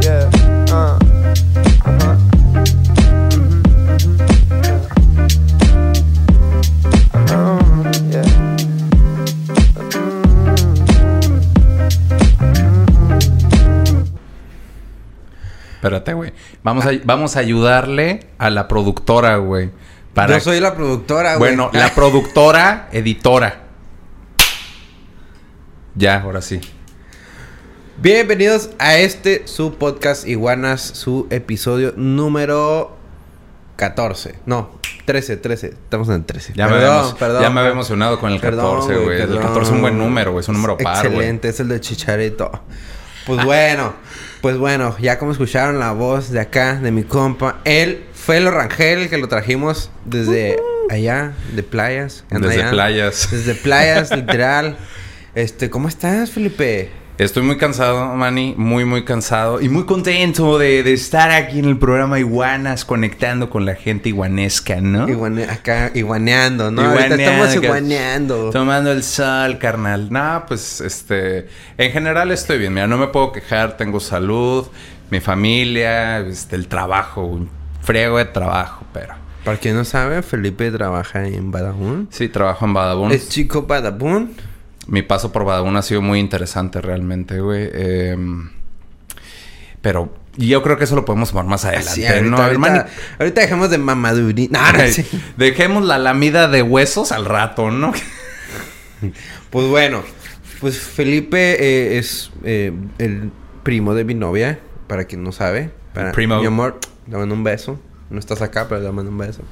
Yeah. 0.00 0.30
Uh. 0.70 0.98
Uh-huh. 1.86 2.36
Espérate, 15.76 16.14
güey. 16.14 16.32
Vamos 16.64 16.84
a, 16.86 16.90
vamos 17.04 17.36
a 17.36 17.40
ayudarle 17.40 18.26
a 18.38 18.50
la 18.50 18.66
productora, 18.66 19.36
güey. 19.36 19.70
Para... 20.14 20.34
Yo 20.34 20.40
soy 20.40 20.58
la 20.58 20.74
productora, 20.74 21.36
güey. 21.36 21.54
Bueno, 21.54 21.70
la 21.72 21.94
productora, 21.94 22.88
editora. 22.92 23.66
Ya, 25.94 26.22
ahora 26.22 26.42
sí. 26.42 26.60
Bienvenidos 27.98 28.70
a 28.78 28.98
este, 28.98 29.42
su 29.46 29.74
podcast 29.76 30.26
Iguanas, 30.28 30.82
su 30.82 31.26
episodio 31.30 31.94
número 31.96 32.94
14. 33.76 34.34
No, 34.44 34.78
13, 35.06 35.38
13. 35.38 35.66
Estamos 35.68 36.08
en 36.08 36.14
el 36.16 36.24
13. 36.24 36.52
Ya, 36.54 36.68
me, 36.68 36.74
había 36.76 36.88
emo- 37.02 37.40
ya 37.40 37.50
me 37.50 37.60
había 37.60 37.72
emocionado 37.72 38.18
con 38.20 38.32
el 38.32 38.40
Perdón, 38.40 38.80
14, 38.80 38.96
güey. 39.02 39.20
El 39.20 39.26
perdón. 39.28 39.42
14 39.42 39.62
es 39.62 39.70
un 39.74 39.80
buen 39.80 39.98
número, 39.98 40.32
güey. 40.32 40.42
Es 40.42 40.48
un 40.48 40.56
número 40.56 40.76
par. 40.76 41.04
Excelente, 41.06 41.48
es 41.48 41.60
el 41.60 41.68
de 41.68 41.80
Chicharito. 41.80 42.50
Pues 43.26 43.44
bueno, 43.44 43.94
pues 44.40 44.56
bueno, 44.58 44.94
ya 45.00 45.18
como 45.18 45.32
escucharon 45.32 45.80
la 45.80 45.92
voz 45.92 46.30
de 46.30 46.38
acá, 46.40 46.74
de 46.74 46.92
mi 46.92 47.02
compa, 47.02 47.60
él 47.64 48.04
fue 48.14 48.36
el 48.36 48.52
Rangel 48.52 49.08
que 49.08 49.18
lo 49.18 49.26
trajimos 49.26 49.90
desde 50.04 50.56
allá, 50.90 51.32
de 51.52 51.62
playas. 51.64 52.24
Desde 52.30 52.60
allá. 52.60 52.70
playas. 52.70 53.28
Desde 53.30 53.54
playas, 53.54 54.14
literal. 54.14 54.76
Este, 55.36 55.68
¿cómo 55.68 55.86
estás, 55.86 56.30
Felipe? 56.30 56.90
Estoy 57.18 57.44
muy 57.44 57.56
cansado, 57.56 58.14
Manny. 58.14 58.54
Muy, 58.58 58.84
muy 58.84 59.02
cansado. 59.04 59.62
Y 59.62 59.70
muy 59.70 59.84
contento 59.86 60.58
de, 60.58 60.82
de 60.82 60.92
estar 60.92 61.30
aquí 61.30 61.58
en 61.60 61.64
el 61.64 61.78
programa 61.78 62.18
Iguanas, 62.18 62.84
conectando 62.84 63.48
con 63.48 63.64
la 63.64 63.74
gente 63.74 64.10
iguanesca, 64.10 64.82
¿no? 64.82 65.08
Iguane- 65.08 65.48
acá, 65.48 65.90
iguaneando, 65.94 66.70
¿no? 66.70 66.82
Iguaneando, 66.82 67.16
estamos 67.16 67.54
iguaneando. 67.54 68.50
Tomando 68.50 68.92
el 68.92 69.02
sol, 69.02 69.56
carnal. 69.58 70.08
Nah, 70.12 70.40
pues 70.40 70.82
este. 70.82 71.48
En 71.78 71.90
general 71.90 72.30
estoy 72.32 72.58
bien. 72.58 72.74
Mira, 72.74 72.86
no 72.86 72.98
me 72.98 73.06
puedo 73.06 73.32
quejar. 73.32 73.78
Tengo 73.78 73.98
salud, 73.98 74.66
mi 75.10 75.20
familia, 75.20 76.18
este, 76.20 76.54
el 76.56 76.68
trabajo. 76.68 77.24
Un 77.24 77.48
friego 77.80 78.18
de 78.18 78.26
trabajo, 78.26 78.84
pero. 78.92 79.14
Para 79.42 79.56
quien 79.56 79.74
no 79.76 79.84
sabe, 79.86 80.20
Felipe 80.22 80.70
trabaja 80.70 81.26
en 81.26 81.50
Badabun. 81.50 82.08
Sí, 82.10 82.28
trabajo 82.28 82.66
en 82.66 82.74
Badabun. 82.74 83.12
Es 83.12 83.30
chico 83.30 83.62
Badabun. 83.62 84.32
Mi 84.86 85.02
paso 85.02 85.32
por 85.32 85.44
Badabun 85.44 85.76
ha 85.76 85.82
sido 85.82 86.02
muy 86.02 86.18
interesante 86.20 86.80
realmente, 86.80 87.40
güey. 87.40 87.68
Eh, 87.72 88.16
pero 89.80 90.12
yo 90.36 90.62
creo 90.62 90.76
que 90.76 90.84
eso 90.84 90.96
lo 90.96 91.04
podemos 91.04 91.30
tomar 91.30 91.46
más 91.46 91.64
adelante, 91.64 91.90
Sí, 91.90 92.06
ahorita, 92.06 92.30
¿no? 92.30 92.36
ahorita, 92.36 92.86
ahorita 93.18 93.40
dejemos 93.40 93.70
de 93.70 93.78
mamadurí. 93.78 94.48
No, 94.50 94.72
no, 94.72 94.86
sí. 94.88 95.06
Dejemos 95.36 95.84
la 95.84 95.98
lamida 95.98 96.48
de 96.48 96.62
huesos 96.62 97.12
al 97.12 97.24
rato, 97.24 97.70
¿no? 97.70 97.92
Pues 99.50 99.68
bueno, 99.68 100.02
pues 100.60 100.78
Felipe 100.78 101.38
eh, 101.60 101.98
es 101.98 102.30
eh, 102.44 102.72
el 102.98 103.30
primo 103.62 103.94
de 103.94 104.04
mi 104.04 104.14
novia, 104.14 104.58
para 104.86 105.04
quien 105.04 105.22
no 105.22 105.32
sabe. 105.32 105.70
Para, 105.94 106.12
primo. 106.12 106.40
Mi 106.40 106.46
amor, 106.46 106.80
le 107.08 107.16
mando 107.16 107.34
un 107.34 107.44
beso. 107.44 107.78
No 108.10 108.18
estás 108.18 108.42
acá, 108.42 108.68
pero 108.68 108.80
le 108.80 108.90
mando 108.92 109.10
un 109.10 109.18
beso. 109.18 109.42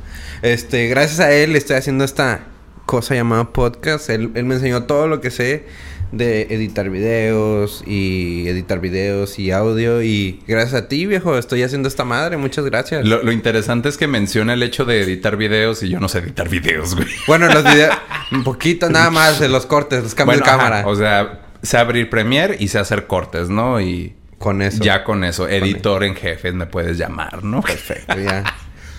Este, 0.42 0.88
gracias 0.88 1.20
a 1.20 1.32
él 1.32 1.56
estoy 1.56 1.76
haciendo 1.76 2.04
esta 2.04 2.40
cosa 2.86 3.14
llamada 3.14 3.52
podcast. 3.52 4.10
Él, 4.10 4.30
él 4.34 4.44
me 4.44 4.54
enseñó 4.54 4.84
todo 4.84 5.06
lo 5.06 5.20
que 5.20 5.30
sé 5.30 5.64
de 6.12 6.42
editar 6.50 6.90
videos 6.90 7.82
y 7.86 8.46
editar 8.48 8.80
videos 8.80 9.38
y 9.38 9.50
audio. 9.50 10.02
Y 10.02 10.42
gracias 10.46 10.74
a 10.82 10.88
ti, 10.88 11.06
viejo, 11.06 11.36
estoy 11.38 11.62
haciendo 11.62 11.88
esta 11.88 12.04
madre. 12.04 12.36
Muchas 12.36 12.64
gracias. 12.64 13.04
Lo, 13.04 13.22
lo 13.22 13.32
interesante 13.32 13.88
es 13.88 13.96
que 13.96 14.06
menciona 14.06 14.54
el 14.54 14.62
hecho 14.62 14.84
de 14.84 15.02
editar 15.02 15.36
videos 15.36 15.82
y 15.82 15.88
yo 15.88 16.00
no 16.00 16.08
sé 16.08 16.18
editar 16.20 16.48
videos, 16.48 16.94
güey. 16.94 17.08
Bueno, 17.26 17.48
los 17.48 17.64
videos, 17.64 17.94
un 18.32 18.44
poquito 18.44 18.88
nada 18.90 19.10
más 19.10 19.40
de 19.40 19.48
los 19.48 19.66
cortes, 19.66 20.02
los 20.02 20.14
cambios 20.14 20.40
Bueno, 20.40 20.44
de 20.44 20.62
ajá, 20.62 20.70
cámara. 20.70 20.86
o 20.88 20.94
sea, 20.96 21.40
sé 21.62 21.78
abrir 21.78 22.08
Premiere 22.10 22.56
y 22.58 22.68
sé 22.68 22.78
hacer 22.78 23.06
cortes, 23.06 23.48
¿no? 23.48 23.80
Y 23.80 24.14
con 24.38 24.62
eso. 24.62 24.84
ya 24.84 25.04
con 25.04 25.24
eso, 25.24 25.48
editor 25.48 26.04
en 26.04 26.14
jefe 26.14 26.52
me 26.52 26.66
puedes 26.66 26.98
llamar, 26.98 27.42
¿no? 27.42 27.62
Perfecto, 27.62 28.18
ya. 28.20 28.44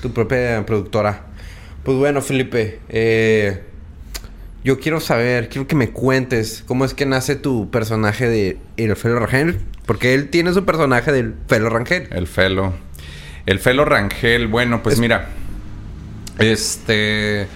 Tu 0.02 0.12
propia 0.12 0.66
productora. 0.66 1.28
Pues 1.84 1.98
bueno, 1.98 2.22
Felipe, 2.22 2.80
eh, 2.90 3.62
yo 4.66 4.80
quiero 4.80 5.00
saber, 5.00 5.48
quiero 5.48 5.68
que 5.68 5.76
me 5.76 5.92
cuentes 5.92 6.64
cómo 6.68 6.84
es 6.84 6.94
que 6.94 7.06
nace 7.06 7.36
tu 7.38 7.70
personaje 7.72 8.28
de 8.28 8.58
El 8.76 8.96
Felo 8.98 9.20
Rangel. 9.20 9.60
Porque 9.86 10.14
él 10.16 10.30
tiene 10.30 10.52
su 10.54 10.66
personaje 10.66 11.12
del 11.14 11.36
Felo 11.48 11.70
Rangel. 11.70 12.08
El 12.12 12.26
Felo. 12.28 12.74
El 13.46 13.60
Felo 13.60 13.86
Rangel, 13.86 14.48
bueno, 14.48 14.82
pues 14.82 14.96
Es- 14.96 15.00
mira. 15.00 15.30
Este. 16.40 17.48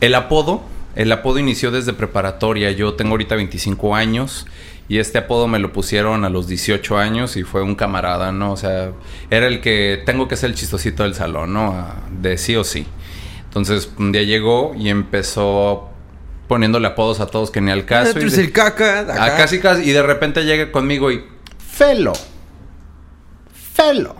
El 0.00 0.14
apodo. 0.14 0.62
El 0.94 1.12
apodo 1.12 1.38
inició 1.38 1.70
desde 1.70 1.92
preparatoria. 1.92 2.70
Yo 2.72 2.94
tengo 2.94 3.12
ahorita 3.12 3.36
25 3.36 3.94
años. 3.94 4.46
Y 4.88 4.98
este 4.98 5.18
apodo 5.18 5.48
me 5.48 5.58
lo 5.58 5.72
pusieron 5.72 6.24
a 6.24 6.30
los 6.30 6.46
18 6.46 6.96
años 6.98 7.36
y 7.36 7.42
fue 7.42 7.62
un 7.62 7.74
camarada, 7.74 8.30
¿no? 8.30 8.52
O 8.52 8.56
sea, 8.56 8.92
era 9.30 9.48
el 9.48 9.60
que 9.60 10.00
tengo 10.06 10.28
que 10.28 10.36
ser 10.36 10.50
el 10.50 10.56
chistosito 10.56 11.02
del 11.02 11.14
salón, 11.14 11.52
¿no? 11.52 11.86
De 12.20 12.38
sí 12.38 12.54
o 12.54 12.62
sí. 12.62 12.86
Entonces, 13.56 13.90
un 13.98 14.12
día 14.12 14.22
llegó 14.22 14.74
y 14.78 14.90
empezó 14.90 15.88
poniéndole 16.46 16.86
apodos 16.88 17.20
a 17.20 17.26
todos 17.26 17.50
que 17.50 17.62
ni 17.62 17.70
al 17.70 17.86
caso. 17.86 18.12
Tú 18.12 18.20
y 18.20 18.28
de- 18.28 18.40
el 18.42 18.52
caca. 18.52 19.00
acá. 19.00 19.14
Ah, 19.18 19.36
casi, 19.38 19.60
casi. 19.60 19.82
Y 19.88 19.92
de 19.92 20.02
repente 20.02 20.44
llega 20.44 20.70
conmigo 20.70 21.10
y. 21.10 21.24
Felo. 21.58 22.12
Felo. 23.72 24.14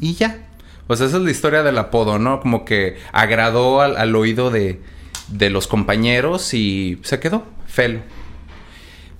Y 0.00 0.14
ya. 0.14 0.46
Pues 0.86 1.00
esa 1.00 1.18
es 1.18 1.22
la 1.22 1.30
historia 1.30 1.62
del 1.62 1.76
apodo, 1.78 2.18
¿no? 2.18 2.40
Como 2.40 2.64
que 2.64 2.96
agradó 3.12 3.82
al, 3.82 3.96
al 3.98 4.16
oído 4.16 4.50
de, 4.50 4.80
de 5.28 5.50
los 5.50 5.66
compañeros 5.66 6.54
y 6.54 6.98
se 7.02 7.20
quedó. 7.20 7.44
Felo. 7.66 8.00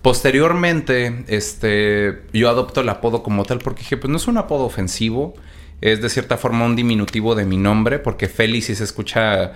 Posteriormente, 0.03 1.25
este, 1.29 2.23
yo 2.33 2.51
adopto 2.51 2.81
el 2.83 2.89
apodo 2.91 3.23
como 3.23 3.45
tal 3.45 3.59
porque 3.59 3.81
dije, 3.81 3.97
pues 3.97 4.11
no 4.11 4.17
es 4.19 4.27
un 4.27 4.37
apodo 4.37 4.65
ofensivo, 4.65 5.35
es 5.81 6.01
de 6.01 6.09
cierta 6.09 6.37
forma 6.37 6.65
un 6.65 6.77
diminutivo 6.77 7.35
de 7.35 7.45
mi 7.45 7.57
nombre, 7.57 7.99
porque 7.99 8.29
Feli 8.29 8.63
sí 8.63 8.75
se 8.75 8.85
escucha, 8.85 9.53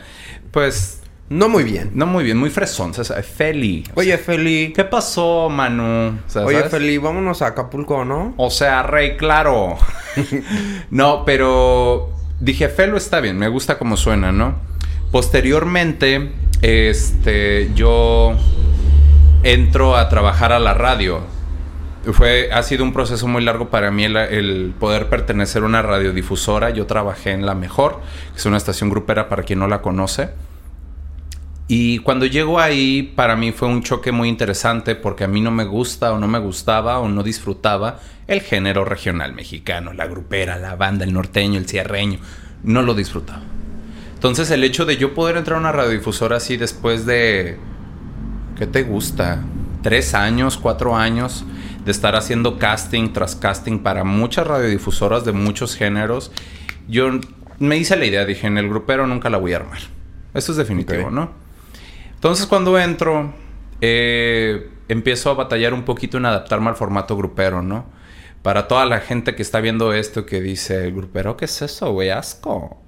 pues, 0.51 1.03
No 1.31 1.49
muy 1.49 1.65
bien. 1.65 1.91
no 1.95 2.07
muy 2.07 2.25
bien, 2.25 2.37
muy 2.37 2.51
fresón, 2.51 2.95
¿sabes? 2.95 3.27
Feli. 3.27 3.85
O 3.95 4.01
Oye, 4.01 4.17
Feli. 4.19 4.73
¿Qué 4.75 4.85
pasó, 4.85 5.49
Manu? 5.51 6.19
O 6.27 6.31
sea, 6.31 6.45
Oye, 6.45 6.57
¿sabes? 6.59 6.71
Feli, 6.73 6.99
vámonos 6.99 7.43
a 7.43 7.49
Acapulco, 7.49 8.05
¿no? 8.05 8.35
O 8.37 8.51
sea, 8.51 8.83
rey, 8.83 9.17
claro. 9.17 9.77
no, 10.91 11.25
pero 11.25 12.11
dije, 12.41 12.69
Felo 12.69 12.97
está 12.97 13.21
bien, 13.21 13.39
me 13.39 13.49
gusta 13.49 13.79
como 13.79 13.97
suena, 13.97 14.33
¿no? 14.33 14.55
Posteriormente, 15.13 16.33
este, 16.63 17.71
yo 17.75 18.37
entro 19.43 19.97
a 19.97 20.09
trabajar 20.09 20.53
a 20.53 20.59
la 20.59 20.75
radio. 20.75 21.21
Fue, 22.13 22.51
ha 22.53 22.63
sido 22.63 22.85
un 22.85 22.93
proceso 22.93 23.27
muy 23.27 23.45
largo 23.45 23.69
para 23.71 23.91
mí 23.91 24.05
el, 24.05 24.73
poder 24.79 25.09
pertenecer 25.09 25.63
a 25.63 25.67
una 25.67 25.83
radiodifusora. 25.83 26.71
Yo 26.71 26.87
trabajé 26.87 27.33
en 27.33 27.45
La 27.45 27.55
Mejor, 27.55 28.01
que 28.33 28.39
es 28.39 28.47
una 28.47 28.57
estación 28.57 28.89
grupera 28.89 29.29
para 29.29 29.43
quien 29.43 29.59
no 29.59 29.69
la 29.69 29.83
conoce. 29.83 30.31
Y 31.71 31.99
cuando 31.99 32.25
llego 32.25 32.61
ahí, 32.61 33.03
para 33.15 33.37
mí 33.37 33.53
fue 33.53 33.69
un 33.69 33.83
choque 33.83 34.11
muy 34.11 34.31
interesante 34.31 34.95
porque 34.95 35.25
a 35.25 35.29
mí 35.29 35.43
no 35.43 35.51
me 35.51 35.65
gusta 35.65 36.13
o 36.13 36.19
no 36.19 36.27
me 36.27 36.39
gustaba 36.39 36.99
o 36.99 37.09
no 37.09 37.23
disfrutaba 37.23 38.01
el 38.27 38.41
género 38.41 38.87
regional 38.87 39.35
mexicano, 39.35 39.93
la 39.93 40.07
grupera, 40.07 40.59
la 40.59 40.77
banda, 40.77 41.05
el 41.05 41.13
norteño, 41.13 41.59
el 41.59 41.69
cierreño. 41.69 42.21
No 42.63 42.81
lo 42.81 42.95
disfrutaba. 42.95 43.43
Entonces 44.15 44.51
el 44.51 44.65
hecho 44.65 44.87
de 44.87 44.97
yo 44.97 45.15
poder 45.15 45.37
entrar 45.37 45.59
a 45.59 45.61
una 45.61 45.73
radiodifusora 45.73 46.39
así 46.39 46.57
después 46.57 47.05
de... 47.05 47.59
¿Qué 48.57 48.67
te 48.67 48.83
gusta? 48.83 49.45
Tres 49.83 50.15
años, 50.15 50.57
cuatro 50.57 50.97
años 50.97 51.45
de 51.89 51.93
estar 51.93 52.17
haciendo 52.17 52.59
casting 52.59 53.15
tras 53.15 53.35
casting 53.35 53.79
para 53.79 54.05
muchas 54.05 54.47
radiodifusoras 54.47 55.25
de 55.25 55.33
muchos 55.33 55.75
géneros. 55.75 56.31
Yo 56.87 57.09
me 57.61 57.79
hice 57.79 57.97
la 57.97 58.05
idea, 58.05 58.27
dije, 58.27 58.47
en 58.47 58.59
el 58.59 58.69
grupero 58.69 59.07
nunca 59.07 59.31
la 59.31 59.39
voy 59.39 59.55
a 59.55 59.57
armar. 59.57 59.79
Eso 60.35 60.53
es 60.53 60.59
definitivo. 60.59 61.11
¿no? 61.11 61.31
Entonces 62.13 62.47
cuando 62.47 62.79
entro, 62.79 63.33
eh, 63.81 64.69
empiezo 64.89 65.31
a 65.31 65.35
batallar 65.35 65.73
un 65.73 65.85
poquito 65.85 66.19
en 66.19 66.27
adaptarme 66.27 66.69
al 66.69 66.77
formato 66.77 67.17
grupero, 67.17 67.63
¿no? 67.63 67.87
Para 68.43 68.69
toda 68.69 68.85
la 68.85 69.01
gente 69.01 69.35
que 69.35 69.41
está 69.41 69.63
viendo 69.63 69.95
esto 69.95 70.27
que 70.27 70.43
dice, 70.43 70.91
grupero, 70.91 71.39
¿qué 71.39 71.47
es 71.47 71.63
eso, 71.63 71.91
güey? 71.93 72.11
Asco. 72.11 72.83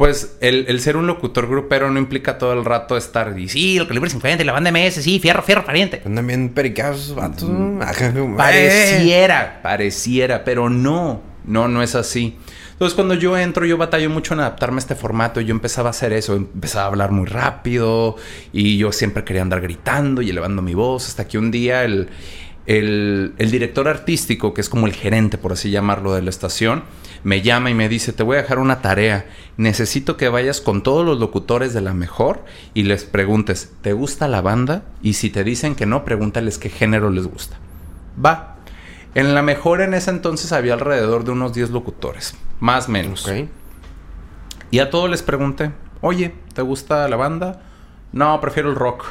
Pues 0.00 0.38
el, 0.40 0.64
el 0.66 0.80
ser 0.80 0.96
un 0.96 1.06
locutor 1.06 1.46
grupero 1.46 1.90
no 1.90 1.98
implica 1.98 2.38
todo 2.38 2.54
el 2.54 2.64
rato 2.64 2.96
estar, 2.96 3.38
y 3.38 3.50
sí, 3.50 3.76
el 3.76 3.86
calibre 3.86 4.08
50 4.08 4.42
y 4.42 4.46
la 4.46 4.52
banda 4.54 4.72
MS, 4.72 4.94
sí, 4.94 5.20
fierro, 5.20 5.42
fierro, 5.42 5.62
pariente. 5.62 6.00
Andan 6.06 6.26
bien 6.26 6.48
pericados 6.48 7.14
vatos. 7.14 7.46
Mm. 7.46 8.34
Pareciera, 8.34 9.60
pareciera, 9.62 10.42
pero 10.42 10.70
no, 10.70 11.20
no, 11.44 11.68
no 11.68 11.82
es 11.82 11.94
así. 11.94 12.38
Entonces 12.72 12.94
cuando 12.94 13.12
yo 13.12 13.36
entro, 13.36 13.66
yo 13.66 13.76
batallo 13.76 14.08
mucho 14.08 14.32
en 14.32 14.40
adaptarme 14.40 14.76
a 14.76 14.78
este 14.78 14.94
formato. 14.94 15.42
Yo 15.42 15.50
empezaba 15.52 15.88
a 15.88 15.90
hacer 15.90 16.14
eso, 16.14 16.34
empezaba 16.34 16.84
a 16.84 16.88
hablar 16.88 17.10
muy 17.10 17.26
rápido 17.26 18.16
y 18.54 18.78
yo 18.78 18.92
siempre 18.92 19.22
quería 19.22 19.42
andar 19.42 19.60
gritando 19.60 20.22
y 20.22 20.30
elevando 20.30 20.62
mi 20.62 20.72
voz. 20.72 21.08
Hasta 21.08 21.28
que 21.28 21.36
un 21.36 21.50
día 21.50 21.84
el, 21.84 22.08
el, 22.64 23.34
el 23.36 23.50
director 23.50 23.86
artístico, 23.86 24.54
que 24.54 24.62
es 24.62 24.70
como 24.70 24.86
el 24.86 24.94
gerente, 24.94 25.36
por 25.36 25.52
así 25.52 25.70
llamarlo, 25.70 26.14
de 26.14 26.22
la 26.22 26.30
estación, 26.30 26.84
me 27.22 27.42
llama 27.42 27.70
y 27.70 27.74
me 27.74 27.88
dice, 27.88 28.12
te 28.12 28.22
voy 28.22 28.36
a 28.36 28.42
dejar 28.42 28.58
una 28.58 28.80
tarea. 28.80 29.26
Necesito 29.56 30.16
que 30.16 30.28
vayas 30.28 30.60
con 30.60 30.82
todos 30.82 31.04
los 31.04 31.18
locutores 31.18 31.74
de 31.74 31.80
la 31.80 31.92
mejor 31.92 32.44
y 32.72 32.84
les 32.84 33.04
preguntes, 33.04 33.72
¿te 33.82 33.92
gusta 33.92 34.28
la 34.28 34.40
banda? 34.40 34.84
Y 35.02 35.14
si 35.14 35.30
te 35.30 35.44
dicen 35.44 35.74
que 35.74 35.86
no, 35.86 36.04
pregúntales 36.04 36.58
qué 36.58 36.70
género 36.70 37.10
les 37.10 37.26
gusta. 37.26 37.56
Va. 38.22 38.56
En 39.14 39.34
la 39.34 39.42
mejor 39.42 39.80
en 39.80 39.92
ese 39.92 40.10
entonces 40.10 40.52
había 40.52 40.74
alrededor 40.74 41.24
de 41.24 41.32
unos 41.32 41.52
10 41.52 41.70
locutores, 41.70 42.36
más 42.60 42.88
o 42.88 42.92
menos. 42.92 43.30
Y 44.70 44.78
a 44.78 44.88
todos 44.88 45.10
les 45.10 45.22
pregunté, 45.22 45.72
oye, 46.00 46.34
¿te 46.54 46.62
gusta 46.62 47.08
la 47.08 47.16
banda? 47.16 47.60
No, 48.12 48.40
prefiero 48.40 48.70
el 48.70 48.76
rock. 48.76 49.04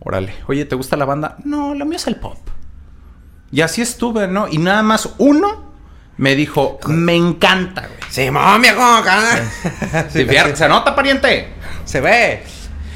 Órale, 0.00 0.34
oye, 0.48 0.64
¿te 0.64 0.74
gusta 0.74 0.96
la 0.96 1.04
banda? 1.04 1.36
No, 1.44 1.74
lo 1.74 1.84
mío 1.84 1.96
es 1.96 2.06
el 2.08 2.16
pop. 2.16 2.38
Y 3.50 3.60
así 3.62 3.80
estuve, 3.80 4.28
¿no? 4.28 4.48
Y 4.48 4.58
nada 4.58 4.82
más 4.82 5.14
uno 5.18 5.67
me 6.18 6.34
dijo, 6.34 6.78
me 6.88 7.14
encanta, 7.14 7.82
güey. 7.82 7.98
Sí, 8.10 8.30
mami. 8.30 8.68
Sí, 10.10 10.26
se 10.54 10.68
nota, 10.68 10.94
pariente. 10.94 11.48
Se 11.84 12.00
ve. 12.00 12.42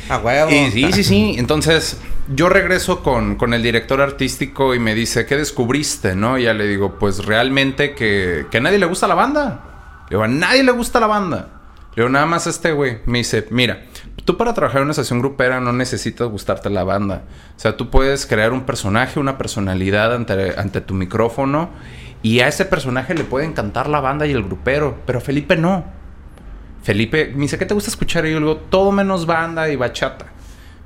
A 0.09 0.19
huevo. 0.19 0.51
Y 0.51 0.71
sí, 0.71 0.93
sí, 0.93 1.05
sí. 1.05 1.35
Entonces, 1.39 1.99
yo 2.29 2.49
regreso 2.49 3.03
con, 3.03 3.37
con 3.37 3.55
el 3.55 3.63
director 3.63 4.01
artístico 4.01 4.75
y 4.75 4.79
me 4.79 4.95
dice, 4.95 5.25
¿qué 5.27 5.37
descubriste? 5.37 6.17
¿No? 6.17 6.39
Y 6.39 6.45
ya 6.45 6.55
le 6.55 6.67
digo, 6.67 6.99
pues 6.99 7.25
realmente 7.25 7.95
que, 7.95 8.47
que 8.51 8.59
a 8.59 8.61
nadie 8.61 8.79
le 8.79 8.87
gusta 8.87 9.07
la 9.07 9.15
banda. 9.15 10.05
Le 10.11 10.17
digo, 10.17 10.25
a 10.25 10.29
nadie 10.29 10.63
le 10.65 10.73
gusta 10.73 10.99
la 10.99 11.07
banda. 11.07 11.49
Le 11.95 12.03
digo, 12.03 12.09
nada 12.09 12.27
más 12.27 12.47
este 12.47 12.73
güey. 12.73 12.99
Me 13.07 13.19
dice, 13.19 13.47
mira, 13.51 13.85
tú 14.25 14.37
para 14.37 14.55
trabajar 14.55 14.79
en 14.79 14.85
una 14.85 14.93
estación 14.93 15.21
grupera 15.21 15.61
no 15.61 15.73
necesitas 15.73 16.29
gustarte 16.29 16.71
la 16.71 16.85
banda. 16.85 17.23
O 17.57 17.61
sea, 17.61 17.77
tú 17.77 17.91
puedes 17.91 18.27
crear 18.27 18.53
un 18.53 18.63
personaje, 18.63 19.21
una 19.21 19.39
personalidad 19.39 20.15
ante, 20.15 20.55
ante 20.59 20.81
tu 20.81 20.95
micrófono. 20.95 21.71
Y 22.23 22.41
a 22.41 22.49
ese 22.49 22.65
personaje 22.65 23.15
le 23.15 23.25
puede 23.25 23.47
encantar 23.47 23.89
la 23.89 24.01
banda 24.01 24.27
y 24.27 24.33
el 24.33 24.43
grupero. 24.45 24.99
Pero 25.07 25.19
a 25.19 25.23
Felipe 25.23 25.57
no. 25.57 25.85
Felipe 26.83 27.33
me 27.35 27.43
dice, 27.43 27.59
¿qué 27.59 27.67
te 27.67 27.75
gusta 27.75 27.91
escuchar? 27.91 28.27
Y 28.27 28.33
yo 28.33 28.41
le 28.41 28.47
digo, 28.47 28.57
todo 28.59 28.93
menos 28.93 29.27
banda 29.27 29.69
y 29.69 29.77
bachata. 29.77 30.27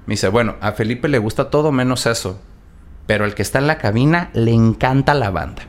Me 0.06 0.12
dice, 0.14 0.28
bueno, 0.28 0.56
a 0.60 0.72
Felipe 0.72 1.08
le 1.08 1.18
gusta 1.18 1.50
todo 1.50 1.72
menos 1.72 2.06
eso. 2.06 2.40
Pero 3.06 3.24
el 3.24 3.34
que 3.34 3.42
está 3.42 3.58
en 3.58 3.66
la 3.66 3.78
cabina 3.78 4.30
le 4.34 4.52
encanta 4.52 5.14
la 5.14 5.30
banda. 5.30 5.62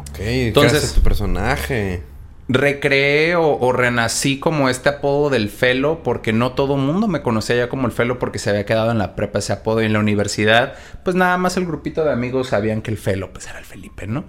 Ok, 0.00 0.18
Entonces- 0.20 0.72
entonces 0.72 0.92
tu 0.94 1.02
personaje. 1.02 2.02
Recreé 2.48 3.34
o, 3.34 3.58
o 3.58 3.72
renací 3.72 4.38
como 4.38 4.68
este 4.68 4.88
apodo 4.88 5.30
del 5.30 5.48
Felo 5.50 6.04
porque 6.04 6.32
no 6.32 6.52
todo 6.52 6.76
mundo 6.76 7.08
me 7.08 7.20
conocía 7.20 7.56
ya 7.56 7.68
como 7.68 7.88
el 7.88 7.92
Felo 7.92 8.20
porque 8.20 8.38
se 8.38 8.50
había 8.50 8.64
quedado 8.64 8.92
en 8.92 8.98
la 8.98 9.16
prepa 9.16 9.40
ese 9.40 9.52
apodo 9.52 9.82
y 9.82 9.86
en 9.86 9.92
la 9.92 9.98
universidad 9.98 10.74
pues 11.02 11.16
nada 11.16 11.38
más 11.38 11.56
el 11.56 11.66
grupito 11.66 12.04
de 12.04 12.12
amigos 12.12 12.48
sabían 12.50 12.82
que 12.82 12.92
el 12.92 12.98
Felo 12.98 13.32
pues 13.32 13.48
era 13.48 13.58
el 13.58 13.64
Felipe, 13.64 14.06
¿no? 14.06 14.24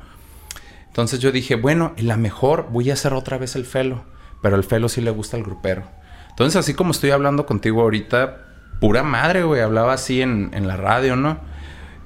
Entonces 0.97 1.19
yo 1.19 1.31
dije, 1.31 1.53
bueno, 1.53 1.94
en 1.95 2.07
la 2.07 2.17
mejor 2.17 2.69
voy 2.71 2.89
a 2.89 2.94
hacer 2.94 3.13
otra 3.13 3.38
vez 3.38 3.55
el 3.55 3.67
Felo, 3.67 4.03
pero 4.41 4.55
al 4.55 4.63
Felo 4.63 4.89
sí 4.89 4.99
le 4.99 5.11
gusta 5.11 5.38
el 5.38 5.44
grupero. 5.44 5.83
Entonces 6.31 6.55
así 6.55 6.73
como 6.73 6.89
estoy 6.89 7.11
hablando 7.11 7.45
contigo 7.45 7.83
ahorita, 7.83 8.38
pura 8.79 9.03
madre, 9.03 9.44
güey, 9.44 9.61
hablaba 9.61 9.94
así 9.94 10.23
en, 10.23 10.49
en 10.55 10.67
la 10.67 10.75
radio, 10.75 11.15
¿no? 11.15 11.38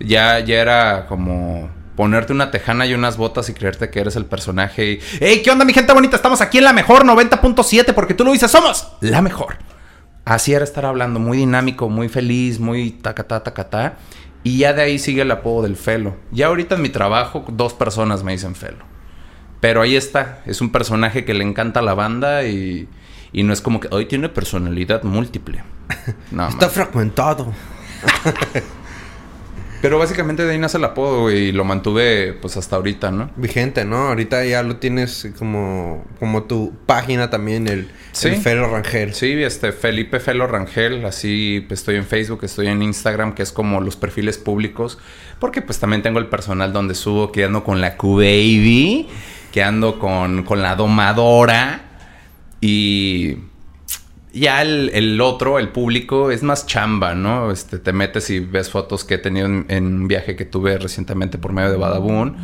Ya, 0.01 0.39
ya 0.39 0.59
era 0.59 1.05
como 1.07 1.69
ponerte 1.95 2.33
una 2.33 2.51
tejana 2.51 2.85
y 2.85 2.93
unas 2.93 3.15
botas 3.15 3.47
y 3.47 3.53
creerte 3.53 3.89
que 3.89 4.01
eres 4.01 4.17
el 4.17 4.25
personaje 4.25 4.91
y... 4.91 4.99
¡Hey, 5.21 5.41
qué 5.41 5.51
onda 5.51 5.63
mi 5.63 5.71
gente 5.71 5.93
bonita! 5.93 6.17
Estamos 6.17 6.41
aquí 6.41 6.57
en 6.57 6.65
la 6.65 6.73
mejor 6.73 7.05
90.7 7.05 7.93
porque 7.93 8.13
tú 8.13 8.25
lo 8.25 8.33
dices, 8.33 8.51
somos 8.51 8.91
la 8.99 9.21
mejor. 9.21 9.55
Así 10.25 10.51
era 10.53 10.65
estar 10.65 10.85
hablando, 10.85 11.17
muy 11.17 11.38
dinámico, 11.38 11.88
muy 11.88 12.09
feliz, 12.09 12.59
muy 12.59 12.91
tacatá, 12.91 13.41
tacatá. 13.41 13.99
Y 14.43 14.57
ya 14.57 14.73
de 14.73 14.81
ahí 14.81 14.97
sigue 14.99 15.21
el 15.21 15.31
apodo 15.31 15.63
del 15.63 15.75
Felo. 15.75 16.15
Ya 16.31 16.47
ahorita 16.47 16.75
en 16.75 16.81
mi 16.81 16.89
trabajo 16.89 17.45
dos 17.47 17.73
personas 17.73 18.23
me 18.23 18.31
dicen 18.31 18.55
Felo. 18.55 18.85
Pero 19.59 19.81
ahí 19.81 19.95
está, 19.95 20.41
es 20.47 20.61
un 20.61 20.71
personaje 20.71 21.23
que 21.25 21.33
le 21.35 21.43
encanta 21.43 21.81
la 21.83 21.93
banda 21.93 22.43
y, 22.45 22.88
y 23.31 23.43
no 23.43 23.53
es 23.53 23.61
como 23.61 23.79
que 23.79 23.88
hoy 23.91 24.05
tiene 24.07 24.29
personalidad 24.29 25.03
múltiple. 25.03 25.63
No, 26.31 26.47
Está 26.47 26.65
man. 26.67 26.73
fragmentado. 26.73 27.53
Pero 29.81 29.98
básicamente 29.98 30.45
de 30.45 30.51
ahí 30.51 30.60
nace 30.60 30.78
el 30.78 30.83
apodo 30.83 31.22
güey, 31.22 31.48
y 31.48 31.51
lo 31.51 31.66
mantuve 31.66 32.33
pues 32.33 32.56
hasta 32.57 32.75
ahorita, 32.75 33.12
¿no? 33.12 33.31
Vigente, 33.36 33.83
¿no? 33.83 34.10
Ahorita 34.10 34.45
ya 34.45 34.62
lo 34.63 34.78
tienes 34.78 35.28
como, 35.38 36.06
como 36.19 36.44
tu 36.44 36.74
página 36.86 37.30
también, 37.30 37.68
el, 37.68 37.89
Sí. 38.12 38.28
el 38.28 38.36
Fero 38.36 38.69
Rangel. 38.69 39.13
Sí, 39.13 39.31
este 39.42 39.72
Felipe 39.72 40.19
Felo 40.19 40.45
Rangel, 40.45 41.06
así 41.06 41.63
pues, 41.68 41.80
estoy 41.80 41.95
en 41.95 42.06
Facebook, 42.06 42.42
estoy 42.44 42.68
en 42.68 42.81
Instagram, 42.83 43.33
que 43.33 43.44
es 43.44 43.51
como 43.51 43.81
los 43.81 43.95
perfiles 43.95 44.38
públicos, 44.38 45.00
porque 45.39 45.62
pues 45.62 45.80
también 45.80 46.01
tengo 46.01 46.19
el 46.19 46.27
personal 46.27 46.74
donde 46.74 46.94
subo 46.94 47.31
que 47.31 47.45
ando 47.45 47.63
con 47.63 47.81
la 47.81 47.98
Q-Baby, 47.98 49.07
que 49.51 49.63
ando 49.63 49.98
con, 49.98 50.44
con 50.44 50.62
la 50.62 50.75
domadora 50.75 51.84
y 52.60 53.38
ya 54.33 54.62
el, 54.62 54.92
el 54.94 55.19
otro, 55.22 55.60
el 55.60 55.69
público, 55.69 56.31
es 56.31 56.44
más 56.44 56.66
chamba, 56.66 57.16
¿no? 57.16 57.51
Este, 57.51 57.80
te 57.80 57.94
metes 57.94 58.30
y 58.30 58.39
ves 58.39 58.69
fotos 58.69 59.04
que 59.04 59.16
he 59.16 59.18
tenido 59.18 59.45
en, 59.48 59.66
en 59.69 59.86
un 59.86 60.07
viaje 60.07 60.36
que 60.36 60.45
tuve 60.45 60.78
recientemente 60.78 61.38
por 61.38 61.54
medio 61.54 61.72
de 61.72 61.78
Badabun, 61.78 62.38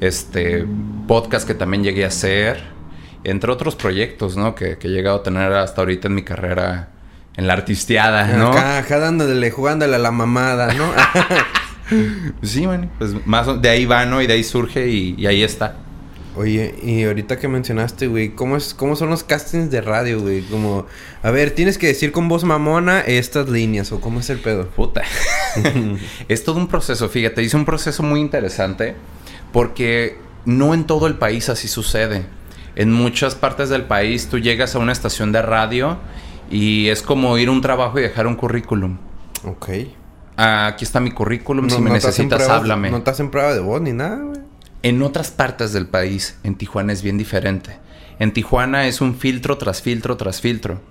este, 0.00 0.64
podcast 1.08 1.46
que 1.46 1.54
también 1.54 1.82
llegué 1.82 2.04
a 2.04 2.08
hacer, 2.08 2.62
entre 3.24 3.50
otros 3.50 3.74
proyectos, 3.74 4.36
¿no? 4.36 4.54
Que, 4.54 4.78
que 4.78 4.88
he 4.88 4.90
llegado 4.90 5.18
a 5.18 5.22
tener 5.22 5.52
hasta 5.52 5.80
ahorita 5.80 6.08
en 6.08 6.14
mi 6.14 6.22
carrera 6.22 6.90
en 7.36 7.46
la 7.46 7.54
artisteada, 7.54 8.26
¿no? 8.36 8.52
Acá, 8.52 8.98
dándole, 8.98 9.50
jugándole 9.50 9.96
a 9.96 9.98
la 9.98 10.10
mamada, 10.10 10.72
¿no? 10.74 10.92
Sí, 12.42 12.64
bueno, 12.64 12.88
pues 12.96 13.14
más 13.26 13.60
de 13.60 13.68
ahí 13.68 13.84
va, 13.84 14.06
¿no? 14.06 14.22
Y 14.22 14.26
de 14.26 14.32
ahí 14.32 14.42
surge 14.42 14.88
y, 14.88 15.14
y 15.18 15.26
ahí 15.26 15.42
está. 15.42 15.76
Oye, 16.36 16.74
y 16.82 17.04
ahorita 17.04 17.38
que 17.38 17.46
mencionaste, 17.46 18.08
güey, 18.08 18.30
¿cómo, 18.34 18.56
es, 18.56 18.74
¿cómo 18.74 18.96
son 18.96 19.08
los 19.10 19.22
castings 19.22 19.70
de 19.70 19.80
radio, 19.80 20.20
güey? 20.20 20.42
Como, 20.42 20.86
a 21.22 21.30
ver, 21.30 21.52
tienes 21.52 21.78
que 21.78 21.86
decir 21.86 22.10
con 22.10 22.28
voz 22.28 22.42
mamona 22.42 23.00
estas 23.00 23.48
líneas, 23.48 23.92
o 23.92 24.00
cómo 24.00 24.18
es 24.18 24.30
el 24.30 24.38
pedo. 24.40 24.66
Puta. 24.68 25.02
es 26.28 26.42
todo 26.44 26.56
un 26.58 26.66
proceso, 26.66 27.08
fíjate, 27.08 27.42
hice 27.42 27.56
un 27.56 27.64
proceso 27.64 28.02
muy 28.02 28.20
interesante 28.20 28.96
porque 29.52 30.18
no 30.44 30.74
en 30.74 30.84
todo 30.84 31.06
el 31.06 31.14
país 31.16 31.48
así 31.48 31.68
sucede. 31.68 32.26
En 32.76 32.90
muchas 32.92 33.36
partes 33.36 33.68
del 33.68 33.84
país 33.84 34.26
tú 34.28 34.38
llegas 34.40 34.74
a 34.74 34.80
una 34.80 34.90
estación 34.90 35.30
de 35.30 35.40
radio 35.42 35.98
y 36.50 36.88
es 36.88 37.02
como 37.02 37.38
ir 37.38 37.46
a 37.48 37.52
un 37.52 37.60
trabajo 37.60 38.00
y 38.00 38.02
dejar 38.02 38.26
un 38.26 38.34
currículum. 38.34 38.98
Ok. 39.44 39.68
Ah, 40.36 40.66
aquí 40.66 40.84
está 40.84 40.98
mi 40.98 41.12
currículum, 41.12 41.70
si 41.70 41.80
me 41.80 41.90
necesitas 41.90 42.40
pruebas- 42.40 42.56
háblame. 42.58 42.90
No 42.90 43.02
te 43.02 43.10
hacen 43.12 43.30
prueba 43.30 43.54
de 43.54 43.60
voz 43.60 43.80
ni 43.80 43.92
nada, 43.92 44.16
güey. 44.16 44.40
En 44.84 45.02
otras 45.02 45.30
partes 45.30 45.72
del 45.72 45.86
país, 45.86 46.36
en 46.44 46.56
Tijuana 46.56 46.92
es 46.92 47.02
bien 47.02 47.16
diferente. 47.16 47.78
En 48.18 48.34
Tijuana 48.34 48.86
es 48.86 49.00
un 49.00 49.16
filtro 49.16 49.56
tras 49.56 49.80
filtro 49.80 50.18
tras 50.18 50.42
filtro. 50.42 50.82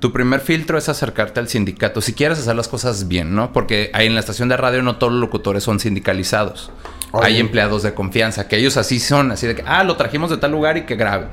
Tu 0.00 0.14
primer 0.14 0.40
filtro 0.40 0.78
es 0.78 0.88
acercarte 0.88 1.40
al 1.40 1.48
sindicato, 1.48 2.00
si 2.00 2.14
quieres 2.14 2.38
hacer 2.38 2.56
las 2.56 2.68
cosas 2.68 3.06
bien, 3.06 3.34
¿no? 3.34 3.52
Porque 3.52 3.90
ahí 3.92 4.06
en 4.06 4.14
la 4.14 4.20
estación 4.20 4.48
de 4.48 4.56
radio 4.56 4.82
no 4.82 4.96
todos 4.96 5.12
los 5.12 5.20
locutores 5.20 5.62
son 5.62 5.78
sindicalizados. 5.78 6.72
Oye. 7.12 7.26
Hay 7.26 7.38
empleados 7.38 7.82
de 7.82 7.92
confianza, 7.92 8.48
que 8.48 8.56
ellos 8.56 8.78
así 8.78 8.98
son, 8.98 9.30
así 9.30 9.46
de 9.46 9.56
que, 9.56 9.64
ah, 9.66 9.84
lo 9.84 9.98
trajimos 9.98 10.30
de 10.30 10.38
tal 10.38 10.52
lugar 10.52 10.78
y 10.78 10.86
que 10.86 10.96
grave. 10.96 11.26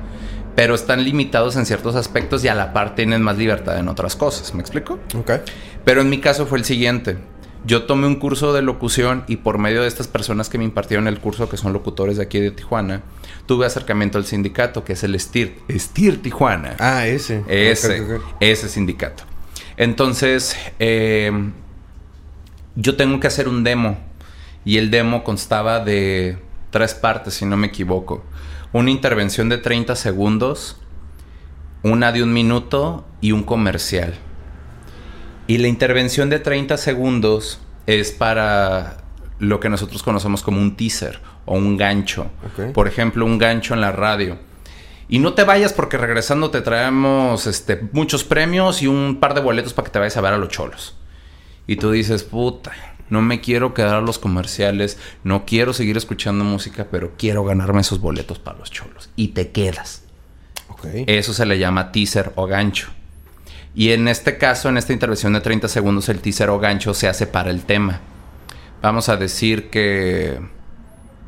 Pero 0.54 0.74
están 0.74 1.04
limitados 1.04 1.56
en 1.56 1.64
ciertos 1.64 1.96
aspectos 1.96 2.44
y 2.44 2.48
a 2.48 2.54
la 2.54 2.74
par 2.74 2.94
tienen 2.94 3.22
más 3.22 3.38
libertad 3.38 3.78
en 3.78 3.88
otras 3.88 4.16
cosas. 4.16 4.52
¿Me 4.52 4.60
explico? 4.60 4.98
Ok. 5.16 5.30
Pero 5.82 6.02
en 6.02 6.10
mi 6.10 6.20
caso 6.20 6.44
fue 6.44 6.58
el 6.58 6.66
siguiente. 6.66 7.16
Yo 7.64 7.84
tomé 7.84 8.06
un 8.06 8.16
curso 8.16 8.52
de 8.52 8.62
locución 8.62 9.24
y 9.28 9.36
por 9.36 9.58
medio 9.58 9.82
de 9.82 9.88
estas 9.88 10.08
personas 10.08 10.48
que 10.48 10.58
me 10.58 10.64
impartieron 10.64 11.06
el 11.06 11.20
curso, 11.20 11.48
que 11.48 11.56
son 11.56 11.72
locutores 11.72 12.16
de 12.16 12.24
aquí 12.24 12.40
de 12.40 12.50
Tijuana, 12.50 13.02
tuve 13.46 13.66
acercamiento 13.66 14.18
al 14.18 14.24
sindicato, 14.24 14.84
que 14.84 14.94
es 14.94 15.04
el 15.04 15.18
STIR. 15.18 15.58
STIR 15.70 16.22
Tijuana. 16.22 16.74
Ah, 16.80 17.06
ese. 17.06 17.44
ese, 17.46 18.18
ese 18.40 18.68
sindicato. 18.68 19.24
Entonces, 19.76 20.56
eh, 20.80 21.30
yo 22.74 22.96
tengo 22.96 23.20
que 23.20 23.26
hacer 23.26 23.48
un 23.48 23.64
demo. 23.64 23.98
Y 24.64 24.78
el 24.78 24.90
demo 24.90 25.24
constaba 25.24 25.80
de 25.80 26.38
tres 26.70 26.94
partes, 26.94 27.34
si 27.34 27.44
no 27.44 27.56
me 27.56 27.68
equivoco. 27.68 28.24
Una 28.72 28.90
intervención 28.90 29.48
de 29.48 29.58
30 29.58 29.96
segundos, 29.96 30.80
una 31.82 32.12
de 32.12 32.22
un 32.22 32.32
minuto 32.32 33.04
y 33.20 33.32
un 33.32 33.42
comercial. 33.42 34.14
Y 35.52 35.58
la 35.58 35.68
intervención 35.68 36.30
de 36.30 36.38
30 36.38 36.78
segundos 36.78 37.60
es 37.86 38.10
para 38.10 38.96
lo 39.38 39.60
que 39.60 39.68
nosotros 39.68 40.02
conocemos 40.02 40.42
como 40.42 40.62
un 40.62 40.78
teaser 40.78 41.20
o 41.44 41.58
un 41.58 41.76
gancho. 41.76 42.30
Por 42.72 42.88
ejemplo, 42.88 43.26
un 43.26 43.36
gancho 43.36 43.74
en 43.74 43.82
la 43.82 43.92
radio. 43.92 44.38
Y 45.10 45.18
no 45.18 45.34
te 45.34 45.44
vayas 45.44 45.74
porque 45.74 45.98
regresando 45.98 46.50
te 46.50 46.62
traemos 46.62 47.46
este, 47.46 47.86
muchos 47.92 48.24
premios 48.24 48.80
y 48.80 48.86
un 48.86 49.18
par 49.20 49.34
de 49.34 49.42
boletos 49.42 49.74
para 49.74 49.84
que 49.84 49.92
te 49.92 49.98
vayas 49.98 50.16
a 50.16 50.22
ver 50.22 50.32
a 50.32 50.38
los 50.38 50.48
cholos. 50.48 50.96
Y 51.66 51.76
tú 51.76 51.90
dices, 51.90 52.22
puta, 52.22 52.72
no 53.10 53.20
me 53.20 53.42
quiero 53.42 53.74
quedar 53.74 53.96
a 53.96 54.00
los 54.00 54.18
comerciales, 54.18 54.98
no 55.22 55.44
quiero 55.44 55.74
seguir 55.74 55.98
escuchando 55.98 56.44
música, 56.44 56.86
pero 56.90 57.12
quiero 57.18 57.44
ganarme 57.44 57.82
esos 57.82 58.00
boletos 58.00 58.38
para 58.38 58.58
los 58.58 58.70
cholos. 58.70 59.10
Y 59.16 59.28
te 59.28 59.50
quedas. 59.50 60.04
Ok. 60.68 60.86
Eso 61.08 61.34
se 61.34 61.44
le 61.44 61.58
llama 61.58 61.92
teaser 61.92 62.32
o 62.36 62.46
gancho. 62.46 62.88
Y 63.74 63.92
en 63.92 64.08
este 64.08 64.36
caso, 64.38 64.68
en 64.68 64.76
esta 64.76 64.92
intervención 64.92 65.32
de 65.32 65.40
30 65.40 65.68
segundos, 65.68 66.08
el 66.08 66.20
teaser 66.20 66.50
o 66.50 66.58
gancho 66.58 66.94
se 66.94 67.08
hace 67.08 67.26
para 67.26 67.50
el 67.50 67.62
tema. 67.64 68.00
vamos 68.82 69.08
a 69.08 69.16
decir 69.16 69.70
que 69.70 70.40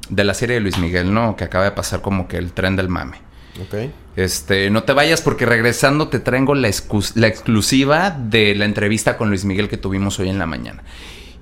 de 0.08 0.24
la 0.24 0.34
serie 0.34 0.56
de 0.56 0.60
Luis 0.60 0.78
Miguel, 0.78 1.14
¿no? 1.14 1.36
Que 1.36 1.44
acaba 1.44 1.64
de 1.64 1.70
pasar 1.70 2.02
como 2.02 2.28
que 2.28 2.36
el 2.36 2.52
tren 2.52 2.76
del 2.76 2.88
mame. 2.88 3.18
Ok. 3.62 3.90
Este, 4.16 4.70
no 4.70 4.84
te 4.84 4.92
vayas 4.92 5.22
porque 5.22 5.46
regresando 5.46 6.08
te 6.08 6.20
traigo 6.20 6.54
la 6.54 6.68
exclusiva 6.68 8.10
de 8.10 8.54
la 8.54 8.64
entrevista 8.64 9.16
con 9.16 9.28
Luis 9.28 9.44
Miguel 9.44 9.68
que 9.68 9.76
tuvimos 9.76 10.18
hoy 10.18 10.28
en 10.28 10.38
la 10.38 10.46
mañana. 10.46 10.82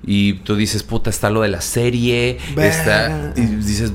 Y 0.05 0.35
tú 0.35 0.57
dices, 0.57 0.83
puta, 0.83 1.11
está 1.11 1.31
lo 1.31 1.43
de 1.43 1.49
la 1.49 1.61
serie, 1.61 2.39
está... 2.57 3.33
Y 3.37 3.43
dices, 3.43 3.93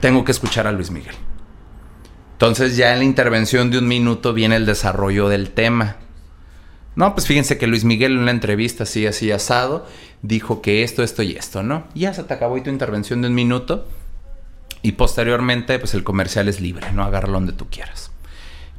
tengo 0.00 0.24
que 0.24 0.32
escuchar 0.32 0.66
a 0.66 0.72
Luis 0.72 0.90
Miguel. 0.90 1.14
Entonces 2.32 2.76
ya 2.76 2.92
en 2.92 2.98
la 2.98 3.04
intervención 3.04 3.70
de 3.70 3.78
un 3.78 3.88
minuto 3.88 4.32
viene 4.32 4.56
el 4.56 4.66
desarrollo 4.66 5.28
del 5.28 5.50
tema. 5.50 5.96
No, 6.98 7.14
pues 7.14 7.28
fíjense 7.28 7.58
que 7.58 7.68
Luis 7.68 7.84
Miguel 7.84 8.14
en 8.14 8.18
una 8.18 8.32
entrevista 8.32 8.82
así, 8.82 9.06
así 9.06 9.30
asado, 9.30 9.86
dijo 10.22 10.60
que 10.60 10.82
esto, 10.82 11.04
esto 11.04 11.22
y 11.22 11.36
esto, 11.36 11.62
¿no? 11.62 11.86
Ya 11.94 12.12
se 12.12 12.24
te 12.24 12.34
acabó 12.34 12.58
y 12.58 12.60
tu 12.60 12.70
intervención 12.70 13.22
de 13.22 13.28
un 13.28 13.36
minuto. 13.36 13.86
Y 14.82 14.92
posteriormente, 14.92 15.78
pues 15.78 15.94
el 15.94 16.02
comercial 16.02 16.48
es 16.48 16.60
libre, 16.60 16.90
¿no? 16.90 17.04
Agárralo 17.04 17.34
donde 17.34 17.52
tú 17.52 17.68
quieras. 17.70 18.10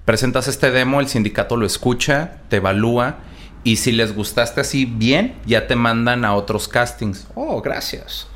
Presentas 0.03 0.49
este 0.49 0.69
demo, 0.69 0.99
el 0.99 1.07
sindicato 1.07 1.55
lo 1.55 1.65
escucha, 1.65 2.41
te 2.49 2.57
evalúa. 2.57 3.19
Y 3.63 3.77
si 3.77 3.93
les 3.93 4.13
gustaste 4.13 4.59
así 4.59 4.83
bien, 4.83 5.35
ya 5.45 5.67
te 5.67 5.77
mandan 5.77 6.25
a 6.25 6.35
otros 6.35 6.67
castings. 6.67 7.25
Oh, 7.35 7.61
gracias. 7.61 8.27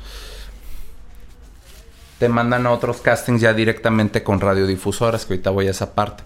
Te 2.18 2.30
mandan 2.30 2.66
a 2.66 2.70
otros 2.70 3.02
castings 3.02 3.42
ya 3.42 3.52
directamente 3.52 4.22
con 4.22 4.40
radiodifusoras, 4.40 5.26
que 5.26 5.34
ahorita 5.34 5.50
voy 5.50 5.66
a 5.66 5.72
esa 5.72 5.94
parte. 5.94 6.24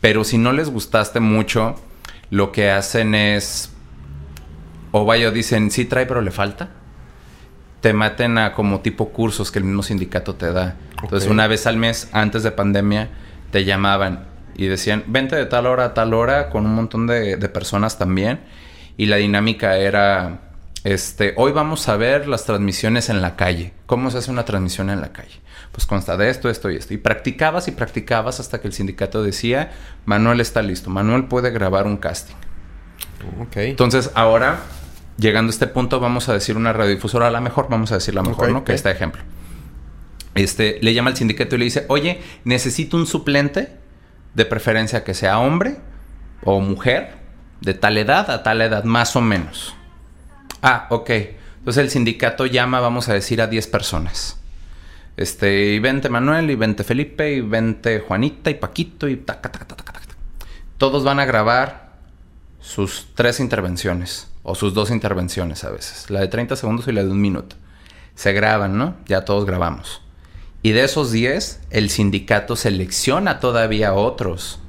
Pero 0.00 0.22
si 0.22 0.38
no 0.38 0.52
les 0.52 0.70
gustaste 0.70 1.18
mucho, 1.18 1.80
lo 2.32 2.50
que 2.50 2.70
hacen 2.70 3.14
es. 3.14 3.70
O 4.90 5.04
vaya, 5.04 5.30
dicen, 5.30 5.70
sí 5.70 5.84
trae, 5.84 6.06
pero 6.06 6.22
le 6.22 6.30
falta. 6.30 6.70
Te 7.82 7.92
maten 7.92 8.38
a 8.38 8.54
como 8.54 8.80
tipo 8.80 9.10
cursos 9.10 9.52
que 9.52 9.58
el 9.58 9.66
mismo 9.66 9.82
sindicato 9.82 10.34
te 10.34 10.50
da. 10.50 10.76
Entonces, 11.02 11.28
una 11.28 11.46
vez 11.46 11.66
al 11.66 11.76
mes, 11.76 12.08
antes 12.12 12.42
de 12.42 12.50
pandemia, 12.50 13.10
te 13.50 13.66
llamaban 13.66 14.24
y 14.54 14.66
decían, 14.66 15.04
vente 15.08 15.36
de 15.36 15.44
tal 15.44 15.66
hora 15.66 15.84
a 15.84 15.94
tal 15.94 16.14
hora 16.14 16.48
con 16.48 16.64
un 16.64 16.74
montón 16.74 17.06
de, 17.06 17.36
de 17.36 17.48
personas 17.50 17.98
también. 17.98 18.40
Y 18.96 19.06
la 19.06 19.16
dinámica 19.16 19.76
era, 19.76 20.51
este, 20.84 21.34
hoy 21.36 21.52
vamos 21.52 21.88
a 21.88 21.96
ver 21.96 22.26
las 22.26 22.44
transmisiones 22.44 23.08
en 23.08 23.22
la 23.22 23.36
calle. 23.36 23.72
¿Cómo 23.86 24.10
se 24.10 24.18
hace 24.18 24.30
una 24.30 24.44
transmisión 24.44 24.90
en 24.90 25.00
la 25.00 25.12
calle? 25.12 25.40
Pues 25.70 25.86
consta 25.86 26.16
de 26.16 26.28
esto, 26.28 26.50
esto 26.50 26.70
y 26.70 26.76
esto. 26.76 26.94
Y 26.94 26.98
practicabas 26.98 27.68
y 27.68 27.72
practicabas 27.72 28.40
hasta 28.40 28.60
que 28.60 28.68
el 28.68 28.74
sindicato 28.74 29.22
decía, 29.22 29.72
Manuel 30.04 30.40
está 30.40 30.62
listo, 30.62 30.90
Manuel 30.90 31.24
puede 31.24 31.50
grabar 31.50 31.86
un 31.86 31.96
casting. 31.96 32.34
Ok. 33.40 33.56
Entonces, 33.56 34.10
ahora, 34.14 34.60
llegando 35.16 35.50
a 35.50 35.52
este 35.52 35.66
punto, 35.66 36.00
vamos 36.00 36.28
a 36.28 36.34
decir 36.34 36.56
una 36.56 36.72
radiodifusora, 36.72 37.28
a 37.28 37.30
la 37.30 37.40
mejor, 37.40 37.68
vamos 37.68 37.92
a 37.92 37.96
decir 37.96 38.14
la 38.14 38.22
mejor, 38.22 38.50
¿no? 38.50 38.64
Que 38.64 38.72
ok. 38.72 38.76
este 38.76 38.90
ejemplo. 38.90 39.22
Este, 40.34 40.78
le 40.82 40.94
llama 40.94 41.10
al 41.10 41.16
sindicato 41.16 41.54
y 41.54 41.58
le 41.58 41.64
dice, 41.66 41.84
oye, 41.88 42.20
necesito 42.44 42.96
un 42.96 43.06
suplente, 43.06 43.82
de 44.34 44.44
preferencia 44.46 45.04
que 45.04 45.14
sea 45.14 45.38
hombre 45.38 45.76
o 46.44 46.60
mujer, 46.60 47.14
de 47.60 47.74
tal 47.74 47.98
edad 47.98 48.30
a 48.30 48.42
tal 48.42 48.62
edad, 48.62 48.84
más 48.84 49.14
o 49.14 49.20
menos. 49.20 49.76
Ah, 50.62 50.86
ok. 50.90 51.10
Entonces 51.58 51.82
el 51.82 51.90
sindicato 51.90 52.46
llama, 52.46 52.80
vamos 52.80 53.08
a 53.08 53.14
decir, 53.14 53.42
a 53.42 53.46
10 53.46 53.66
personas. 53.66 54.38
Este, 55.16 55.74
y 55.74 55.78
vente 55.78 56.08
Manuel, 56.08 56.50
y 56.50 56.54
vente 56.54 56.84
Felipe, 56.84 57.32
y 57.32 57.40
vente 57.40 58.00
Juanita, 58.00 58.50
y 58.50 58.54
Paquito, 58.54 59.08
y 59.08 59.16
taca, 59.16 59.52
taca, 59.52 59.66
taca, 59.66 59.84
taca. 59.84 60.00
Todos 60.78 61.04
van 61.04 61.20
a 61.20 61.24
grabar 61.24 61.92
sus 62.60 63.08
tres 63.14 63.38
intervenciones, 63.40 64.28
o 64.42 64.54
sus 64.54 64.74
dos 64.74 64.90
intervenciones 64.90 65.64
a 65.64 65.70
veces, 65.70 66.10
la 66.10 66.20
de 66.20 66.28
30 66.28 66.56
segundos 66.56 66.88
y 66.88 66.92
la 66.92 67.04
de 67.04 67.10
un 67.10 67.20
minuto. 67.20 67.56
Se 68.14 68.32
graban, 68.32 68.78
¿no? 68.78 68.96
Ya 69.06 69.24
todos 69.24 69.44
grabamos. 69.44 70.00
Y 70.62 70.72
de 70.72 70.84
esos 70.84 71.12
10, 71.12 71.60
el 71.70 71.90
sindicato 71.90 72.56
selecciona 72.56 73.40
todavía 73.40 73.94
otros. 73.94 74.60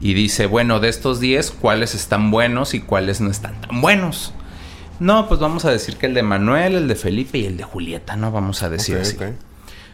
Y 0.00 0.14
dice, 0.14 0.46
bueno, 0.46 0.78
de 0.78 0.88
estos 0.88 1.20
10, 1.20 1.50
¿cuáles 1.52 1.94
están 1.94 2.30
buenos 2.30 2.74
y 2.74 2.80
cuáles 2.80 3.20
no 3.20 3.30
están 3.30 3.60
tan 3.60 3.80
buenos? 3.80 4.32
No, 5.00 5.28
pues 5.28 5.40
vamos 5.40 5.64
a 5.64 5.70
decir 5.70 5.96
que 5.96 6.06
el 6.06 6.14
de 6.14 6.22
Manuel, 6.22 6.74
el 6.74 6.88
de 6.88 6.96
Felipe 6.96 7.38
y 7.38 7.46
el 7.46 7.56
de 7.56 7.64
Julieta, 7.64 8.16
¿no? 8.16 8.32
Vamos 8.32 8.62
a 8.62 8.70
decir 8.70 8.96
Ok, 8.96 9.02
así. 9.02 9.16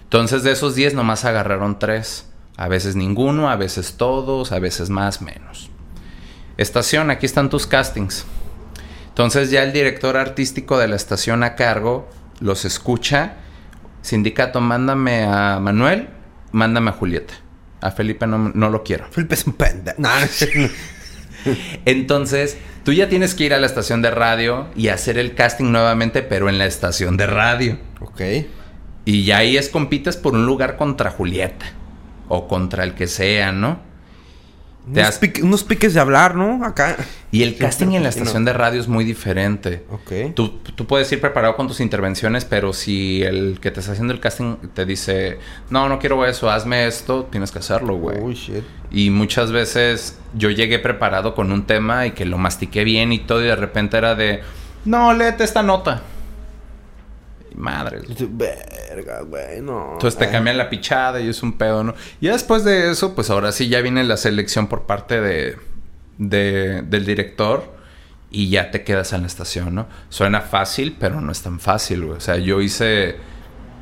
Entonces 0.04 0.42
de 0.42 0.52
esos 0.52 0.74
10 0.74 0.94
nomás 0.94 1.24
agarraron 1.24 1.78
3. 1.78 2.26
A 2.56 2.68
veces 2.68 2.94
ninguno, 2.94 3.50
a 3.50 3.56
veces 3.56 3.94
todos, 3.96 4.52
a 4.52 4.58
veces 4.60 4.88
más, 4.88 5.20
menos. 5.20 5.70
Estación, 6.56 7.10
aquí 7.10 7.26
están 7.26 7.50
tus 7.50 7.66
castings. 7.66 8.24
Entonces 9.08 9.50
ya 9.50 9.62
el 9.62 9.72
director 9.72 10.16
artístico 10.16 10.78
de 10.78 10.88
la 10.88 10.96
estación 10.96 11.42
a 11.42 11.56
cargo 11.56 12.08
los 12.40 12.64
escucha. 12.64 13.34
Sindicato, 14.02 14.60
mándame 14.60 15.24
a 15.24 15.58
Manuel, 15.60 16.08
mándame 16.52 16.90
a 16.90 16.92
Julieta. 16.92 17.34
A 17.80 17.90
Felipe 17.90 18.26
no, 18.26 18.38
no 18.38 18.70
lo 18.70 18.82
quiero. 18.82 19.06
Felipe 19.10 19.34
es 19.34 19.46
un 19.46 19.54
pendejo. 19.54 20.00
No, 20.00 20.08
Entonces, 21.84 22.56
tú 22.84 22.92
ya 22.92 23.08
tienes 23.08 23.34
que 23.34 23.44
ir 23.44 23.54
a 23.54 23.58
la 23.58 23.66
estación 23.66 24.02
de 24.02 24.10
radio 24.10 24.66
y 24.76 24.88
hacer 24.88 25.18
el 25.18 25.34
casting 25.34 25.70
nuevamente, 25.72 26.22
pero 26.22 26.48
en 26.48 26.58
la 26.58 26.66
estación 26.66 27.16
de 27.16 27.26
radio. 27.26 27.78
ok. 28.00 28.20
Y 29.06 29.24
ya 29.24 29.38
ahí 29.38 29.56
es 29.58 29.68
compites 29.68 30.16
por 30.16 30.32
un 30.34 30.46
lugar 30.46 30.76
contra 30.76 31.10
Julieta. 31.10 31.66
O 32.28 32.48
contra 32.48 32.84
el 32.84 32.94
que 32.94 33.06
sea, 33.06 33.52
¿no? 33.52 33.78
Te 34.86 35.00
Unos, 35.00 35.08
has- 35.08 35.18
pique- 35.20 35.42
unos 35.42 35.62
piques 35.64 35.92
de 35.94 36.00
hablar, 36.00 36.34
¿no? 36.34 36.64
Acá. 36.64 36.96
Y 37.30 37.42
el 37.42 37.56
casting 37.58 37.92
en 37.92 38.02
la 38.02 38.08
estación 38.10 38.44
no. 38.44 38.50
de 38.50 38.54
radio 38.56 38.80
es 38.80 38.88
muy 38.88 39.04
diferente. 39.04 39.84
Ok. 39.90 40.34
Tú, 40.34 40.58
tú 40.74 40.86
puedes 40.86 41.10
ir 41.12 41.20
preparado 41.20 41.54
con 41.56 41.68
tus 41.68 41.80
intervenciones, 41.80 42.46
pero 42.46 42.72
si 42.72 43.22
el 43.22 43.58
que 43.60 43.70
te 43.70 43.80
está 43.80 43.92
haciendo 43.92 44.12
el 44.14 44.20
casting 44.20 44.56
te 44.74 44.84
dice, 44.86 45.38
no, 45.70 45.88
no 45.88 45.98
quiero 45.98 46.24
eso, 46.26 46.50
hazme 46.50 46.86
esto, 46.86 47.24
tienes 47.30 47.50
que 47.50 47.58
hacerlo, 47.58 47.96
güey. 47.96 48.18
Uy, 48.20 48.34
shit. 48.34 48.62
Y 48.96 49.10
muchas 49.10 49.50
veces 49.50 50.18
yo 50.34 50.50
llegué 50.50 50.78
preparado 50.78 51.34
con 51.34 51.50
un 51.50 51.66
tema 51.66 52.06
y 52.06 52.12
que 52.12 52.24
lo 52.24 52.38
mastiqué 52.38 52.84
bien 52.84 53.12
y 53.12 53.18
todo, 53.18 53.42
y 53.42 53.46
de 53.48 53.56
repente 53.56 53.96
era 53.96 54.14
de, 54.14 54.40
no, 54.84 55.12
léete 55.12 55.42
esta 55.42 55.62
nota. 55.64 56.02
Madre. 57.56 58.00
Verga, 58.30 59.20
güey, 59.22 59.60
no. 59.60 59.92
Entonces 59.94 60.18
te 60.18 60.26
Ay. 60.26 60.32
cambian 60.32 60.58
la 60.58 60.70
pichada 60.70 61.20
y 61.20 61.28
es 61.28 61.42
un 61.42 61.52
pedo, 61.58 61.82
¿no? 61.84 61.94
Y 62.20 62.26
después 62.28 62.64
de 62.64 62.90
eso, 62.90 63.14
pues 63.14 63.30
ahora 63.30 63.52
sí 63.52 63.68
ya 63.68 63.80
viene 63.80 64.02
la 64.04 64.16
selección 64.16 64.66
por 64.68 64.82
parte 64.82 65.20
de, 65.20 65.56
de- 66.18 66.82
del 66.82 67.04
director 67.06 67.72
y 68.30 68.48
ya 68.50 68.70
te 68.72 68.82
quedas 68.82 69.12
en 69.12 69.20
la 69.22 69.26
estación, 69.28 69.74
¿no? 69.74 69.86
Suena 70.08 70.40
fácil, 70.40 70.96
pero 70.98 71.20
no 71.20 71.30
es 71.30 71.42
tan 71.42 71.60
fácil, 71.60 72.04
güey. 72.04 72.16
O 72.18 72.20
sea, 72.20 72.36
yo 72.38 72.60
hice 72.60 73.16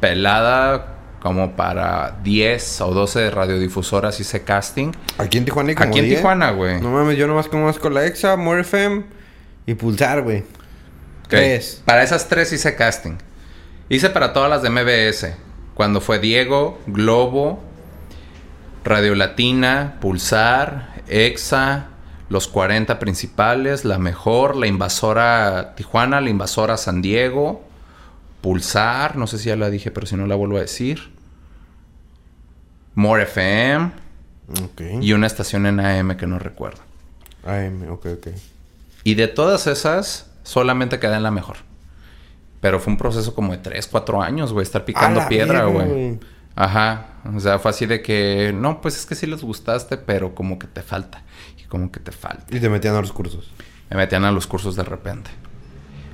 pelada 0.01 0.97
como 1.23 1.53
para 1.55 2.19
10 2.25 2.81
o 2.81 2.93
12 2.93 3.31
radiodifusoras, 3.31 4.19
hice 4.19 4.43
casting. 4.43 4.91
Aquí 5.19 5.39
en 5.39 5.45
Tijuana 5.45 5.73
como 5.77 5.89
Aquí 5.89 6.01
en 6.01 6.07
10. 6.07 6.19
Tijuana, 6.19 6.51
güey. 6.51 6.81
No 6.81 6.91
mames, 6.91 7.17
yo 7.17 7.29
nomás 7.29 7.47
conozco 7.47 7.89
la 7.91 8.05
Exa, 8.07 8.37
More 8.37 8.63
FM 8.63 9.05
y 9.65 9.75
Pulsar, 9.75 10.23
güey. 10.23 10.43
Tres. 11.29 11.81
Para 11.85 12.03
esas 12.03 12.29
tres 12.29 12.53
hice 12.53 12.75
casting. 12.75 13.19
Hice 13.89 14.11
para 14.11 14.33
todas 14.33 14.51
las 14.51 14.63
de 14.63 14.71
MBS. 14.71 15.37
Cuando 15.75 16.01
fue 16.01 16.19
Diego, 16.19 16.81
Globo, 16.89 17.63
Radio 18.85 19.15
Latina, 19.15 19.99
Pulsar, 20.01 21.03
EXA, 21.07 21.87
los 22.31 22.49
40 22.49 22.99
principales, 22.99 23.85
La 23.85 23.99
Mejor, 24.01 24.57
La 24.57 24.67
Invasora 24.67 25.77
Tijuana, 25.77 26.21
La 26.21 26.31
Invasora 26.31 26.77
San 26.77 27.01
Diego, 27.01 27.63
Pulsar, 28.41 29.15
no 29.15 29.29
sé 29.29 29.39
si 29.39 29.51
ya 29.51 29.57
la 29.57 29.71
dije, 29.71 29.93
pero 29.93 30.09
si 30.09 30.17
no 30.17 30.27
la 30.27 30.35
vuelvo 30.35 30.57
a 30.57 30.63
decir. 30.63 31.12
More 32.95 33.23
FM 33.25 33.91
Ok. 34.65 34.83
y 35.01 35.13
una 35.13 35.27
estación 35.27 35.67
en 35.67 35.81
AM 35.81 36.17
que 36.17 36.27
no 36.27 36.39
recuerdo. 36.39 36.81
AM, 37.45 37.91
ok, 37.91 38.07
ok. 38.19 38.29
Y 39.05 39.15
de 39.15 39.29
todas 39.29 39.67
esas, 39.67 40.31
solamente 40.43 40.99
quedé 40.99 41.17
en 41.17 41.23
la 41.23 41.31
mejor. 41.31 41.57
Pero 42.61 42.79
fue 42.79 42.93
un 42.93 42.99
proceso 42.99 43.35
como 43.35 43.53
de 43.53 43.59
3, 43.59 43.89
4 43.89 44.23
años, 44.23 44.53
güey, 44.53 44.63
estar 44.63 44.85
picando 44.85 45.27
piedra, 45.29 45.65
güey. 45.65 46.21
Ajá. 46.55 47.07
O 47.35 47.41
sea, 47.41 47.59
fue 47.59 47.71
así 47.71 47.87
de 47.87 48.03
que, 48.03 48.53
no, 48.55 48.81
pues 48.81 48.97
es 48.97 49.07
que 49.07 49.15
sí 49.15 49.27
les 49.27 49.43
gustaste, 49.43 49.97
pero 49.97 50.35
como 50.35 50.59
que 50.59 50.67
te 50.67 50.83
falta. 50.83 51.23
Y 51.59 51.65
como 51.65 51.91
que 51.91 51.99
te 51.99 52.13
falta. 52.13 52.45
Y 52.55 52.61
te 52.61 52.69
metían 52.69 52.95
a 52.95 53.01
los 53.01 53.13
cursos. 53.13 53.51
Me 53.91 53.97
metían 53.97 54.25
a 54.25 54.31
los 54.33 54.47
cursos 54.47 54.77
de 54.77 54.85
repente. 54.85 55.31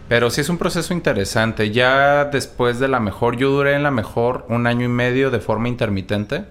Pero 0.08 0.30
sí 0.30 0.40
es 0.40 0.48
un 0.48 0.56
proceso 0.56 0.94
interesante. 0.94 1.70
Ya 1.70 2.24
después 2.24 2.78
de 2.78 2.88
la 2.88 2.98
mejor, 3.00 3.36
yo 3.36 3.50
duré 3.50 3.74
en 3.74 3.82
la 3.82 3.90
mejor 3.90 4.46
un 4.48 4.66
año 4.66 4.86
y 4.86 4.88
medio 4.88 5.30
de 5.30 5.40
forma 5.40 5.68
intermitente 5.68 6.44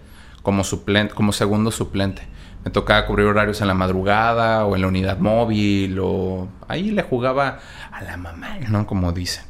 como 0.48 0.64
suplente, 0.64 1.14
como 1.14 1.34
segundo 1.34 1.72
suplente. 1.72 2.22
Me 2.64 2.72
tocaba 2.72 3.06
cubrir 3.06 3.28
horarios 3.28 3.60
en 3.60 3.68
la 3.68 3.74
madrugada 3.74 4.66
o 4.66 4.78
en 4.78 4.82
la 4.82 4.88
unidad 4.88 5.18
móvil 5.18 6.00
o 6.00 6.48
ahí 6.70 6.92
le 6.92 7.04
jugaba 7.04 7.60
a 7.92 8.02
la 8.02 8.16
mamá, 8.16 8.58
¿no? 8.70 8.88
Como 8.88 9.12
dicen. 9.12 9.44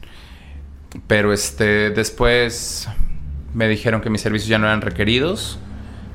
Pero 1.06 1.34
este 1.34 1.92
después 1.92 2.90
me 3.54 3.68
dijeron 3.68 4.02
que 4.02 4.10
mis 4.10 4.22
servicios 4.22 4.50
ya 4.50 4.58
no 4.58 4.66
eran 4.66 4.82
requeridos. 4.82 5.60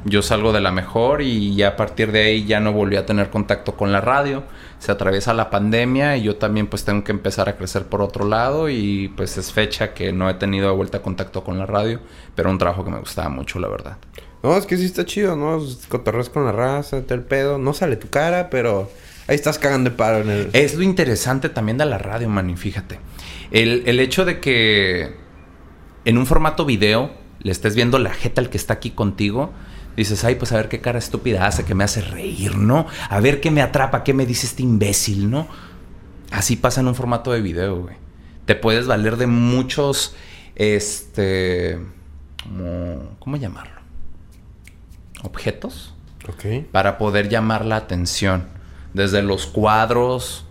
Yo 0.04 0.20
salgo 0.20 0.52
de 0.52 0.60
la 0.60 0.72
mejor 0.72 1.22
y 1.22 1.54
ya 1.54 1.68
a 1.68 1.76
partir 1.76 2.10
de 2.10 2.24
ahí 2.24 2.44
ya 2.44 2.58
no 2.58 2.72
volví 2.72 2.96
a 2.96 3.06
tener 3.06 3.30
contacto 3.30 3.76
con 3.76 3.92
la 3.92 4.00
radio. 4.00 4.42
Se 4.80 4.90
atraviesa 4.90 5.32
la 5.32 5.48
pandemia 5.48 6.16
y 6.16 6.24
yo 6.24 6.38
también 6.38 6.66
pues 6.66 6.84
tengo 6.84 7.04
que 7.04 7.12
empezar 7.12 7.48
a 7.48 7.54
crecer 7.54 7.86
por 7.86 8.02
otro 8.02 8.26
lado 8.26 8.68
y 8.68 9.12
pues 9.16 9.38
es 9.38 9.52
fecha 9.52 9.94
que 9.94 10.12
no 10.12 10.28
he 10.28 10.34
tenido 10.34 10.70
de 10.70 10.74
vuelta 10.74 11.02
contacto 11.02 11.44
con 11.44 11.56
la 11.56 11.66
radio, 11.66 12.00
pero 12.34 12.50
un 12.50 12.58
trabajo 12.58 12.84
que 12.84 12.90
me 12.90 12.98
gustaba 12.98 13.28
mucho, 13.28 13.60
la 13.60 13.68
verdad. 13.68 13.96
No, 14.42 14.56
es 14.56 14.66
que 14.66 14.76
sí 14.76 14.84
está 14.84 15.04
chido, 15.04 15.36
¿no? 15.36 15.60
Cotorreas 15.88 16.28
con 16.28 16.44
la 16.44 16.52
raza, 16.52 17.02
te 17.02 17.14
el 17.14 17.22
pedo. 17.22 17.58
No 17.58 17.74
sale 17.74 17.96
tu 17.96 18.08
cara, 18.08 18.50
pero 18.50 18.90
ahí 19.28 19.36
estás 19.36 19.58
cagando 19.58 19.90
de 19.90 19.96
paro 19.96 20.18
en 20.22 20.30
el... 20.30 20.50
Es 20.52 20.74
lo 20.74 20.82
interesante 20.82 21.48
también 21.48 21.78
de 21.78 21.86
la 21.86 21.98
radio, 21.98 22.28
man, 22.28 22.56
fíjate. 22.56 22.98
El, 23.52 23.84
el 23.86 24.00
hecho 24.00 24.24
de 24.24 24.40
que 24.40 25.14
en 26.04 26.18
un 26.18 26.26
formato 26.26 26.64
video 26.64 27.12
le 27.40 27.52
estés 27.52 27.74
viendo 27.74 27.98
la 27.98 28.12
jeta 28.14 28.40
al 28.40 28.50
que 28.50 28.56
está 28.56 28.74
aquí 28.74 28.90
contigo, 28.90 29.52
dices, 29.96 30.24
ay, 30.24 30.34
pues 30.36 30.52
a 30.52 30.56
ver 30.56 30.68
qué 30.68 30.80
cara 30.80 30.98
estúpida 30.98 31.46
hace 31.46 31.64
que 31.64 31.74
me 31.74 31.84
hace 31.84 32.00
reír, 32.00 32.56
¿no? 32.56 32.86
A 33.10 33.20
ver 33.20 33.40
qué 33.40 33.50
me 33.50 33.62
atrapa, 33.62 34.02
qué 34.02 34.12
me 34.14 34.26
dice 34.26 34.46
este 34.46 34.62
imbécil, 34.62 35.30
¿no? 35.30 35.46
Así 36.30 36.56
pasa 36.56 36.80
en 36.80 36.88
un 36.88 36.94
formato 36.94 37.30
de 37.30 37.42
video, 37.42 37.82
güey. 37.82 37.96
Te 38.46 38.56
puedes 38.56 38.86
valer 38.86 39.16
de 39.18 39.26
muchos, 39.28 40.16
este, 40.56 41.78
como, 42.42 43.16
¿cómo 43.20 43.36
llamarlo? 43.36 43.81
Objetos 45.22 45.94
para 46.72 46.98
poder 46.98 47.28
llamar 47.28 47.64
la 47.64 47.76
atención. 47.76 48.46
Desde 48.94 49.22
los 49.22 49.46
cuadros 49.46 50.44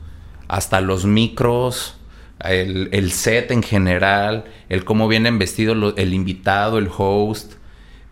hasta 0.47 0.81
los 0.81 1.05
micros, 1.05 1.97
el, 2.43 2.89
el 2.91 3.11
set 3.11 3.51
en 3.51 3.63
general, 3.63 4.45
el 4.69 4.83
cómo 4.83 5.07
vienen 5.07 5.37
vestidos 5.39 5.77
lo- 5.77 5.95
el 5.95 6.13
invitado, 6.13 6.77
el 6.77 6.89
host. 6.95 7.53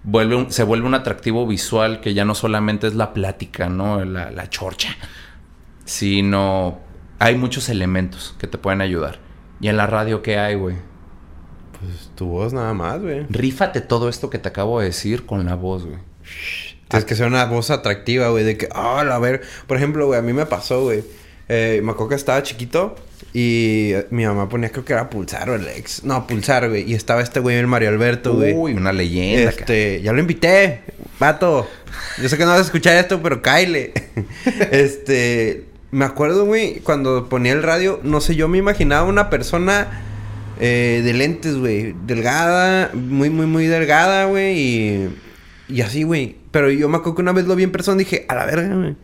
Vuelve 0.03 0.35
un- 0.35 0.51
se 0.51 0.63
vuelve 0.63 0.87
un 0.87 0.93
atractivo 0.95 1.45
visual 1.47 1.99
que 1.99 2.13
ya 2.13 2.23
no 2.25 2.35
solamente 2.35 2.87
es 2.87 2.95
la 2.95 3.13
plática, 3.13 3.67
¿no? 3.69 4.03
La, 4.05 4.31
la 4.31 4.49
chorcha. 4.49 4.95
Sino 5.85 6.79
hay 7.19 7.35
muchos 7.35 7.69
elementos 7.69 8.35
que 8.39 8.47
te 8.47 8.57
pueden 8.57 8.81
ayudar. 8.81 9.19
¿Y 9.59 9.67
en 9.67 9.77
la 9.77 9.87
radio 9.87 10.21
qué 10.21 10.37
hay, 10.37 10.55
güey? 10.55 10.75
Pues 11.79 12.11
tu 12.15 12.27
voz 12.27 12.53
nada 12.53 12.73
más, 12.73 13.01
güey. 13.01 13.25
Rífate 13.29 13.81
todo 13.81 14.09
esto 14.09 14.29
que 14.29 14.37
te 14.39 14.49
acabo 14.49 14.79
de 14.79 14.87
decir 14.87 15.25
con 15.25 15.45
la 15.45 15.55
voz, 15.55 15.85
güey. 15.85 15.97
Tienes 16.87 17.05
que 17.05 17.15
ser 17.15 17.27
una 17.27 17.45
voz 17.45 17.69
atractiva, 17.69 18.29
güey, 18.29 18.43
de 18.43 18.57
que, 18.57 18.67
ah, 18.73 19.01
a 19.01 19.19
ver, 19.19 19.41
por 19.67 19.77
ejemplo, 19.77 20.07
güey, 20.07 20.19
a 20.19 20.23
mí 20.23 20.33
me 20.33 20.45
pasó, 20.45 20.83
güey. 20.83 21.03
Eh, 21.47 21.81
me 21.83 21.91
acuerdo 21.91 22.09
que 22.09 22.15
estaba 22.15 22.41
chiquito 22.43 22.95
y 23.33 23.91
eh, 23.93 24.07
mi 24.11 24.25
mamá 24.25 24.49
ponía, 24.49 24.69
creo 24.69 24.85
que 24.85 24.93
era 24.93 25.09
Pulsar 25.09 25.49
o 25.49 25.55
el 25.55 25.67
ex. 25.67 26.03
No, 26.03 26.25
Pulsar, 26.25 26.69
güey. 26.69 26.89
Y 26.89 26.95
estaba 26.95 27.21
este 27.21 27.39
güey, 27.39 27.57
el 27.57 27.67
Mario 27.67 27.89
Alberto, 27.89 28.35
güey. 28.35 28.53
Uy, 28.53 28.73
una 28.73 28.91
leyenda. 28.91 29.49
Este, 29.49 30.01
ya 30.01 30.13
lo 30.13 30.19
invité, 30.19 30.81
vato. 31.19 31.67
Yo 32.21 32.29
sé 32.29 32.37
que 32.37 32.43
no 32.43 32.51
vas 32.51 32.59
a 32.59 32.63
escuchar 32.63 32.97
esto, 32.97 33.21
pero 33.21 33.41
cáile. 33.41 33.93
este, 34.71 35.65
me 35.91 36.05
acuerdo, 36.05 36.45
güey, 36.45 36.79
cuando 36.79 37.29
ponía 37.29 37.53
el 37.53 37.63
radio, 37.63 37.99
no 38.03 38.21
sé, 38.21 38.35
yo 38.35 38.47
me 38.47 38.57
imaginaba 38.57 39.07
una 39.07 39.29
persona 39.29 40.03
eh, 40.59 41.01
de 41.03 41.13
lentes, 41.13 41.55
güey, 41.55 41.95
delgada, 42.05 42.91
muy, 42.93 43.29
muy, 43.29 43.45
muy 43.45 43.65
delgada, 43.65 44.25
güey, 44.25 44.59
y, 44.59 45.09
y 45.69 45.81
así, 45.81 46.03
güey. 46.03 46.37
Pero 46.51 46.69
yo 46.71 46.89
me 46.89 46.97
acuerdo 46.97 47.15
que 47.15 47.21
una 47.21 47.31
vez 47.31 47.45
lo 47.45 47.55
vi 47.55 47.63
en 47.63 47.71
persona 47.71 48.01
y 48.01 48.05
dije, 48.05 48.25
a 48.27 48.35
la 48.35 48.45
verga, 48.45 48.75
güey. 48.75 48.95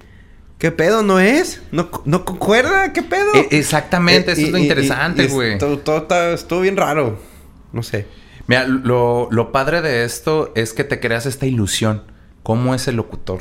¿Qué 0.57 0.71
pedo? 0.71 1.03
¿No 1.03 1.19
es? 1.19 1.61
¿No, 1.71 1.89
no 2.05 2.23
concuerda? 2.25 2.91
¿Qué 2.93 3.03
pedo? 3.03 3.33
E- 3.35 3.47
exactamente, 3.51 4.31
eso 4.31 4.41
Eh, 4.41 4.45
es 4.45 4.51
lo 4.51 4.57
interesante, 4.57 5.27
güey. 5.27 5.57
Todo, 5.57 5.79
todo 5.79 5.97
está- 5.97 6.31
estuvo 6.31 6.61
bien 6.61 6.77
raro. 6.77 7.19
No 7.73 7.83
sé. 7.83 8.07
Mira, 8.47 8.65
lo, 8.65 9.27
lo 9.31 9.51
padre 9.51 9.81
de 9.81 10.05
esto 10.05 10.51
es 10.55 10.71
que 10.73 10.83
te 10.83 10.99
creas 10.99 11.25
esta 11.25 11.45
ilusión. 11.45 12.03
¿Cómo 12.43 12.73
es 12.75 12.87
el 12.87 12.95
locutor? 12.95 13.39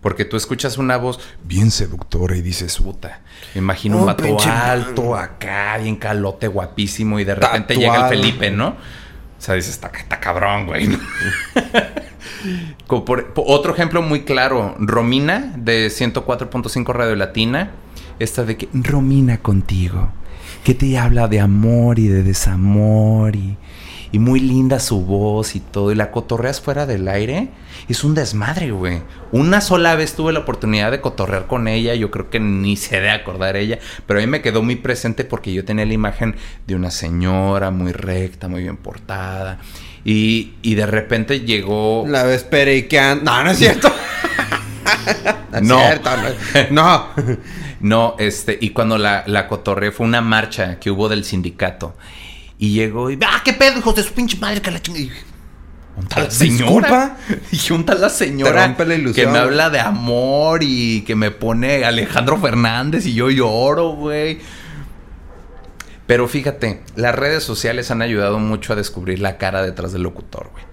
Porque 0.00 0.24
tú 0.24 0.36
escuchas 0.36 0.76
una 0.76 0.96
voz 0.96 1.20
bien 1.44 1.70
seductora 1.70 2.36
y 2.36 2.42
dices, 2.42 2.76
puta, 2.78 3.20
imagino 3.54 3.98
un 3.98 4.06
vato 4.06 4.36
alto 4.50 5.14
acá, 5.16 5.78
bien 5.78 5.96
calote, 5.96 6.48
guapísimo, 6.48 7.20
y 7.20 7.24
de 7.24 7.36
repente 7.36 7.76
llega 7.76 8.08
el 8.08 8.16
Felipe, 8.16 8.50
¿no? 8.50 8.68
O 8.68 8.76
sea, 9.38 9.54
dices, 9.54 9.72
está, 9.72 9.88
está 9.96 10.20
cabrón, 10.20 10.66
güey. 10.66 10.88
por- 12.86 13.32
otro 13.36 13.72
ejemplo 13.72 14.02
muy 14.02 14.22
claro, 14.22 14.74
Romina, 14.78 15.54
de 15.56 15.88
104.5 15.88 16.92
Radio 16.92 17.16
Latina, 17.16 17.72
esta 18.18 18.44
de 18.44 18.56
que, 18.56 18.68
Romina 18.72 19.38
contigo, 19.38 20.08
que 20.64 20.74
te 20.74 20.96
habla 20.98 21.28
de 21.28 21.40
amor 21.40 21.98
y 21.98 22.08
de 22.08 22.22
desamor 22.22 23.36
y, 23.36 23.56
y 24.12 24.18
muy 24.18 24.38
linda 24.40 24.78
su 24.80 25.04
voz 25.04 25.56
y 25.56 25.60
todo, 25.60 25.90
y 25.92 25.94
la 25.96 26.10
cotorreas 26.10 26.60
fuera 26.60 26.86
del 26.86 27.08
aire, 27.08 27.48
es 27.88 28.04
un 28.04 28.14
desmadre, 28.14 28.70
güey. 28.70 29.02
Una 29.32 29.60
sola 29.60 29.96
vez 29.96 30.14
tuve 30.14 30.32
la 30.32 30.38
oportunidad 30.40 30.90
de 30.92 31.00
cotorrear 31.00 31.46
con 31.48 31.66
ella, 31.68 31.94
yo 31.96 32.10
creo 32.10 32.30
que 32.30 32.38
ni 32.40 32.76
se 32.76 33.00
de 33.00 33.10
acordar 33.10 33.56
ella, 33.56 33.78
pero 34.06 34.20
a 34.20 34.22
mí 34.22 34.28
me 34.28 34.40
quedó 34.40 34.62
muy 34.62 34.76
presente 34.76 35.24
porque 35.24 35.52
yo 35.52 35.64
tenía 35.64 35.84
la 35.84 35.92
imagen 35.92 36.36
de 36.66 36.76
una 36.76 36.90
señora 36.92 37.70
muy 37.72 37.92
recta, 37.92 38.46
muy 38.48 38.62
bien 38.62 38.76
portada, 38.76 39.58
y, 40.04 40.54
y 40.62 40.74
de 40.74 40.86
repente 40.86 41.40
llegó... 41.40 42.04
La 42.06 42.24
ves 42.24 42.44
periqueando. 42.44 43.24
No, 43.24 43.44
no 43.44 43.50
es 43.50 43.58
cierto. 43.58 43.88
no. 45.52 45.58
es 45.58 45.62
No. 45.62 45.78
cierto, 45.80 46.10
no. 46.70 47.06
no. 47.16 47.36
No, 47.84 48.16
este, 48.18 48.56
y 48.58 48.70
cuando 48.70 48.96
la, 48.96 49.24
la 49.26 49.46
cotorré 49.46 49.92
fue 49.92 50.06
una 50.06 50.22
marcha 50.22 50.80
que 50.80 50.90
hubo 50.90 51.06
del 51.10 51.22
sindicato. 51.22 51.94
Y 52.58 52.72
llegó 52.72 53.10
y, 53.10 53.18
¡ah, 53.22 53.42
qué 53.44 53.52
pedo, 53.52 53.78
hijos 53.78 53.94
de 53.94 54.02
su 54.02 54.14
pinche 54.14 54.38
madre 54.38 54.62
que 54.62 54.70
la 54.70 54.80
chinga! 54.80 55.00
Y, 55.00 55.10
¿Dónde 55.94 56.08
está 56.08 56.20
la 56.22 56.30
señora? 56.30 57.18
Y 57.52 57.58
junta 57.68 57.94
la 57.94 58.08
señora 58.08 58.74
la 58.78 58.94
ilusión, 58.94 59.26
que 59.26 59.30
me 59.30 59.38
habla 59.38 59.68
de 59.68 59.80
amor 59.80 60.60
y 60.62 61.02
que 61.02 61.14
me 61.14 61.30
pone 61.30 61.84
Alejandro 61.84 62.38
Fernández 62.38 63.04
y 63.04 63.12
yo 63.12 63.28
lloro, 63.28 63.90
güey. 63.90 64.38
Pero 66.06 66.28
fíjate, 66.28 66.82
las 66.96 67.14
redes 67.14 67.42
sociales 67.42 67.90
han 67.90 68.02
ayudado 68.02 68.38
mucho 68.38 68.72
a 68.74 68.76
descubrir 68.76 69.20
la 69.20 69.38
cara 69.38 69.62
detrás 69.62 69.92
del 69.92 70.02
locutor, 70.02 70.50
güey. 70.52 70.64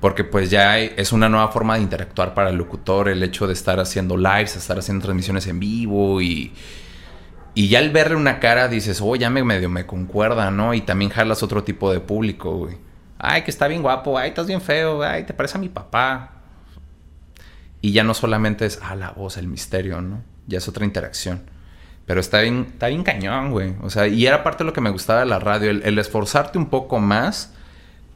Porque 0.00 0.24
pues 0.24 0.50
ya 0.50 0.78
es 0.78 1.12
una 1.12 1.28
nueva 1.28 1.48
forma 1.48 1.76
de 1.76 1.82
interactuar 1.82 2.34
para 2.34 2.50
el 2.50 2.56
locutor, 2.56 3.08
el 3.08 3.22
hecho 3.22 3.46
de 3.46 3.52
estar 3.52 3.80
haciendo 3.80 4.16
lives, 4.16 4.56
estar 4.56 4.78
haciendo 4.78 5.04
transmisiones 5.04 5.46
en 5.46 5.60
vivo 5.60 6.20
y... 6.20 6.52
Y 7.56 7.68
ya 7.68 7.78
al 7.78 7.90
verle 7.90 8.16
una 8.16 8.40
cara 8.40 8.66
dices, 8.66 9.00
oh, 9.00 9.14
ya 9.14 9.30
me 9.30 9.44
medio 9.44 9.68
me 9.68 9.86
concuerda, 9.86 10.50
¿no? 10.50 10.74
Y 10.74 10.80
también 10.80 11.12
jalas 11.12 11.44
otro 11.44 11.62
tipo 11.62 11.92
de 11.92 12.00
público, 12.00 12.56
güey. 12.56 12.76
Ay, 13.16 13.42
que 13.42 13.52
está 13.52 13.68
bien 13.68 13.80
guapo, 13.80 14.18
ay, 14.18 14.30
estás 14.30 14.48
bien 14.48 14.60
feo, 14.60 15.04
ay, 15.04 15.22
te 15.22 15.32
parece 15.32 15.56
a 15.56 15.60
mi 15.60 15.68
papá. 15.68 16.32
Y 17.80 17.92
ya 17.92 18.02
no 18.02 18.12
solamente 18.12 18.66
es, 18.66 18.80
ah, 18.82 18.96
la 18.96 19.12
voz, 19.12 19.36
el 19.36 19.46
misterio, 19.46 20.00
¿no? 20.00 20.24
Ya 20.48 20.58
es 20.58 20.66
otra 20.66 20.84
interacción. 20.84 21.48
Pero 22.06 22.20
está 22.20 22.40
bien, 22.40 22.66
está 22.72 22.88
bien 22.88 23.02
cañón, 23.02 23.50
güey. 23.50 23.74
O 23.82 23.90
sea, 23.90 24.06
y 24.06 24.26
era 24.26 24.42
parte 24.42 24.64
de 24.64 24.66
lo 24.66 24.72
que 24.72 24.80
me 24.80 24.90
gustaba 24.90 25.20
de 25.20 25.26
la 25.26 25.38
radio, 25.38 25.70
el, 25.70 25.82
el 25.84 25.98
esforzarte 25.98 26.58
un 26.58 26.66
poco 26.66 26.98
más 26.98 27.54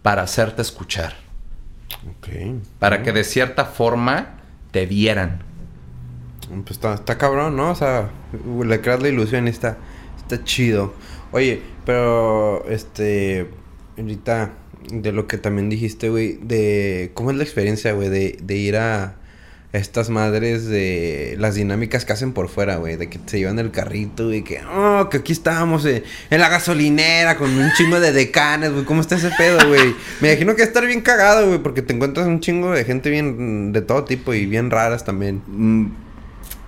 para 0.02 0.22
hacerte 0.22 0.62
escuchar. 0.62 1.14
Ok. 2.18 2.28
Para 2.78 3.02
que 3.02 3.12
de 3.12 3.24
cierta 3.24 3.64
forma 3.64 4.38
te 4.70 4.86
vieran. 4.86 5.42
Pues 6.48 6.72
está, 6.72 6.94
está 6.94 7.18
cabrón, 7.18 7.56
¿no? 7.56 7.70
O 7.70 7.74
sea, 7.74 8.10
le 8.64 8.80
creas 8.80 9.02
la 9.02 9.08
ilusión 9.08 9.46
y 9.46 9.50
está, 9.50 9.78
está 10.16 10.44
chido. 10.44 10.94
Oye, 11.32 11.62
pero 11.84 12.64
este, 12.68 13.50
ahorita 13.98 14.52
de 14.90 15.12
lo 15.12 15.26
que 15.26 15.36
también 15.36 15.68
dijiste, 15.68 16.08
güey, 16.08 16.38
de 16.38 17.10
cómo 17.14 17.30
es 17.30 17.36
la 17.36 17.42
experiencia, 17.42 17.92
güey, 17.92 18.08
de, 18.08 18.38
de 18.40 18.56
ir 18.56 18.76
a 18.76 19.16
estas 19.72 20.08
madres 20.08 20.66
de 20.66 21.36
las 21.38 21.54
dinámicas 21.54 22.06
que 22.06 22.12
hacen 22.14 22.32
por 22.32 22.48
fuera, 22.48 22.76
güey, 22.76 22.96
de 22.96 23.10
que 23.10 23.20
se 23.26 23.38
llevan 23.38 23.58
el 23.58 23.70
carrito 23.70 24.32
y 24.32 24.42
que, 24.42 24.62
oh, 24.64 25.08
que 25.10 25.18
aquí 25.18 25.32
estábamos 25.32 25.84
eh, 25.84 26.04
en 26.30 26.40
la 26.40 26.48
gasolinera 26.48 27.36
con 27.36 27.50
un 27.50 27.70
chingo 27.74 28.00
de 28.00 28.12
decanes, 28.12 28.72
güey, 28.72 28.84
¿cómo 28.84 29.02
está 29.02 29.16
ese 29.16 29.30
pedo, 29.36 29.68
güey? 29.68 29.94
Me 30.20 30.30
imagino 30.32 30.56
que 30.56 30.62
estar 30.62 30.86
bien 30.86 31.02
cagado, 31.02 31.46
güey, 31.46 31.58
porque 31.58 31.82
te 31.82 31.92
encuentras 31.92 32.26
un 32.26 32.40
chingo 32.40 32.70
de 32.70 32.84
gente 32.84 33.10
bien 33.10 33.72
de 33.72 33.82
todo 33.82 34.04
tipo 34.04 34.32
y 34.32 34.46
bien 34.46 34.70
raras 34.70 35.04
también. 35.04 35.42
Mm, 35.46 35.88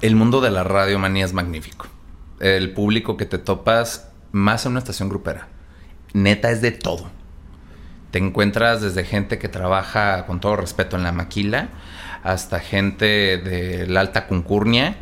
El 0.02 0.16
mundo 0.16 0.42
de 0.42 0.50
la 0.50 0.62
radio 0.64 0.98
manía 0.98 1.24
es 1.24 1.32
magnífico. 1.32 1.86
El 2.38 2.72
público 2.74 3.16
que 3.16 3.24
te 3.24 3.38
topas 3.38 4.08
más 4.32 4.66
en 4.66 4.72
una 4.72 4.78
estación 4.78 5.08
grupera. 5.08 5.48
Neta 6.12 6.50
es 6.50 6.60
de 6.60 6.70
todo. 6.70 7.10
Te 8.10 8.18
encuentras 8.18 8.82
desde 8.82 9.04
gente 9.04 9.38
que 9.38 9.48
trabaja 9.48 10.26
con 10.26 10.40
todo 10.40 10.56
respeto 10.56 10.96
en 10.96 11.04
la 11.04 11.12
maquila 11.12 11.68
hasta 12.22 12.60
gente 12.60 13.38
de 13.38 13.86
la 13.86 14.00
alta 14.00 14.26
concurnia 14.26 14.96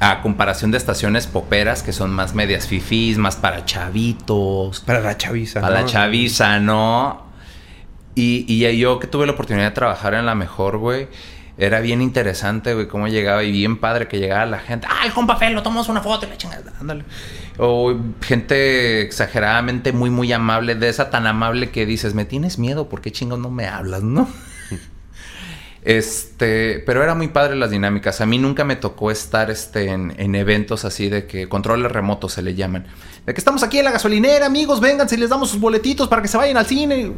a 0.00 0.20
comparación 0.20 0.72
de 0.72 0.78
estaciones 0.78 1.28
poperas 1.28 1.82
que 1.84 1.92
son 1.92 2.10
más 2.10 2.34
medias 2.34 2.66
fifís, 2.66 3.18
más 3.18 3.36
para 3.36 3.64
chavitos, 3.64 4.80
Para 4.80 5.00
la 5.00 5.16
chaviza, 5.16 5.60
para 5.60 5.74
la 5.74 5.82
¿no? 5.82 5.86
chaviza, 5.86 6.58
¿no? 6.58 7.22
Y, 8.14 8.44
y 8.48 8.78
yo 8.78 8.98
que 8.98 9.06
tuve 9.06 9.26
la 9.26 9.32
oportunidad 9.32 9.66
de 9.66 9.70
trabajar 9.70 10.14
en 10.14 10.26
la 10.26 10.34
mejor, 10.34 10.78
güey, 10.78 11.08
era 11.56 11.80
bien 11.80 12.02
interesante, 12.02 12.74
güey, 12.74 12.88
cómo 12.88 13.06
llegaba 13.08 13.44
y 13.44 13.52
bien 13.52 13.78
padre 13.78 14.08
que 14.08 14.18
llegaba 14.18 14.44
la 14.46 14.58
gente. 14.58 14.88
¡Ay, 14.90 15.10
compa 15.10 15.36
Fel, 15.36 15.52
lo 15.54 15.62
tomamos 15.62 15.88
una 15.88 16.00
foto 16.00 16.26
y 16.26 16.30
la 16.30 16.36
chingada! 16.36 16.72
Ándale. 16.80 17.04
O 17.58 17.94
gente 18.22 19.02
exageradamente 19.02 19.92
muy, 19.92 20.10
muy 20.10 20.32
amable, 20.32 20.74
de 20.74 20.88
esa 20.88 21.10
tan 21.10 21.26
amable 21.26 21.70
que 21.70 21.86
dices, 21.86 22.14
me 22.14 22.24
tienes 22.24 22.58
miedo, 22.58 22.88
¿por 22.88 23.00
qué 23.02 23.12
chingos 23.12 23.38
no 23.38 23.50
me 23.50 23.66
hablas, 23.68 24.02
no? 24.02 24.28
Este, 25.82 26.80
pero 26.86 27.02
era 27.02 27.14
muy 27.14 27.28
padre 27.28 27.56
las 27.56 27.70
dinámicas. 27.70 28.20
A 28.20 28.26
mí 28.26 28.38
nunca 28.38 28.64
me 28.64 28.76
tocó 28.76 29.10
estar 29.10 29.50
este, 29.50 29.88
en, 29.88 30.14
en 30.16 30.34
eventos 30.34 30.84
así 30.84 31.08
de 31.08 31.26
que 31.26 31.48
controles 31.48 31.90
remotos 31.90 32.32
se 32.34 32.42
le 32.42 32.54
llaman. 32.54 32.86
De 33.26 33.34
que 33.34 33.40
estamos 33.40 33.62
aquí 33.62 33.78
en 33.78 33.84
la 33.84 33.90
gasolinera, 33.90 34.46
amigos, 34.46 34.80
vengan 34.80 35.08
si 35.08 35.16
les 35.16 35.28
damos 35.28 35.50
sus 35.50 35.60
boletitos 35.60 36.08
para 36.08 36.22
que 36.22 36.28
se 36.28 36.36
vayan 36.36 36.56
al 36.56 36.66
cine. 36.66 37.12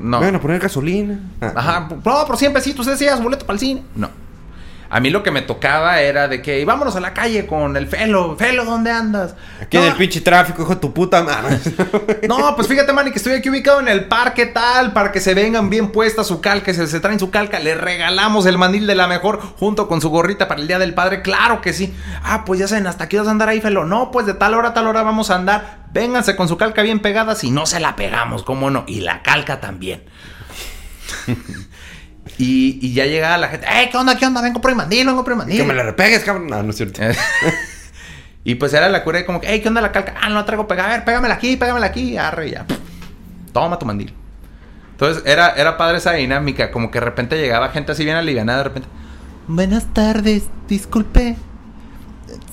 No. 0.00 0.18
Bueno, 0.18 0.40
poner 0.40 0.60
gasolina. 0.60 1.20
Ah. 1.40 1.52
Ajá, 1.54 1.88
no, 1.90 2.26
por 2.26 2.36
100 2.36 2.52
pesitos, 2.54 2.86
ese 2.86 3.14
boleto 3.16 3.44
para 3.44 3.54
el 3.54 3.60
cine. 3.60 3.82
No. 3.94 4.08
A 4.92 4.98
mí 4.98 5.08
lo 5.10 5.22
que 5.22 5.30
me 5.30 5.40
tocaba 5.40 6.00
era 6.00 6.26
de 6.26 6.42
que 6.42 6.64
vámonos 6.64 6.96
a 6.96 7.00
la 7.00 7.14
calle 7.14 7.46
con 7.46 7.76
el 7.76 7.86
Felo. 7.86 8.36
Felo, 8.36 8.64
¿dónde 8.64 8.90
andas? 8.90 9.36
Aquí 9.62 9.76
no, 9.76 9.84
en 9.84 9.92
el 9.92 9.96
pinche 9.96 10.20
tráfico, 10.20 10.62
hijo 10.62 10.74
de 10.74 10.80
tu 10.80 10.92
puta 10.92 11.22
madre. 11.22 11.60
No, 12.28 12.52
pues 12.56 12.66
fíjate, 12.66 12.92
Manny, 12.92 13.12
que 13.12 13.18
estoy 13.18 13.34
aquí 13.34 13.48
ubicado 13.48 13.78
en 13.78 13.86
el 13.86 14.06
parque 14.06 14.46
tal, 14.46 14.92
para 14.92 15.12
que 15.12 15.20
se 15.20 15.32
vengan 15.32 15.70
bien 15.70 15.92
puesta 15.92 16.24
su 16.24 16.40
calca, 16.40 16.74
se, 16.74 16.88
se 16.88 16.98
traen 16.98 17.20
su 17.20 17.30
calca, 17.30 17.60
le 17.60 17.76
regalamos 17.76 18.46
el 18.46 18.58
mandil 18.58 18.88
de 18.88 18.96
la 18.96 19.06
mejor 19.06 19.40
junto 19.40 19.86
con 19.86 20.00
su 20.00 20.10
gorrita 20.10 20.48
para 20.48 20.60
el 20.60 20.66
Día 20.66 20.80
del 20.80 20.92
Padre, 20.92 21.22
claro 21.22 21.60
que 21.60 21.72
sí. 21.72 21.94
Ah, 22.24 22.44
pues 22.44 22.58
ya 22.58 22.66
saben, 22.66 22.88
¿hasta 22.88 23.04
aquí 23.04 23.16
vas 23.16 23.28
a 23.28 23.30
andar 23.30 23.48
ahí, 23.48 23.60
Felo? 23.60 23.84
No, 23.84 24.10
pues 24.10 24.26
de 24.26 24.34
tal 24.34 24.54
hora 24.54 24.70
a 24.70 24.74
tal 24.74 24.88
hora 24.88 25.04
vamos 25.04 25.30
a 25.30 25.36
andar. 25.36 25.84
Vénganse 25.92 26.34
con 26.34 26.48
su 26.48 26.56
calca 26.56 26.82
bien 26.82 26.98
pegada, 26.98 27.36
si 27.36 27.52
no 27.52 27.64
se 27.64 27.78
la 27.78 27.94
pegamos, 27.94 28.42
¿cómo 28.42 28.70
no? 28.70 28.82
Y 28.88 29.02
la 29.02 29.22
calca 29.22 29.60
también. 29.60 30.02
y, 32.40 32.78
y 32.80 32.94
ya 32.94 33.04
llegaba 33.04 33.36
la 33.36 33.48
gente, 33.48 33.66
¡eh, 33.70 33.90
qué 33.90 33.98
onda, 33.98 34.16
qué 34.16 34.24
onda! 34.24 34.40
Vengo 34.40 34.62
por 34.62 34.70
el 34.70 34.76
mandil, 34.76 35.06
vengo 35.06 35.22
por 35.22 35.34
el 35.34 35.38
mandil. 35.38 35.58
que 35.58 35.64
me 35.64 35.74
la 35.74 35.82
repegues, 35.82 36.24
cabrón. 36.24 36.46
No, 36.46 36.62
no 36.62 36.70
es 36.70 36.76
cierto. 36.76 37.02
y 38.44 38.54
pues 38.54 38.72
era 38.72 38.88
la 38.88 39.04
cura 39.04 39.18
de 39.18 39.26
como 39.26 39.42
que, 39.42 39.48
hey, 39.50 39.60
¿qué 39.60 39.68
onda 39.68 39.82
la 39.82 39.92
calca? 39.92 40.14
Ah, 40.18 40.30
no 40.30 40.36
la 40.36 40.46
traigo 40.46 40.66
pegada. 40.66 40.88
A 40.88 40.92
ver, 40.92 41.04
pégamela 41.04 41.34
aquí, 41.34 41.58
pégamela 41.58 41.86
aquí. 41.86 42.16
Arre, 42.16 42.50
ya. 42.50 42.66
Toma 43.52 43.78
tu 43.78 43.84
mandil. 43.84 44.14
Entonces 44.92 45.22
era, 45.26 45.50
era 45.50 45.76
padre 45.76 45.98
esa 45.98 46.12
dinámica. 46.12 46.70
Como 46.70 46.90
que 46.90 46.98
de 46.98 47.04
repente 47.04 47.36
llegaba 47.36 47.68
gente 47.68 47.92
así 47.92 48.04
bien 48.04 48.16
alivianada. 48.16 48.58
De 48.58 48.64
repente, 48.64 48.88
buenas 49.46 49.92
tardes, 49.92 50.44
disculpe. 50.66 51.36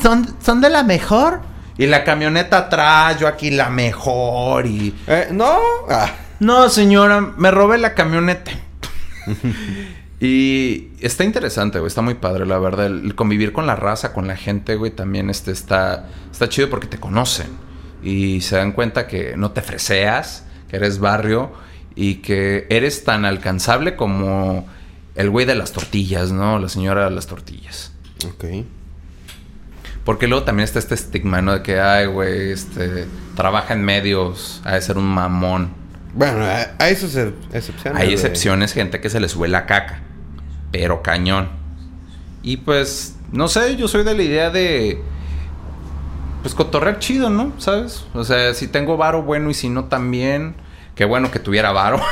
¿Son, 0.01 0.35
¿Son 0.43 0.59
de 0.59 0.69
la 0.69 0.83
mejor? 0.83 1.39
Y 1.77 1.85
la 1.85 2.03
camioneta 2.03 2.57
atrás, 2.57 3.17
yo 3.19 3.27
aquí 3.29 3.51
la 3.51 3.69
mejor. 3.69 4.65
Y. 4.65 4.93
Eh, 5.07 5.29
no. 5.31 5.57
Ah. 5.89 6.09
No, 6.41 6.67
señora, 6.67 7.21
me 7.37 7.51
robé 7.51 7.77
la 7.77 7.93
camioneta. 7.93 8.51
Y 10.19 10.89
está 10.99 11.23
interesante, 11.23 11.79
güey. 11.79 11.87
Está 11.87 12.01
muy 12.01 12.15
padre, 12.15 12.45
la 12.45 12.59
verdad. 12.59 12.87
El, 12.87 13.15
convivir 13.15 13.53
con 13.53 13.67
la 13.67 13.75
raza, 13.75 14.13
con 14.13 14.27
la 14.27 14.35
gente, 14.35 14.75
güey, 14.75 14.91
también 14.91 15.29
este, 15.29 15.51
está, 15.51 16.07
está 16.31 16.49
chido 16.49 16.69
porque 16.69 16.87
te 16.87 16.99
conocen. 16.99 17.47
Y 18.03 18.41
se 18.41 18.55
dan 18.55 18.71
cuenta 18.71 19.07
que 19.07 19.35
no 19.37 19.51
te 19.51 19.61
freseas, 19.61 20.45
que 20.69 20.77
eres 20.77 20.99
barrio 20.99 21.51
y 21.95 22.15
que 22.15 22.67
eres 22.69 23.03
tan 23.03 23.25
alcanzable 23.25 23.95
como 23.95 24.67
el 25.15 25.29
güey 25.31 25.45
de 25.45 25.55
las 25.55 25.71
tortillas, 25.71 26.31
¿no? 26.31 26.59
La 26.59 26.69
señora 26.69 27.05
de 27.05 27.11
las 27.11 27.25
tortillas. 27.25 27.91
Ok. 28.25 28.45
Porque 30.03 30.27
luego 30.27 30.45
también 30.45 30.63
está 30.63 30.79
este 30.79 30.95
estigma, 30.95 31.41
¿no? 31.41 31.53
De 31.53 31.63
que, 31.63 31.79
ay, 31.81 32.05
güey, 32.05 32.51
este, 32.51 33.07
trabaja 33.35 33.73
en 33.73 33.83
medios, 33.83 34.61
ha 34.63 34.75
de 34.75 34.81
ser 34.81 34.97
un 34.97 35.05
mamón. 35.05 35.73
Bueno, 36.17 36.45
hay- 36.79 36.95
sus 36.95 37.15
ex- 37.15 37.33
excepciones. 37.53 38.01
Hay 38.01 38.11
excepciones, 38.11 38.73
gente 38.73 38.99
que 38.99 39.09
se 39.09 39.19
le 39.19 39.29
sube 39.29 39.47
la 39.47 39.65
caca. 39.65 40.01
Pero 40.71 41.01
cañón. 41.01 41.49
Y 42.43 42.57
pues, 42.57 43.15
no 43.31 43.47
sé, 43.47 43.75
yo 43.77 43.87
soy 43.87 44.03
de 44.03 44.15
la 44.15 44.23
idea 44.23 44.49
de. 44.49 44.99
Pues 46.41 46.53
cotorrear 46.55 46.99
chido, 46.99 47.29
¿no? 47.29 47.53
¿Sabes? 47.59 48.05
O 48.13 48.23
sea, 48.23 48.53
si 48.53 48.67
tengo 48.67 48.97
varo, 48.97 49.21
bueno, 49.23 49.49
y 49.49 49.53
si 49.53 49.69
no, 49.69 49.85
también. 49.85 50.55
Qué 50.95 51.05
bueno 51.05 51.29
que 51.29 51.39
tuviera 51.39 51.71
varo. 51.71 52.01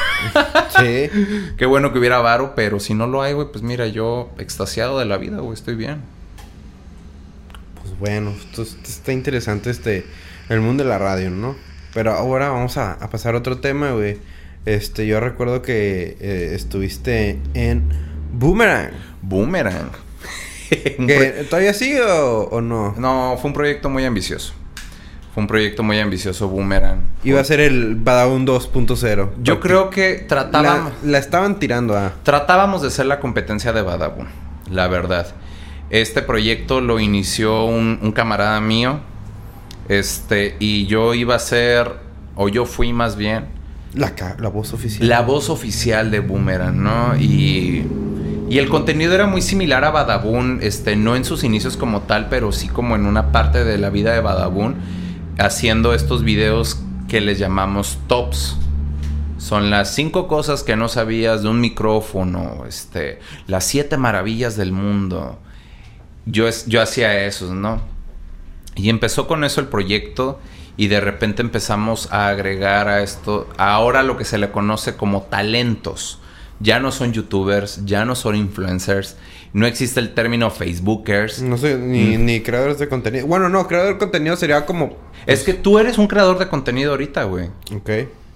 Sí. 0.79 1.09
Qué 1.57 1.65
bueno 1.65 1.93
que 1.93 1.99
hubiera 1.99 2.19
varo, 2.19 2.53
pero 2.55 2.79
si 2.81 2.93
no 2.93 3.07
lo 3.07 3.21
hay, 3.21 3.31
güey, 3.33 3.47
pues 3.49 3.63
mira, 3.63 3.87
yo 3.87 4.29
extasiado 4.39 4.99
de 4.99 5.05
la 5.05 5.17
vida, 5.17 5.37
güey, 5.39 5.53
estoy 5.53 5.75
bien. 5.75 6.01
Pues 7.81 7.97
bueno, 7.97 8.31
esto, 8.31 8.63
esto 8.63 8.77
está 8.83 9.13
interesante 9.13 9.69
este 9.69 10.05
el 10.49 10.59
mundo 10.61 10.83
de 10.83 10.89
la 10.89 10.97
radio, 10.97 11.29
¿no? 11.29 11.55
Pero 11.95 12.11
ahora 12.11 12.49
vamos 12.49 12.75
a, 12.77 12.91
a 12.91 13.09
pasar 13.09 13.35
a 13.35 13.37
otro 13.37 13.59
tema, 13.59 13.91
güey. 13.91 14.17
Este, 14.65 15.07
yo 15.07 15.21
recuerdo 15.21 15.61
que 15.61 16.17
eh, 16.19 16.51
estuviste 16.53 17.39
en 17.53 17.89
Boomerang. 18.33 18.91
Boomerang. 19.21 19.91
Un 20.99 21.07
¿Que 21.07 21.47
¿Todavía 21.49 21.73
sigue 21.73 22.01
o, 22.01 22.49
o 22.51 22.59
no? 22.59 22.93
No, 22.97 23.37
fue 23.39 23.47
un 23.49 23.53
proyecto 23.53 23.89
muy 23.89 24.03
ambicioso. 24.03 24.53
Fue 25.33 25.41
un 25.41 25.47
proyecto 25.47 25.83
muy 25.83 25.97
ambicioso, 25.99 26.49
Boomerang. 26.49 26.99
Iba 27.23 27.39
a 27.39 27.43
ser 27.45 27.61
el 27.61 27.95
Badaun 27.95 28.45
2.0. 28.45 29.29
Yo 29.41 29.61
creo 29.61 29.89
que 29.89 30.15
tratábamos, 30.15 30.91
La, 31.03 31.11
la 31.11 31.17
estaban 31.17 31.59
tirando 31.59 31.95
a... 31.97 32.13
tratábamos 32.23 32.81
de 32.81 32.91
ser 32.91 33.05
la 33.05 33.21
competencia 33.21 33.71
de 33.71 33.81
Badabun, 33.81 34.27
la 34.69 34.89
verdad. 34.89 35.33
Este 35.91 36.21
proyecto 36.21 36.81
lo 36.81 36.99
inició 36.99 37.63
un, 37.63 37.99
un 38.01 38.11
camarada 38.11 38.59
mío. 38.59 38.99
Este, 39.89 40.55
y 40.59 40.87
yo 40.87 41.13
iba 41.13 41.35
a 41.35 41.39
ser, 41.39 41.91
o 42.35 42.49
yo 42.49 42.65
fui 42.65 42.91
más 42.93 43.15
bien, 43.15 43.45
La, 43.93 44.13
la 44.39 44.49
voz 44.49 44.73
oficial. 44.73 45.07
la 45.07 45.21
voz 45.21 45.49
oficial 45.49 46.11
de 46.11 46.19
Boomerang, 46.19 46.81
¿no? 46.81 47.15
Y, 47.17 47.85
y 48.49 48.57
el 48.57 48.67
contenido 48.69 49.13
era 49.13 49.27
muy 49.27 49.41
similar 49.41 49.83
a 49.85 49.91
Badabun, 49.91 50.59
este, 50.61 50.95
no 50.95 51.15
en 51.15 51.23
sus 51.23 51.43
inicios 51.43 51.77
como 51.77 52.01
tal, 52.01 52.29
pero 52.29 52.51
sí 52.51 52.67
como 52.67 52.95
en 52.95 53.05
una 53.05 53.31
parte 53.31 53.63
de 53.63 53.77
la 53.77 53.89
vida 53.89 54.13
de 54.13 54.21
Badabun, 54.21 54.75
haciendo 55.37 55.93
estos 55.93 56.23
videos 56.23 56.79
que 57.07 57.21
les 57.21 57.37
llamamos 57.39 57.99
tops. 58.07 58.57
Son 59.37 59.69
las 59.69 59.93
cinco 59.93 60.27
cosas 60.27 60.63
que 60.63 60.75
no 60.75 60.87
sabías 60.87 61.43
de 61.43 61.49
un 61.49 61.61
micrófono, 61.61 62.65
este, 62.67 63.19
las 63.45 63.65
siete 63.65 63.97
maravillas 63.97 64.55
del 64.57 64.71
mundo. 64.71 65.37
Yo, 66.25 66.45
yo 66.65 66.81
hacía 66.81 67.25
esos, 67.25 67.51
¿no? 67.51 67.79
Y 68.75 68.89
empezó 68.89 69.27
con 69.27 69.43
eso 69.43 69.61
el 69.61 69.67
proyecto 69.67 70.39
y 70.77 70.87
de 70.87 70.99
repente 70.99 71.41
empezamos 71.41 72.11
a 72.11 72.27
agregar 72.27 72.87
a 72.89 73.01
esto, 73.01 73.47
ahora 73.57 74.03
lo 74.03 74.17
que 74.17 74.25
se 74.25 74.37
le 74.37 74.51
conoce 74.51 74.95
como 74.95 75.21
talentos. 75.23 76.19
Ya 76.59 76.79
no 76.79 76.91
son 76.91 77.11
youtubers, 77.13 77.85
ya 77.85 78.05
no 78.05 78.15
son 78.15 78.35
influencers, 78.35 79.17
no 79.53 79.65
existe 79.67 79.99
el 79.99 80.13
término 80.13 80.49
facebookers. 80.51 81.41
No 81.41 81.57
sé, 81.57 81.75
Mm. 81.75 81.91
ni, 81.91 82.17
ni 82.17 82.41
creadores 82.41 82.77
de 82.79 82.87
contenido. 82.89 83.27
Bueno, 83.27 83.49
no, 83.49 83.67
creador 83.67 83.93
de 83.93 83.97
contenido 83.99 84.35
sería 84.35 84.65
como... 84.65 84.97
Es 85.25 85.43
que 85.43 85.53
tú 85.53 85.79
eres 85.79 85.97
un 85.97 86.07
creador 86.07 86.37
de 86.39 86.47
contenido 86.49 86.91
ahorita, 86.91 87.23
güey. 87.23 87.49
Ok. 87.75 87.89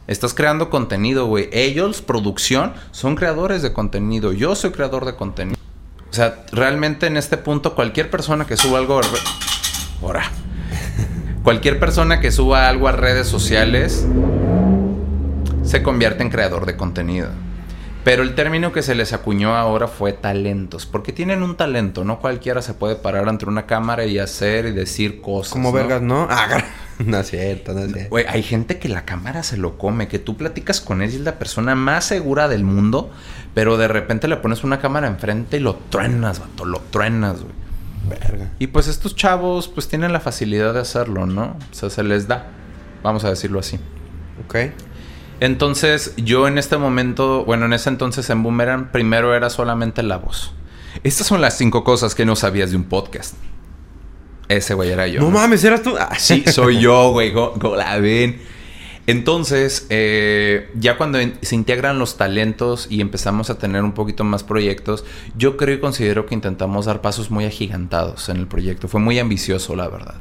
Estás 0.07 0.33
creando 0.33 0.69
contenido, 0.69 1.27
güey. 1.27 1.49
Ellos, 1.51 2.01
producción, 2.01 2.73
son 2.91 3.15
creadores 3.15 3.61
de 3.61 3.73
contenido. 3.73 4.33
Yo 4.33 4.55
soy 4.55 4.71
creador 4.71 5.05
de 5.05 5.15
contenido. 5.15 5.57
O 6.09 6.13
sea, 6.13 6.45
realmente 6.51 7.05
en 7.07 7.15
este 7.15 7.37
punto, 7.37 7.75
cualquier 7.75 8.09
persona 8.09 8.47
que 8.47 8.57
suba 8.57 8.79
algo. 8.79 8.99
Ahora. 10.01 10.31
cualquier 11.43 11.79
persona 11.79 12.19
que 12.19 12.31
suba 12.31 12.67
algo 12.67 12.87
a 12.87 12.91
redes 12.91 13.27
sociales 13.27 14.05
se 15.63 15.83
convierte 15.83 16.23
en 16.23 16.29
creador 16.29 16.65
de 16.65 16.75
contenido. 16.75 17.29
Pero 18.03 18.23
el 18.23 18.33
término 18.33 18.71
que 18.71 18.81
se 18.81 18.95
les 18.95 19.13
acuñó 19.13 19.55
ahora 19.55 19.87
fue 19.87 20.13
talentos. 20.13 20.85
Porque 20.85 21.11
tienen 21.11 21.43
un 21.43 21.57
talento, 21.57 22.05
no 22.05 22.19
cualquiera 22.19 22.61
se 22.61 22.73
puede 22.73 22.95
parar 22.95 23.27
ante 23.27 23.45
una 23.45 23.65
cámara 23.65 24.05
y 24.05 24.19
hacer 24.19 24.65
y 24.65 24.71
decir 24.71 25.21
cosas. 25.21 25.53
Como 25.53 25.69
¿no? 25.69 25.75
vergas, 25.75 26.01
¿no? 26.01 26.27
Ah, 26.29 26.63
no 26.99 27.19
es 27.19 27.29
cierto, 27.29 27.73
no 27.73 27.81
es 27.81 27.91
cierto. 27.91 28.15
Hay 28.27 28.41
gente 28.41 28.79
que 28.79 28.89
la 28.89 29.05
cámara 29.05 29.43
se 29.43 29.57
lo 29.57 29.77
come, 29.77 30.07
que 30.07 30.17
tú 30.17 30.37
platicas 30.37 30.79
con 30.81 31.01
él 31.01 31.11
y 31.11 31.15
es 31.17 31.21
la 31.21 31.37
persona 31.37 31.75
más 31.75 32.05
segura 32.05 32.47
del 32.47 32.63
mundo, 32.63 33.11
pero 33.53 33.77
de 33.77 33.87
repente 33.87 34.27
le 34.27 34.37
pones 34.37 34.63
una 34.63 34.79
cámara 34.79 35.07
enfrente 35.07 35.57
y 35.57 35.59
lo 35.59 35.75
truenas, 35.75 36.39
vato, 36.39 36.65
lo 36.65 36.79
truenas, 36.89 37.41
güey. 37.41 37.68
Verga. 38.09 38.51
Y 38.59 38.67
pues 38.67 38.87
estos 38.87 39.15
chavos 39.15 39.67
pues 39.67 39.87
tienen 39.87 40.11
la 40.13 40.19
facilidad 40.19 40.73
de 40.73 40.79
hacerlo, 40.81 41.25
¿no? 41.25 41.55
O 41.71 41.73
sea, 41.73 41.89
se 41.89 42.03
les 42.03 42.27
da, 42.27 42.47
vamos 43.03 43.23
a 43.23 43.29
decirlo 43.29 43.59
así. 43.59 43.79
Ok. 44.45 44.55
Entonces, 45.41 46.13
yo 46.17 46.47
en 46.47 46.57
este 46.57 46.77
momento, 46.77 47.45
bueno, 47.45 47.65
en 47.65 47.73
ese 47.73 47.89
entonces 47.89 48.29
en 48.29 48.43
Boomerang, 48.43 48.91
primero 48.91 49.33
era 49.33 49.49
solamente 49.49 50.03
la 50.03 50.17
voz. 50.17 50.51
Estas 51.03 51.27
son 51.27 51.39
las 51.39 51.57
cinco 51.57 51.83
cosas 51.83 52.13
que 52.15 52.25
no 52.25 52.35
sabías 52.35 52.71
de 52.71 52.75
un 52.77 52.83
podcast. 52.83 53.35
Ese 54.49 54.73
güey 54.73 54.89
era 54.91 55.07
yo. 55.07 55.21
No 55.21 55.29
mames, 55.29 55.63
eras 55.63 55.83
tú. 55.83 55.95
Ah, 55.97 56.15
Sí, 56.17 56.43
soy 56.51 56.79
yo, 56.79 57.11
güey. 57.11 57.31
go- 57.31 57.53
go- 57.55 57.75
la 57.75 57.97
ven. 57.99 58.41
Entonces, 59.09 59.87
eh, 59.89 60.69
ya 60.75 60.95
cuando 60.95 61.17
se 61.41 61.55
integran 61.55 61.97
los 61.97 62.15
talentos 62.17 62.85
y 62.91 63.01
empezamos 63.01 63.49
a 63.49 63.57
tener 63.57 63.83
un 63.83 63.93
poquito 63.93 64.23
más 64.23 64.43
proyectos, 64.43 65.03
yo 65.35 65.57
creo 65.57 65.73
y 65.73 65.79
considero 65.79 66.27
que 66.27 66.35
intentamos 66.35 66.85
dar 66.85 67.01
pasos 67.01 67.31
muy 67.31 67.45
agigantados 67.45 68.29
en 68.29 68.37
el 68.37 68.45
proyecto. 68.45 68.87
Fue 68.87 69.01
muy 69.01 69.17
ambicioso, 69.17 69.75
la 69.75 69.87
verdad. 69.87 70.17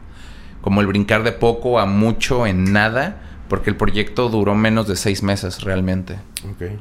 Como 0.63 0.81
el 0.81 0.87
brincar 0.87 1.23
de 1.23 1.33
poco 1.33 1.79
a 1.79 1.85
mucho 1.85 2.47
en 2.47 2.73
nada, 2.73 3.21
porque 3.51 3.69
el 3.69 3.77
proyecto 3.77 4.31
duró 4.31 4.55
menos 4.55 4.89
de 4.89 4.97
seis 4.97 5.23
meses 5.23 5.61
realmente. 5.61 6.15
Ok. 6.51 6.73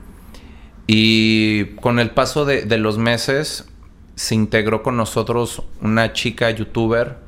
Y 0.88 1.76
con 1.82 2.00
el 2.00 2.12
paso 2.12 2.46
de, 2.46 2.62
de 2.62 2.78
los 2.78 2.98
meses 2.98 3.68
se 4.16 4.34
integró 4.34 4.82
con 4.82 4.96
nosotros 4.96 5.62
una 5.82 6.14
chica 6.14 6.50
youtuber 6.52 7.27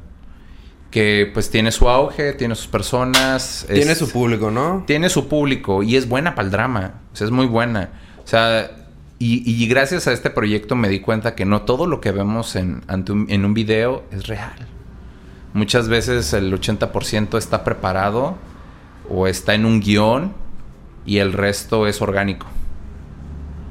que 0.92 1.30
pues 1.34 1.50
tiene 1.52 1.72
su 1.72 1.88
auge, 1.90 2.34
tiene 2.34 2.56
sus 2.56 2.68
personas. 2.68 3.66
Tiene 3.72 3.92
es- 3.92 3.98
su 4.00 4.10
público, 4.12 4.50
¿no? 4.52 4.84
Tiene 4.88 5.10
su 5.10 5.28
público 5.28 5.84
y 5.84 5.96
es 5.96 6.08
buena 6.10 6.34
para 6.36 6.46
el 6.48 6.52
drama. 6.52 6.94
O 7.14 7.16
sea, 7.16 7.26
es 7.26 7.32
muy 7.32 7.46
buena. 7.46 7.90
O 8.24 8.28
sea, 8.28 8.72
Y, 9.22 9.44
y 9.46 9.68
gracias 9.68 10.08
a 10.08 10.14
este 10.14 10.30
proyecto 10.30 10.76
me 10.78 10.88
di 10.88 11.02
cuenta 11.02 11.36
que 11.36 11.44
no 11.46 11.64
todo 11.64 11.88
lo 11.88 12.00
que 12.00 12.14
vemos 12.14 12.56
en, 12.56 12.84
ante 12.88 13.12
un, 13.12 13.26
en 13.30 13.44
un 13.44 13.54
video 13.54 14.04
es 14.12 14.28
real. 14.28 14.54
Muchas 15.54 15.90
veces 15.90 16.32
el 16.32 16.54
80% 16.58 17.38
está 17.38 17.66
preparado 17.66 18.38
o 19.10 19.28
está 19.28 19.56
en 19.56 19.66
un 19.66 19.82
guion 19.82 20.32
y 21.06 21.18
el 21.18 21.34
resto 21.34 21.86
es 21.86 22.02
orgánico. 22.02 22.48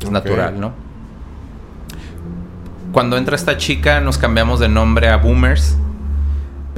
Es 0.02 0.10
natural, 0.10 0.60
¿no? 0.60 0.74
Cuando 2.92 3.16
entra 3.16 3.34
esta 3.36 3.56
chica 3.56 4.00
nos 4.00 4.18
cambiamos 4.18 4.60
de 4.60 4.68
nombre 4.68 5.08
a 5.08 5.16
Boomers, 5.16 5.76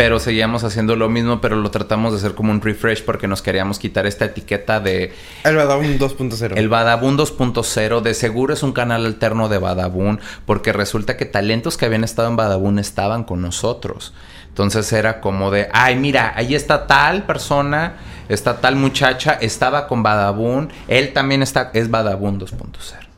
pero 0.01 0.19
seguíamos 0.19 0.65
haciendo 0.65 0.97
lo 0.97 1.11
mismo, 1.11 1.43
pero 1.43 1.57
lo 1.57 1.71
tratamos 1.71 2.13
de 2.13 2.19
hacer 2.21 2.35
como 2.35 2.53
un 2.53 2.63
refresh 2.63 3.05
porque 3.05 3.29
nos 3.29 3.43
queríamos 3.43 3.79
quitar 3.79 4.07
esta 4.07 4.25
etiqueta 4.25 4.81
de 4.81 5.13
El 5.45 5.57
Badabun 5.57 5.99
2.0. 5.99 6.57
el 6.57 6.71
Badabun 6.71 7.19
2.0 7.19 8.01
de 8.01 8.15
seguro 8.15 8.55
es 8.55 8.63
un 8.63 8.73
canal 8.73 9.05
alterno 9.05 9.51
de 9.51 9.59
Badabun 9.59 10.19
porque 10.47 10.73
resulta 10.73 11.19
que 11.19 11.27
talentos 11.27 11.77
que 11.77 11.85
habían 11.85 12.03
estado 12.03 12.31
en 12.31 12.37
Badabun 12.37 12.79
estaban 12.79 13.25
con 13.25 13.43
nosotros. 13.43 14.15
Entonces 14.49 14.91
era 14.95 15.21
como 15.21 15.51
de, 15.51 15.69
ay, 15.71 15.97
mira, 15.97 16.33
ahí 16.35 16.55
está 16.55 16.87
tal 16.87 17.25
persona, 17.25 17.97
está 18.31 18.59
tal 18.63 18.77
muchacha, 18.77 19.33
estaba 19.35 19.87
con 19.87 20.03
Badabun, 20.03 20.71
él 20.89 21.13
también 21.13 21.43
está, 21.43 21.73
es 21.75 21.91
Badabun 21.91 22.41
2.0. 22.41 23.11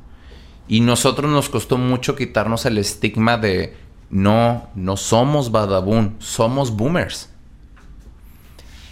Y 0.67 0.81
nosotros 0.81 1.31
nos 1.31 1.49
costó 1.49 1.79
mucho 1.79 2.17
quitarnos 2.17 2.67
el 2.67 2.79
estigma 2.79 3.37
de, 3.37 3.77
no, 4.13 4.69
no 4.75 4.97
somos 4.99 5.51
Badabun, 5.51 6.15
somos 6.21 6.77
boomers. 6.77 7.31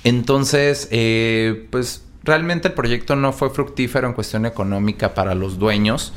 Entonces, 0.02 0.88
eh, 0.90 1.68
pues 1.70 2.04
realmente 2.24 2.68
el 2.68 2.74
proyecto 2.74 3.16
no 3.16 3.32
fue 3.32 3.50
fructífero 3.50 4.08
en 4.08 4.14
cuestión 4.14 4.46
económica 4.46 5.12
para 5.14 5.34
los 5.34 5.58
dueños 5.58 6.14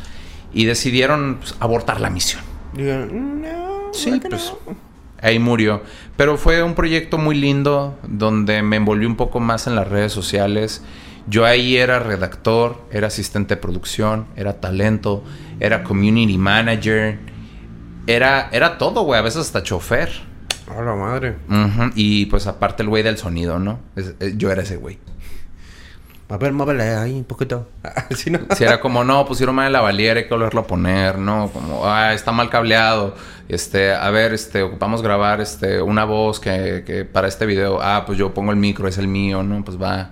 y 0.53 0.65
decidieron 0.65 1.37
pues, 1.41 1.55
abortar 1.59 1.99
la 1.99 2.09
misión. 2.09 2.41
No, 2.73 3.91
Sí, 3.91 4.09
¿verdad 4.09 4.23
que 4.23 4.29
pues 4.29 4.53
no? 4.65 4.75
ahí 5.21 5.37
murió. 5.37 5.83
Pero 6.15 6.37
fue 6.37 6.63
un 6.63 6.73
proyecto 6.73 7.17
muy 7.17 7.35
lindo 7.35 7.99
donde 8.07 8.61
me 8.63 8.77
envolví 8.77 9.05
un 9.05 9.17
poco 9.17 9.41
más 9.41 9.67
en 9.67 9.75
las 9.75 9.89
redes 9.89 10.13
sociales. 10.13 10.81
Yo 11.27 11.45
ahí 11.45 11.75
era 11.75 11.99
redactor, 11.99 12.81
era 12.89 13.07
asistente 13.07 13.55
de 13.55 13.61
producción, 13.61 14.27
era 14.37 14.61
talento, 14.61 15.23
era 15.59 15.83
community 15.83 16.37
manager, 16.37 17.19
era, 18.07 18.49
era 18.51 18.77
todo, 18.77 19.03
güey, 19.03 19.19
a 19.19 19.23
veces 19.23 19.41
hasta 19.41 19.63
chofer. 19.63 20.09
A 20.75 20.81
la 20.81 20.95
madre. 20.95 21.35
Y 21.95 22.25
pues 22.27 22.47
aparte 22.47 22.83
el 22.83 22.89
güey 22.89 23.03
del 23.03 23.17
sonido, 23.17 23.59
¿no? 23.59 23.79
Es- 23.95 24.15
eh, 24.19 24.33
yo 24.37 24.51
era 24.51 24.61
ese 24.63 24.77
güey. 24.77 24.97
A 26.29 26.37
ver, 26.37 26.51
muévele 26.53 26.83
ahí 26.95 27.13
un 27.13 27.25
poquito. 27.25 27.69
Así 28.09 28.31
no. 28.31 28.39
Si 28.55 28.63
era 28.63 28.79
como, 28.79 29.03
no, 29.03 29.25
pusieron 29.25 29.53
mal 29.55 29.71
la 29.71 29.81
valiera, 29.81 30.19
hay 30.19 30.27
que 30.27 30.33
volverlo 30.33 30.61
a 30.61 30.67
poner, 30.67 31.19
¿no? 31.19 31.49
Como, 31.49 31.85
ah, 31.85 32.13
está 32.13 32.31
mal 32.31 32.49
cableado. 32.49 33.15
Este, 33.49 33.93
a 33.93 34.09
ver, 34.09 34.33
este, 34.33 34.63
ocupamos 34.63 35.01
grabar 35.03 35.41
este, 35.41 35.81
una 35.81 36.05
voz 36.05 36.39
que, 36.39 36.83
que 36.87 37.05
para 37.05 37.27
este 37.27 37.45
video. 37.45 37.79
Ah, 37.81 38.03
pues 38.07 38.17
yo 38.17 38.33
pongo 38.33 38.51
el 38.51 38.57
micro, 38.57 38.87
es 38.87 38.97
el 38.97 39.07
mío, 39.07 39.43
¿no? 39.43 39.63
Pues 39.63 39.79
va. 39.79 40.11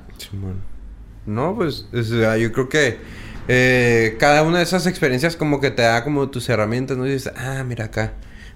No, 1.25 1.55
pues, 1.55 1.87
o 1.93 2.03
sea, 2.03 2.37
yo 2.37 2.51
creo 2.51 2.67
que 2.69 2.99
eh, 3.47 4.15
cada 4.19 4.43
una 4.43 4.57
de 4.59 4.63
esas 4.63 4.87
experiencias 4.87 5.35
como 5.35 5.59
que 5.59 5.71
te 5.71 5.81
da 5.81 6.03
como 6.03 6.29
tus 6.29 6.47
herramientas, 6.49 6.97
¿no? 6.97 7.07
Y 7.07 7.11
dices, 7.11 7.33
ah, 7.37 7.63
mira 7.65 7.85
acá, 7.85 8.13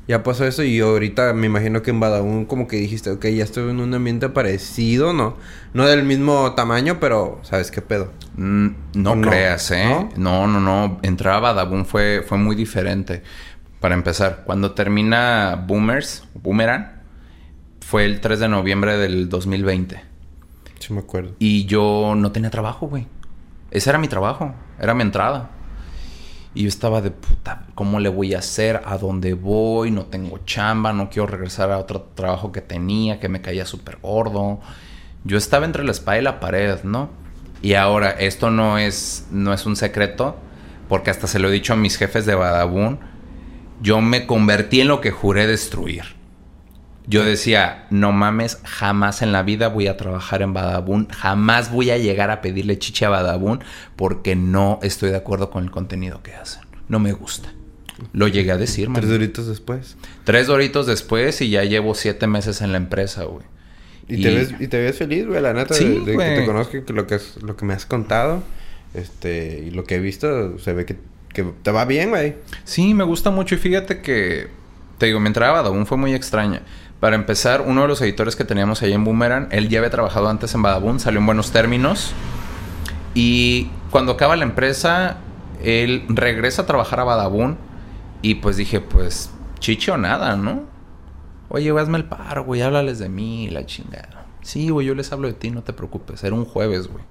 ya 0.08 0.22
pasó 0.24 0.46
eso 0.46 0.64
y 0.64 0.80
ahorita 0.80 1.34
me 1.34 1.48
imagino 1.48 1.82
que 1.82 1.90
en 1.92 2.00
Badabun 2.00 2.46
como 2.46 2.68
que 2.68 2.78
dijiste, 2.78 3.10
ok, 3.10 3.26
ya 3.28 3.44
estoy 3.44 3.70
en 3.72 3.80
un 3.80 3.94
ambiente 3.94 4.30
parecido, 4.30 5.14
¿no? 5.14 5.38
No 5.74 5.86
del 5.86 6.04
mismo 6.04 6.54
tamaño, 6.54 7.00
pero 7.00 7.40
¿sabes 7.44 7.72
qué 7.72 7.82
pedo? 7.82 8.12
Mm, 8.38 8.68
no, 8.96 9.16
No, 9.16 9.30
creas, 9.30 9.72
¿eh? 9.72 9.86
¿no? 9.86 10.10
¿no? 10.16 10.48
no, 10.48 10.60
no, 10.60 11.00
Entrar 11.02 11.36
a 11.36 11.40
Badabun 11.40 11.86
fue, 11.86 12.24
fue 12.28 12.38
muy 12.38 12.56
diferente. 12.56 13.24
Para 13.80 13.96
empezar, 13.96 14.44
cuando 14.46 14.72
termina 14.74 15.64
Boomers, 15.68 16.24
Boomerang, 16.36 17.02
fue 17.82 18.06
el 18.06 18.20
3 18.20 18.40
de 18.40 18.48
noviembre 18.48 18.98
del 18.98 19.30
2020. 19.30 20.02
Sí 20.80 20.94
me 20.94 21.00
acuerdo. 21.00 21.34
Y 21.40 21.66
yo 21.66 22.14
no 22.16 22.32
tenía 22.32 22.50
trabajo, 22.50 22.88
güey. 22.88 23.08
Ese 23.72 23.90
era 23.90 24.00
mi 24.00 24.08
trabajo, 24.08 24.54
era 24.80 24.94
mi 24.94 25.02
entrada. 25.02 25.50
Y 26.54 26.64
yo 26.64 26.70
estaba 26.70 27.02
de 27.02 27.12
puta, 27.12 27.64
¿cómo 27.76 28.00
le 28.00 28.08
voy 28.08 28.34
a 28.34 28.40
hacer? 28.40 28.82
¿A 28.86 28.98
dónde 28.98 29.34
voy? 29.34 29.92
No 29.92 30.06
tengo 30.06 30.40
chamba, 30.46 30.94
no 30.94 31.10
quiero 31.10 31.28
regresar 31.28 31.70
a 31.72 31.78
otro 31.78 32.02
trabajo 32.16 32.54
que 32.54 32.62
tenía, 32.62 33.20
que 33.20 33.28
me 33.28 33.42
caía 33.42 33.66
súper 33.66 33.98
gordo. 34.02 34.62
Yo 35.26 35.38
estaba 35.38 35.66
entre 35.66 35.84
la 35.84 35.92
espada 35.92 36.18
y 36.18 36.22
la 36.22 36.40
pared, 36.40 36.82
¿no? 36.84 37.10
Y 37.62 37.74
ahora, 37.74 38.12
esto 38.12 38.52
no 38.52 38.78
es, 38.78 39.28
no 39.32 39.54
es 39.54 39.66
un 39.66 39.76
secreto, 39.76 40.38
porque 40.88 41.10
hasta 41.10 41.28
se 41.28 41.40
lo 41.40 41.50
he 41.50 41.52
dicho 41.52 41.74
a 41.74 41.78
mis 41.78 41.98
jefes 41.98 42.26
de 42.26 42.36
Badabun. 42.36 43.00
Yo 43.82 44.00
me 44.00 44.26
convertí 44.26 44.80
en 44.80 44.88
lo 44.88 45.02
que 45.02 45.12
juré 45.12 45.48
destruir. 45.48 46.15
Yo 47.08 47.24
decía, 47.24 47.86
no 47.92 48.12
mames, 48.12 48.60
jamás 48.64 49.22
en 49.22 49.32
la 49.32 49.44
vida 49.44 49.68
voy 49.68 49.88
a 49.88 49.96
trabajar 49.98 50.42
en 50.42 50.54
Badabun, 50.54 51.08
jamás 51.10 51.72
voy 51.72 51.92
a 51.92 51.98
llegar 51.98 52.32
a 52.32 52.42
pedirle 52.42 52.80
chiche 52.80 53.06
a 53.06 53.10
Badabun 53.10 53.64
porque 53.96 54.36
no 54.36 54.80
estoy 54.82 55.12
de 55.12 55.18
acuerdo 55.18 55.50
con 55.52 55.64
el 55.64 55.72
contenido 55.72 56.24
que 56.24 56.34
hacen. 56.34 56.64
No 56.88 57.00
me 57.00 57.12
gusta. 57.14 57.50
Lo 58.12 58.28
llegué 58.28 58.52
a 58.52 58.58
decir, 58.58 58.90
man. 58.90 59.02
Tres 59.02 59.10
doritos 59.12 59.48
después. 59.48 59.98
Tres 60.24 60.48
doritos 60.48 60.86
después 60.88 61.40
y 61.42 61.50
ya 61.50 61.64
llevo 61.64 61.96
siete 61.96 62.28
meses 62.28 62.62
en 62.62 62.72
la 62.72 62.78
empresa, 62.78 63.24
güey. 63.24 63.46
Y, 64.08 64.22
te 64.22 64.36
ves, 64.36 64.54
y 64.60 64.68
te 64.68 64.80
ves 64.82 64.98
feliz, 64.98 65.26
güey, 65.26 65.42
la 65.42 65.54
neta, 65.54 65.74
Sí, 65.74 65.86
de, 66.06 66.12
de 66.12 66.18
que 66.18 66.36
te 66.42 66.46
conozco, 66.46 66.86
que 66.86 66.94
lo 66.94 67.08
que, 67.08 67.16
es- 67.16 67.42
lo 67.42 67.56
que 67.56 67.66
me 67.66 67.74
has 67.74 67.86
contado, 67.88 68.44
este, 68.94 69.64
y 69.66 69.72
lo 69.72 69.84
que 69.84 69.96
he 69.96 70.00
visto, 70.00 70.58
se 70.60 70.74
ve 70.74 70.86
que, 70.86 70.98
que 71.34 71.44
te 71.64 71.72
va 71.72 71.86
bien, 71.86 72.10
güey. 72.10 72.36
Sí, 72.66 72.94
me 72.94 73.04
gusta 73.04 73.32
mucho 73.32 73.56
y 73.56 73.58
fíjate 73.58 74.02
que, 74.02 74.48
te 74.98 75.08
digo, 75.08 75.20
mi 75.20 75.28
entrada 75.28 75.54
a 75.54 75.56
Badabun 75.62 75.86
fue 75.86 75.98
muy 75.98 76.14
extraña. 76.14 76.62
Para 77.06 77.18
empezar, 77.18 77.62
uno 77.62 77.84
de 77.84 77.88
los 77.88 78.02
editores 78.02 78.36
que 78.36 78.46
teníamos 78.46 78.82
ahí 78.82 78.92
en 78.92 79.04
Boomerang, 79.04 79.48
él 79.52 79.70
ya 79.70 79.78
había 79.78 79.92
trabajado 79.92 80.28
antes 80.28 80.56
en 80.56 80.64
Badabun, 80.64 81.00
salió 81.00 81.20
en 81.20 81.28
buenos 81.28 81.52
términos. 81.52 82.14
Y 83.14 83.70
cuando 83.92 84.14
acaba 84.14 84.36
la 84.36 84.44
empresa, 84.44 85.18
él 85.64 86.04
regresa 86.10 86.64
a 86.64 86.66
trabajar 86.66 87.02
a 87.02 87.04
Badabun. 87.04 87.60
Y 88.24 88.34
pues 88.34 88.58
dije, 88.58 88.82
pues, 88.82 89.30
chiche 89.60 89.92
o 89.92 89.98
nada, 89.98 90.36
¿no? 90.36 90.64
Oye, 91.50 91.70
hazme 91.80 92.00
el 92.00 92.06
paro, 92.06 92.44
güey, 92.44 92.64
háblales 92.64 92.98
de 92.98 93.08
mí, 93.08 93.52
la 93.52 93.68
chingada. 93.68 94.26
Sí, 94.42 94.70
güey, 94.70 94.88
yo 94.88 94.96
les 94.96 95.12
hablo 95.12 95.28
de 95.28 95.36
ti, 95.36 95.52
no 95.52 95.62
te 95.62 95.74
preocupes. 95.74 96.24
Era 96.24 96.34
un 96.34 96.46
jueves, 96.46 96.88
güey. 96.88 97.04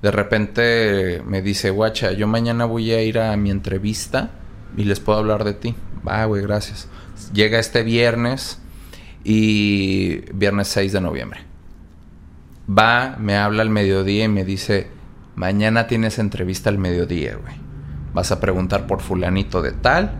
De 0.00 0.10
repente 0.10 1.22
me 1.26 1.42
dice, 1.42 1.68
guacha, 1.68 2.12
yo 2.12 2.26
mañana 2.28 2.64
voy 2.64 2.92
a 2.92 3.02
ir 3.02 3.18
a 3.18 3.36
mi 3.36 3.50
entrevista 3.50 4.30
y 4.74 4.84
les 4.84 5.00
puedo 5.00 5.18
hablar 5.18 5.44
de 5.44 5.52
ti. 5.52 5.74
Va, 6.08 6.24
güey, 6.24 6.40
gracias. 6.40 6.88
Llega 7.34 7.58
este 7.58 7.82
viernes 7.82 8.62
y 9.28 10.20
viernes 10.32 10.68
6 10.68 10.92
de 10.92 11.00
noviembre. 11.00 11.40
Va, 12.70 13.16
me 13.18 13.36
habla 13.36 13.62
al 13.62 13.70
mediodía 13.70 14.24
y 14.24 14.28
me 14.28 14.44
dice, 14.44 14.86
mañana 15.34 15.88
tienes 15.88 16.20
entrevista 16.20 16.70
al 16.70 16.78
mediodía, 16.78 17.34
güey. 17.34 17.56
Vas 18.14 18.30
a 18.30 18.38
preguntar 18.38 18.86
por 18.86 19.00
fulanito 19.00 19.62
de 19.62 19.72
tal. 19.72 20.12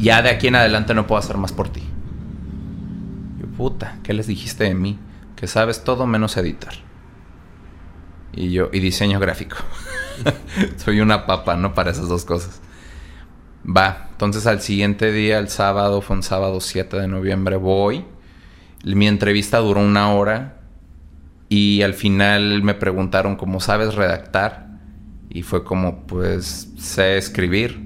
Ya 0.00 0.20
de 0.20 0.30
aquí 0.30 0.48
en 0.48 0.56
adelante 0.56 0.94
no 0.94 1.06
puedo 1.06 1.20
hacer 1.20 1.36
más 1.36 1.52
por 1.52 1.68
ti. 1.68 1.84
Yo, 3.40 3.46
puta, 3.56 3.98
¿qué 4.02 4.14
les 4.14 4.26
dijiste 4.26 4.64
de 4.64 4.74
mí? 4.74 4.98
Que 5.36 5.46
sabes 5.46 5.84
todo 5.84 6.08
menos 6.08 6.36
editar. 6.36 6.74
Y 8.32 8.50
yo, 8.50 8.68
y 8.72 8.80
diseño 8.80 9.20
gráfico. 9.20 9.58
Soy 10.76 10.98
una 10.98 11.24
papa, 11.24 11.54
¿no? 11.54 11.72
Para 11.72 11.92
esas 11.92 12.08
dos 12.08 12.24
cosas. 12.24 12.60
Va, 13.64 14.08
entonces 14.12 14.46
al 14.46 14.60
siguiente 14.60 15.10
día, 15.10 15.38
el 15.38 15.48
sábado, 15.48 16.02
fue 16.02 16.16
un 16.16 16.22
sábado 16.22 16.60
7 16.60 16.98
de 16.98 17.08
noviembre, 17.08 17.56
voy. 17.56 18.04
Mi 18.84 19.08
entrevista 19.08 19.58
duró 19.58 19.80
una 19.80 20.12
hora. 20.12 20.60
Y 21.48 21.82
al 21.82 21.94
final 21.94 22.62
me 22.62 22.74
preguntaron 22.74 23.36
cómo 23.36 23.60
sabes 23.60 23.94
redactar. 23.94 24.66
Y 25.30 25.42
fue 25.42 25.64
como, 25.64 26.06
pues, 26.06 26.72
sé 26.78 27.16
escribir. 27.16 27.80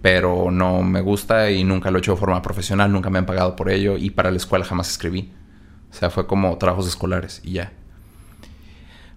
Pero 0.00 0.50
no 0.50 0.82
me 0.82 1.00
gusta 1.00 1.50
y 1.50 1.64
nunca 1.64 1.90
lo 1.90 1.98
he 1.98 2.00
hecho 2.00 2.12
de 2.12 2.18
forma 2.18 2.40
profesional, 2.42 2.92
nunca 2.92 3.10
me 3.10 3.18
han 3.18 3.26
pagado 3.26 3.56
por 3.56 3.70
ello. 3.70 3.96
Y 3.98 4.10
para 4.10 4.30
la 4.30 4.36
escuela 4.36 4.64
jamás 4.64 4.90
escribí. 4.90 5.32
O 5.90 5.94
sea, 5.94 6.10
fue 6.10 6.26
como 6.26 6.56
trabajos 6.58 6.86
escolares 6.86 7.40
y 7.44 7.52
ya. 7.52 7.72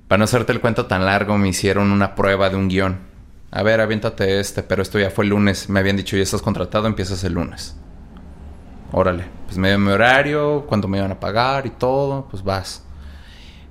Para 0.08 0.18
no 0.18 0.24
hacerte 0.24 0.52
el 0.52 0.62
cuento 0.62 0.88
tan 0.88 1.06
largo, 1.06 1.38
me 1.38 1.50
hicieron 1.50 1.92
una 1.92 2.16
prueba 2.16 2.50
de 2.50 2.56
un 2.56 2.68
guion. 2.68 3.09
A 3.52 3.64
ver, 3.64 3.82
aviéntate 3.82 4.40
este, 4.40 4.62
pero 4.62 4.82
esto 4.82 5.00
ya 5.00 5.10
fue 5.10 5.24
el 5.24 5.32
lunes. 5.32 5.70
Me 5.70 5.80
habían 5.80 5.98
dicho, 5.98 6.16
ya 6.16 6.24
estás 6.24 6.42
contratado, 6.42 6.88
empiezas 6.88 7.24
el 7.24 7.34
lunes. 7.34 7.76
Órale, 8.92 9.26
pues 9.46 9.58
me 9.58 9.70
dio 9.70 9.80
mi 9.80 9.92
horario, 9.92 10.66
cuánto 10.68 10.88
me 10.88 10.98
iban 10.98 11.12
a 11.12 11.20
pagar 11.20 11.66
y 11.66 11.70
todo, 11.70 12.28
pues 12.30 12.44
vas. 12.44 12.84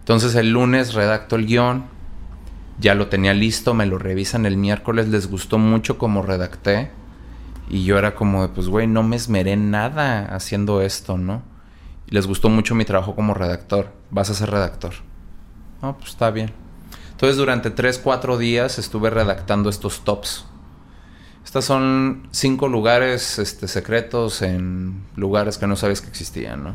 Entonces 0.00 0.34
el 0.34 0.50
lunes 0.50 0.94
redacto 0.94 1.36
el 1.36 1.46
guion, 1.46 1.84
ya 2.80 2.94
lo 2.94 3.08
tenía 3.08 3.34
listo, 3.34 3.74
me 3.74 3.86
lo 3.86 3.98
revisan 3.98 4.46
el 4.46 4.56
miércoles, 4.56 5.08
les 5.08 5.28
gustó 5.28 5.58
mucho 5.58 5.98
como 5.98 6.22
redacté. 6.22 6.90
Y 7.68 7.84
yo 7.84 7.98
era 7.98 8.14
como 8.14 8.42
de, 8.42 8.48
pues 8.48 8.68
güey, 8.68 8.86
no 8.86 9.02
me 9.02 9.16
esmeré 9.16 9.56
nada 9.56 10.24
haciendo 10.34 10.80
esto, 10.80 11.18
¿no? 11.18 11.42
Y 12.06 12.14
les 12.14 12.26
gustó 12.26 12.48
mucho 12.48 12.74
mi 12.74 12.84
trabajo 12.84 13.14
como 13.14 13.34
redactor. 13.34 13.92
Vas 14.10 14.30
a 14.30 14.34
ser 14.34 14.50
redactor. 14.50 14.94
No, 15.82 15.98
pues 15.98 16.10
está 16.10 16.30
bien. 16.30 16.50
Entonces 17.18 17.36
durante 17.36 17.72
3, 17.72 17.98
4 17.98 18.38
días 18.38 18.78
estuve 18.78 19.10
redactando 19.10 19.70
estos 19.70 20.04
tops. 20.04 20.44
Estas 21.44 21.64
son 21.64 22.28
cinco 22.30 22.68
lugares 22.68 23.40
este, 23.40 23.66
secretos 23.66 24.40
en 24.40 25.02
lugares 25.16 25.58
que 25.58 25.66
no 25.66 25.74
sabes 25.74 26.00
que 26.00 26.06
existían, 26.10 26.62
¿no? 26.62 26.74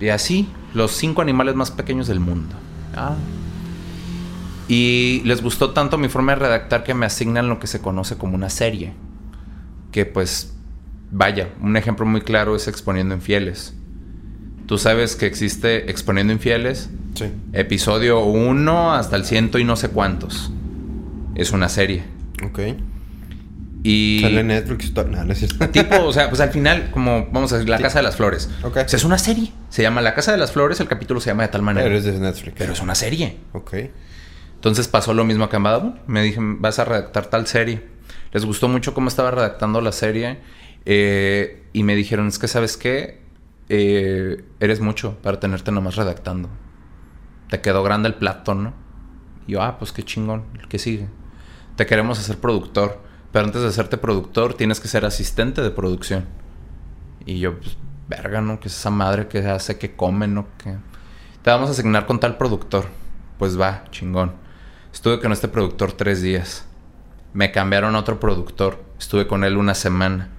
Y 0.00 0.08
así, 0.08 0.48
los 0.72 0.92
cinco 0.92 1.20
animales 1.20 1.54
más 1.54 1.70
pequeños 1.70 2.08
del 2.08 2.18
mundo. 2.18 2.54
Ah. 2.96 3.16
Y 4.68 5.20
les 5.26 5.42
gustó 5.42 5.72
tanto 5.74 5.98
mi 5.98 6.08
forma 6.08 6.32
de 6.32 6.38
redactar 6.38 6.82
que 6.82 6.94
me 6.94 7.04
asignan 7.04 7.50
lo 7.50 7.60
que 7.60 7.66
se 7.66 7.82
conoce 7.82 8.16
como 8.16 8.36
una 8.36 8.48
serie. 8.48 8.94
Que 9.92 10.06
pues, 10.06 10.54
vaya, 11.10 11.50
un 11.60 11.76
ejemplo 11.76 12.06
muy 12.06 12.22
claro 12.22 12.56
es 12.56 12.68
Exponiendo 12.68 13.14
Infieles. 13.14 13.74
Tú 14.64 14.78
sabes 14.78 15.14
que 15.14 15.26
existe 15.26 15.90
Exponiendo 15.90 16.32
Infieles, 16.32 16.88
Sí. 17.18 17.32
episodio 17.52 18.20
1 18.24 18.94
hasta 18.94 19.16
el 19.16 19.24
ciento 19.24 19.58
y 19.58 19.64
no 19.64 19.76
sé 19.76 19.88
cuántos. 19.90 20.50
Es 21.34 21.52
una 21.52 21.68
serie. 21.68 22.04
Ok. 22.44 22.60
Y... 23.84 24.20
Sale 24.22 24.42
Netflix. 24.42 24.92
No, 24.94 25.04
no 25.24 25.32
es 25.32 25.38
cierto. 25.38 25.68
Tipo, 25.70 26.02
o 26.02 26.12
sea, 26.12 26.28
pues 26.28 26.40
al 26.40 26.50
final, 26.52 26.90
como 26.90 27.26
vamos 27.30 27.52
a 27.52 27.56
decir, 27.56 27.68
La 27.68 27.78
Casa 27.78 28.00
de 28.00 28.02
las 28.02 28.16
Flores. 28.16 28.50
Ok. 28.62 28.76
O 28.84 28.88
sea, 28.88 28.96
es 28.96 29.04
una 29.04 29.18
serie. 29.18 29.52
Se 29.70 29.82
llama 29.82 30.00
La 30.00 30.14
Casa 30.14 30.32
de 30.32 30.38
las 30.38 30.52
Flores, 30.52 30.80
el 30.80 30.88
capítulo 30.88 31.20
se 31.20 31.30
llama 31.30 31.44
de 31.44 31.48
tal 31.50 31.62
manera. 31.62 31.84
Pero 31.86 31.96
es 31.98 32.04
de 32.04 32.18
Netflix. 32.18 32.54
Pero 32.58 32.72
es 32.72 32.80
una 32.82 32.94
serie. 32.94 33.36
Ok. 33.52 33.74
Entonces 34.56 34.88
pasó 34.88 35.14
lo 35.14 35.24
mismo 35.24 35.44
acá 35.44 35.58
en 35.58 35.62
Badabun. 35.62 36.00
Me 36.08 36.22
dije, 36.22 36.38
vas 36.40 36.78
a 36.80 36.84
redactar 36.84 37.26
tal 37.26 37.46
serie. 37.46 37.82
Les 38.32 38.44
gustó 38.44 38.68
mucho 38.68 38.92
cómo 38.94 39.08
estaba 39.08 39.30
redactando 39.30 39.80
la 39.80 39.92
serie. 39.92 40.38
eh, 40.84 41.62
y 41.72 41.82
me 41.84 41.94
dijeron, 41.94 42.26
es 42.28 42.38
que, 42.38 42.48
¿sabes 42.48 42.76
qué? 42.76 43.20
Eh, 43.68 44.42
eres 44.58 44.80
mucho 44.80 45.18
para 45.22 45.38
tenerte 45.38 45.70
nomás 45.70 45.96
redactando. 45.96 46.48
Te 47.48 47.60
quedó 47.60 47.82
grande 47.82 48.08
el 48.08 48.14
plato, 48.14 48.54
¿no? 48.54 48.74
Y 49.46 49.52
yo, 49.52 49.62
ah, 49.62 49.78
pues 49.78 49.92
qué 49.92 50.04
chingón. 50.04 50.44
¿Qué 50.68 50.78
sigue? 50.78 51.08
Te 51.76 51.86
queremos 51.86 52.18
hacer 52.18 52.38
productor. 52.38 53.00
Pero 53.32 53.44
antes 53.44 53.62
de 53.62 53.68
hacerte 53.68 53.98
productor, 53.98 54.54
tienes 54.54 54.80
que 54.80 54.88
ser 54.88 55.04
asistente 55.04 55.62
de 55.62 55.70
producción. 55.70 56.26
Y 57.26 57.40
yo, 57.40 57.58
pues, 57.58 57.76
verga, 58.08 58.40
¿no? 58.40 58.58
Que 58.58 58.68
es 58.68 58.76
esa 58.76 58.90
madre 58.90 59.28
que 59.28 59.46
hace 59.46 59.78
que 59.78 59.94
come, 59.94 60.26
¿no? 60.26 60.46
Que 60.58 60.76
te 61.42 61.50
vamos 61.50 61.68
a 61.68 61.72
asignar 61.72 62.06
con 62.06 62.20
tal 62.20 62.36
productor. 62.36 62.86
Pues 63.38 63.58
va, 63.58 63.84
chingón. 63.90 64.32
Estuve 64.92 65.20
con 65.20 65.32
este 65.32 65.48
productor 65.48 65.92
tres 65.92 66.22
días. 66.22 66.66
Me 67.32 67.52
cambiaron 67.52 67.94
a 67.94 68.00
otro 68.00 68.18
productor. 68.18 68.82
Estuve 68.98 69.26
con 69.26 69.44
él 69.44 69.56
una 69.56 69.74
semana. 69.74 70.30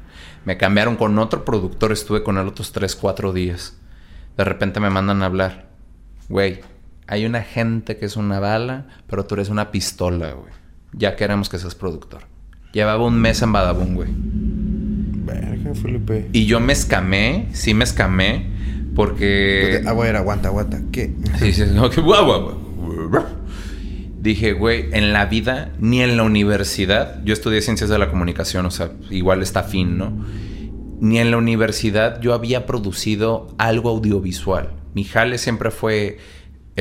Me 0.46 0.58
cambiaron 0.58 0.98
con 0.98 1.18
otro 1.20 1.46
productor. 1.46 1.92
Estuve 1.92 2.24
con 2.24 2.38
él 2.38 2.48
otros 2.48 2.72
tres, 2.72 2.96
cuatro 2.96 3.32
días. 3.32 3.78
De 4.36 4.44
repente 4.44 4.80
me 4.80 4.90
mandan 4.90 5.22
a 5.22 5.28
hablar. 5.28 5.70
Güey, 6.28 6.62
hay 7.10 7.26
una 7.26 7.42
gente 7.42 7.98
que 7.98 8.06
es 8.06 8.18
una 8.18 8.40
bala, 8.40 8.86
pero 9.08 9.26
tú 9.26 9.34
eres 9.34 9.50
una 9.50 9.72
pistola, 9.72 10.34
güey. 10.34 10.54
Ya 10.94 11.16
queremos 11.16 11.50
que 11.50 11.58
seas 11.58 11.74
productor. 11.74 12.22
Llevaba 12.72 13.04
un 13.04 13.20
mes 13.20 13.42
en 13.42 13.52
Badabun, 13.52 13.96
güey. 13.96 14.10
Verga, 14.14 15.74
Felipe. 15.74 16.30
Y 16.34 16.46
yo 16.46 16.60
me 16.60 16.72
escamé, 16.72 17.48
sí 17.54 17.74
me 17.74 17.84
escamé, 17.84 18.52
porque... 18.96 19.82
Ah, 19.88 19.94
güey, 19.94 20.16
aguanta, 20.16 20.50
aguanta. 20.50 20.80
¿Qué? 20.92 21.16
Sí, 21.40 21.52
sí, 21.52 21.64
no, 21.74 21.90
que 21.90 22.00
guau, 22.00 22.26
guau, 22.26 23.10
guau. 23.10 23.26
Dije, 24.20 24.54
güey, 24.54 24.90
en 24.92 25.12
la 25.12 25.26
vida 25.26 25.72
ni 25.80 26.04
en 26.04 26.16
la 26.16 26.22
universidad, 26.22 27.24
yo 27.24 27.34
estudié 27.34 27.62
ciencias 27.62 27.90
de 27.90 27.98
la 27.98 28.10
comunicación, 28.10 28.68
o 28.68 28.72
sea, 28.72 28.92
igual 29.10 29.42
está 29.42 29.64
fin, 29.64 29.98
¿no? 29.98 30.14
Ni 31.00 31.18
en 31.18 31.32
la 31.32 31.38
universidad 31.38 32.22
yo 32.22 32.36
había 32.36 32.68
producido 32.68 33.56
algo 33.58 33.90
audiovisual. 33.90 34.74
Mi 34.94 35.06
jale 35.06 35.40
siempre 35.40 35.72
fue 35.72 36.20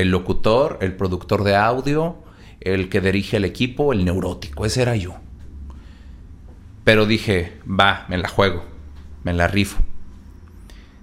el 0.01 0.11
locutor, 0.11 0.77
el 0.81 0.93
productor 0.93 1.43
de 1.43 1.55
audio, 1.55 2.15
el 2.61 2.89
que 2.89 3.01
dirige 3.01 3.37
el 3.37 3.45
equipo, 3.45 3.91
el 3.91 4.05
neurótico, 4.05 4.65
ese 4.65 4.81
era 4.81 4.95
yo. 4.95 5.15
Pero 6.83 7.05
dije, 7.05 7.53
va, 7.67 8.05
me 8.07 8.17
la 8.17 8.29
juego, 8.29 8.63
me 9.23 9.33
la 9.33 9.47
rifo. 9.47 9.81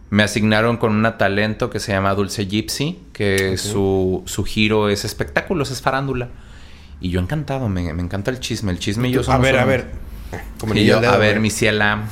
Me 0.09 0.23
asignaron 0.23 0.77
con 0.79 0.95
una 0.95 1.19
talento 1.19 1.69
que 1.69 1.79
se 1.81 1.93
llama 1.93 2.15
Dulce 2.15 2.47
Gypsy, 2.47 2.99
que 3.13 3.59
su, 3.59 4.23
su 4.27 4.45
giro 4.45 4.89
es 4.89 5.05
espectáculos, 5.05 5.71
es 5.71 5.83
farándula. 5.83 6.31
Y 7.01 7.11
yo 7.11 7.21
encantado, 7.21 7.69
me, 7.69 7.93
me 7.93 8.03
encanta 8.03 8.31
el 8.31 8.41
chisme. 8.41 8.73
El 8.73 8.79
chisme 8.79 9.09
y 9.09 9.13
yo 9.13 9.21
a 9.21 9.25
somos 9.25 9.43
ver, 9.43 9.59
a 9.59 9.65
ver. 9.65 9.91
Como 10.59 10.75
Y 10.75 10.87
yo, 10.87 10.97
a 10.99 11.17
ver, 11.19 11.33
güey. 11.35 11.41
mi 11.41 11.51
ciela. 11.51 12.05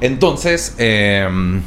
Entonces, 0.00 0.74
em, 0.78 1.62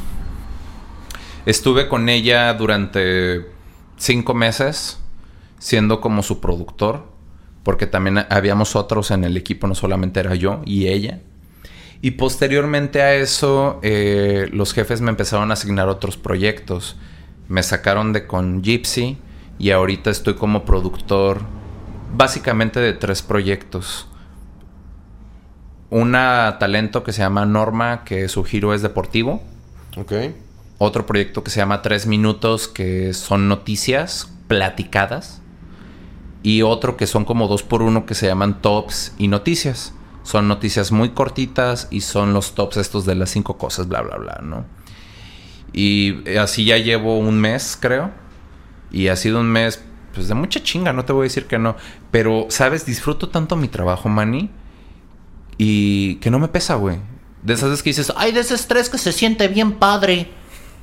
estuve 1.46 1.88
con 1.88 2.10
ella 2.10 2.54
durante 2.54 3.57
cinco 3.98 4.34
meses, 4.34 5.00
siendo 5.60 6.02
como 6.02 6.24
su 6.24 6.40
productor, 6.40 7.06
porque 7.64 7.88
también 7.88 8.26
habíamos 8.30 8.76
otros 8.76 9.12
en 9.12 9.24
el 9.24 9.36
equipo, 9.36 9.68
no 9.68 9.76
solamente 9.76 10.20
era 10.20 10.36
yo 10.36 10.62
y 10.66 10.88
ella. 10.88 11.20
Y 12.02 12.12
posteriormente 12.12 13.02
a 13.02 13.16
eso, 13.16 13.80
eh, 13.82 14.50
los 14.54 14.74
jefes 14.74 15.02
me 15.02 15.10
empezaron 15.10 15.50
a 15.50 15.56
asignar 15.56 15.90
otros 15.90 16.16
proyectos. 16.16 16.96
Me 17.48 17.64
sacaron 17.64 18.14
de 18.14 18.28
con 18.28 18.62
Gypsy 18.62 19.18
y 19.58 19.72
ahorita 19.72 20.12
estoy 20.12 20.36
como 20.36 20.64
productor 20.64 21.42
básicamente 22.16 22.80
de 22.80 22.94
tres 22.94 23.22
proyectos. 23.22 24.08
Una 25.90 26.58
talento 26.60 27.04
que 27.04 27.14
se 27.14 27.22
llama 27.22 27.46
Norma, 27.46 28.04
que 28.04 28.28
su 28.28 28.44
giro 28.44 28.74
es 28.74 28.82
deportivo. 28.82 29.42
Ok. 29.96 30.14
Otro 30.78 31.06
proyecto 31.06 31.44
que 31.44 31.52
se 31.52 31.60
llama 31.60 31.82
Tres 31.82 32.06
Minutos, 32.06 32.68
que 32.68 33.14
son 33.14 33.48
noticias 33.48 34.32
platicadas. 34.48 35.42
Y 36.44 36.62
otro 36.62 36.98
que 36.98 37.08
son 37.08 37.26
como 37.26 37.48
dos 37.48 37.64
por 37.64 37.82
uno 37.82 38.06
que 38.06 38.16
se 38.16 38.28
llaman 38.28 38.62
tops 38.62 39.14
y 39.18 39.28
noticias. 39.28 39.94
Son 40.24 40.48
noticias 40.48 40.92
muy 40.92 41.10
cortitas 41.10 41.88
y 41.90 42.02
son 42.02 42.34
los 42.34 42.54
tops 42.54 42.78
estos 42.78 43.06
de 43.06 43.16
las 43.16 43.30
cinco 43.30 43.58
cosas, 43.58 43.88
bla, 43.88 44.02
bla, 44.02 44.18
bla, 44.18 44.40
¿no? 44.44 44.66
Y 45.74 46.28
así 46.38 46.66
ya 46.66 46.78
llevo 46.78 47.18
un 47.18 47.40
mes, 47.40 47.78
creo. 47.80 48.12
Y 48.92 49.08
ha 49.08 49.16
sido 49.16 49.40
un 49.40 49.48
mes, 49.48 49.84
pues 50.14 50.28
de 50.28 50.34
mucha 50.34 50.62
chinga, 50.62 50.94
no 50.94 51.06
te 51.06 51.14
voy 51.14 51.24
a 51.24 51.30
decir 51.30 51.48
que 51.48 51.58
no. 51.58 51.76
Pero, 52.12 52.48
¿sabes? 52.50 52.86
Disfruto 52.86 53.30
tanto 53.30 53.56
mi 53.56 53.68
trabajo, 53.68 54.10
Manny. 54.10 54.50
Y 55.58 56.16
que 56.16 56.30
no 56.30 56.40
me 56.40 56.48
pesa, 56.48 56.76
güey. 56.76 56.98
De 57.44 57.54
esas 57.54 57.70
veces 57.70 57.84
que 57.84 57.90
dices, 57.90 58.14
ay, 58.16 58.32
de 58.32 58.42
ese 58.42 58.56
estrés 58.56 58.90
que 58.90 58.98
se 58.98 59.12
siente 59.12 59.48
bien 59.48 59.74
padre. 59.74 60.30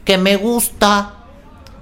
Que 0.05 0.19
me 0.19 0.37
gusta. 0.37 1.14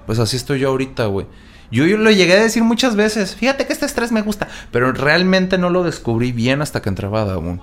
Pues 0.07 0.19
así 0.19 0.37
estoy 0.37 0.61
yo 0.61 0.69
ahorita, 0.69 1.07
güey. 1.07 1.27
Yo, 1.71 1.87
yo 1.87 1.97
lo 1.97 2.11
llegué 2.11 2.35
a 2.35 2.43
decir 2.43 2.63
muchas 2.63 2.97
veces. 2.97 3.35
Fíjate 3.35 3.67
que 3.67 3.73
este 3.73 3.87
estrés 3.87 4.13
me 4.13 4.21
gusta. 4.21 4.49
Pero 4.71 4.93
realmente 4.93 5.57
no 5.57 5.71
lo 5.71 5.83
descubrí 5.85 6.31
bien 6.31 6.61
hasta 6.61 6.83
que 6.83 6.91
entré 6.91 7.07
a 7.07 7.11
Badabun. 7.11 7.63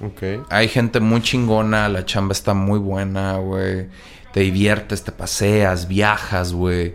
Ok. 0.00 0.46
Hay 0.50 0.68
gente 0.68 1.00
muy 1.00 1.22
chingona, 1.22 1.88
la 1.88 2.04
chamba 2.04 2.32
está 2.32 2.54
muy 2.54 2.78
buena, 2.78 3.36
güey. 3.36 3.88
Te 4.32 4.40
diviertes, 4.40 5.04
te 5.04 5.12
paseas, 5.12 5.88
viajas, 5.88 6.52
güey. 6.52 6.94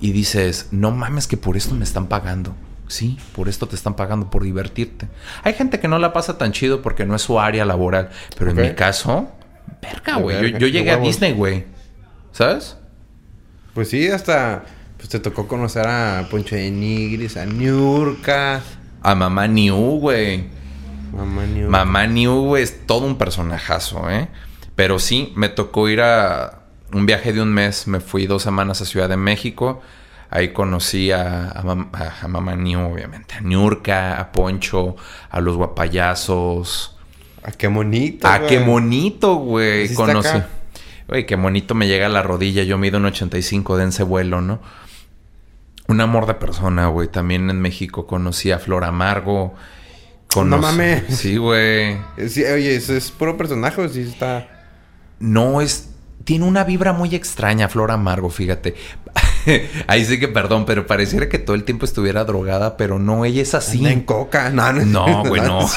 Y 0.00 0.12
dices, 0.12 0.68
no 0.72 0.90
mames 0.90 1.26
que 1.26 1.36
por 1.36 1.56
esto 1.56 1.74
me 1.74 1.84
están 1.84 2.06
pagando. 2.06 2.54
Sí, 2.88 3.18
por 3.34 3.48
esto 3.48 3.66
te 3.66 3.74
están 3.74 3.96
pagando, 3.96 4.28
por 4.28 4.42
divertirte. 4.42 5.08
Hay 5.42 5.54
gente 5.54 5.80
que 5.80 5.88
no 5.88 5.98
la 5.98 6.12
pasa 6.12 6.36
tan 6.36 6.52
chido 6.52 6.82
porque 6.82 7.06
no 7.06 7.16
es 7.16 7.22
su 7.22 7.40
área 7.40 7.64
laboral. 7.64 8.10
Pero 8.38 8.50
en 8.50 8.60
mi 8.60 8.74
caso, 8.74 9.30
verga, 9.80 10.16
güey. 10.16 10.52
Yo, 10.52 10.58
yo 10.58 10.66
llegué 10.66 10.90
a. 10.90 10.98
Disney, 10.98 11.32
güey. 11.32 11.64
¿Sabes? 12.32 12.76
Pues 13.74 13.88
sí, 13.90 14.08
hasta. 14.08 14.64
Pues 14.96 15.08
te 15.08 15.18
tocó 15.18 15.48
conocer 15.48 15.86
a 15.86 16.26
Poncho 16.30 16.54
de 16.54 16.70
Nigris, 16.70 17.36
a 17.36 17.44
Niurka. 17.46 18.60
A 19.02 19.14
Mamá 19.14 19.48
New, 19.48 19.98
güey. 19.98 20.44
Mamá 21.16 21.44
Niurka. 21.44 21.70
Mamá 21.70 22.06
New 22.06 22.42
güey, 22.46 22.62
es 22.62 22.86
todo 22.86 23.06
un 23.06 23.16
personajazo, 23.18 24.08
¿eh? 24.10 24.28
Pero 24.76 24.98
sí, 24.98 25.32
me 25.36 25.48
tocó 25.48 25.88
ir 25.88 26.00
a 26.00 26.60
un 26.92 27.04
viaje 27.06 27.32
de 27.32 27.42
un 27.42 27.52
mes. 27.52 27.86
Me 27.88 28.00
fui 28.00 28.26
dos 28.26 28.42
semanas 28.42 28.80
a 28.80 28.84
Ciudad 28.84 29.08
de 29.08 29.16
México. 29.16 29.80
Ahí 30.30 30.52
conocí 30.52 31.10
a, 31.10 31.50
a, 31.50 31.62
Mam- 31.62 31.88
a- 31.92 32.24
a 32.24 32.28
Mamá 32.28 32.54
New, 32.54 32.80
obviamente. 32.92 33.34
A 33.34 33.40
Niurka, 33.40 34.18
a 34.20 34.30
Poncho, 34.32 34.94
a 35.30 35.40
los 35.40 35.56
guapayazos. 35.56 36.96
Ah, 37.42 37.50
qué 37.50 37.66
bonito. 37.66 38.28
Güey. 38.28 38.46
qué 38.48 38.58
bonito, 38.60 39.34
güey. 39.34 39.92
Conocí. 39.94 40.28
acá. 40.28 40.48
Güey, 41.12 41.26
qué 41.26 41.36
bonito 41.36 41.74
me 41.74 41.86
llega 41.88 42.06
a 42.06 42.08
la 42.08 42.22
rodilla. 42.22 42.62
Yo 42.62 42.78
mido 42.78 42.96
un 42.96 43.04
85, 43.04 43.76
dense 43.76 44.02
vuelo, 44.02 44.40
¿no? 44.40 44.60
Un 45.86 46.00
amor 46.00 46.24
de 46.26 46.32
persona, 46.32 46.86
güey. 46.86 47.06
También 47.06 47.50
en 47.50 47.60
México 47.60 48.06
conocí 48.06 48.50
a 48.50 48.58
Flor 48.58 48.82
Amargo. 48.82 49.52
No 50.34 50.56
mames. 50.56 51.02
Sí, 51.10 51.36
güey. 51.36 51.98
Eh, 52.16 52.30
sí, 52.30 52.42
oye, 52.44 52.74
¿eso 52.74 52.94
es 52.94 53.10
puro 53.10 53.36
personaje 53.36 53.82
o 53.82 53.88
sí 53.90 54.00
está.? 54.00 54.48
No 55.18 55.60
es. 55.60 55.90
Tiene 56.24 56.46
una 56.46 56.64
vibra 56.64 56.94
muy 56.94 57.14
extraña, 57.14 57.68
Flor 57.68 57.90
Amargo, 57.90 58.30
fíjate. 58.30 58.74
Ahí 59.88 60.06
sí 60.06 60.18
que 60.18 60.28
perdón, 60.28 60.64
pero 60.64 60.86
pareciera 60.86 61.28
que 61.28 61.38
todo 61.38 61.56
el 61.56 61.64
tiempo 61.64 61.84
estuviera 61.84 62.24
drogada, 62.24 62.78
pero 62.78 62.98
no, 62.98 63.26
ella 63.26 63.42
es 63.42 63.54
así. 63.54 63.80
Anda 63.80 63.92
en 63.92 64.00
coca. 64.00 64.48
No, 64.48 64.72
no, 64.72 64.86
No, 64.86 65.24
güey, 65.26 65.42
no. 65.42 65.68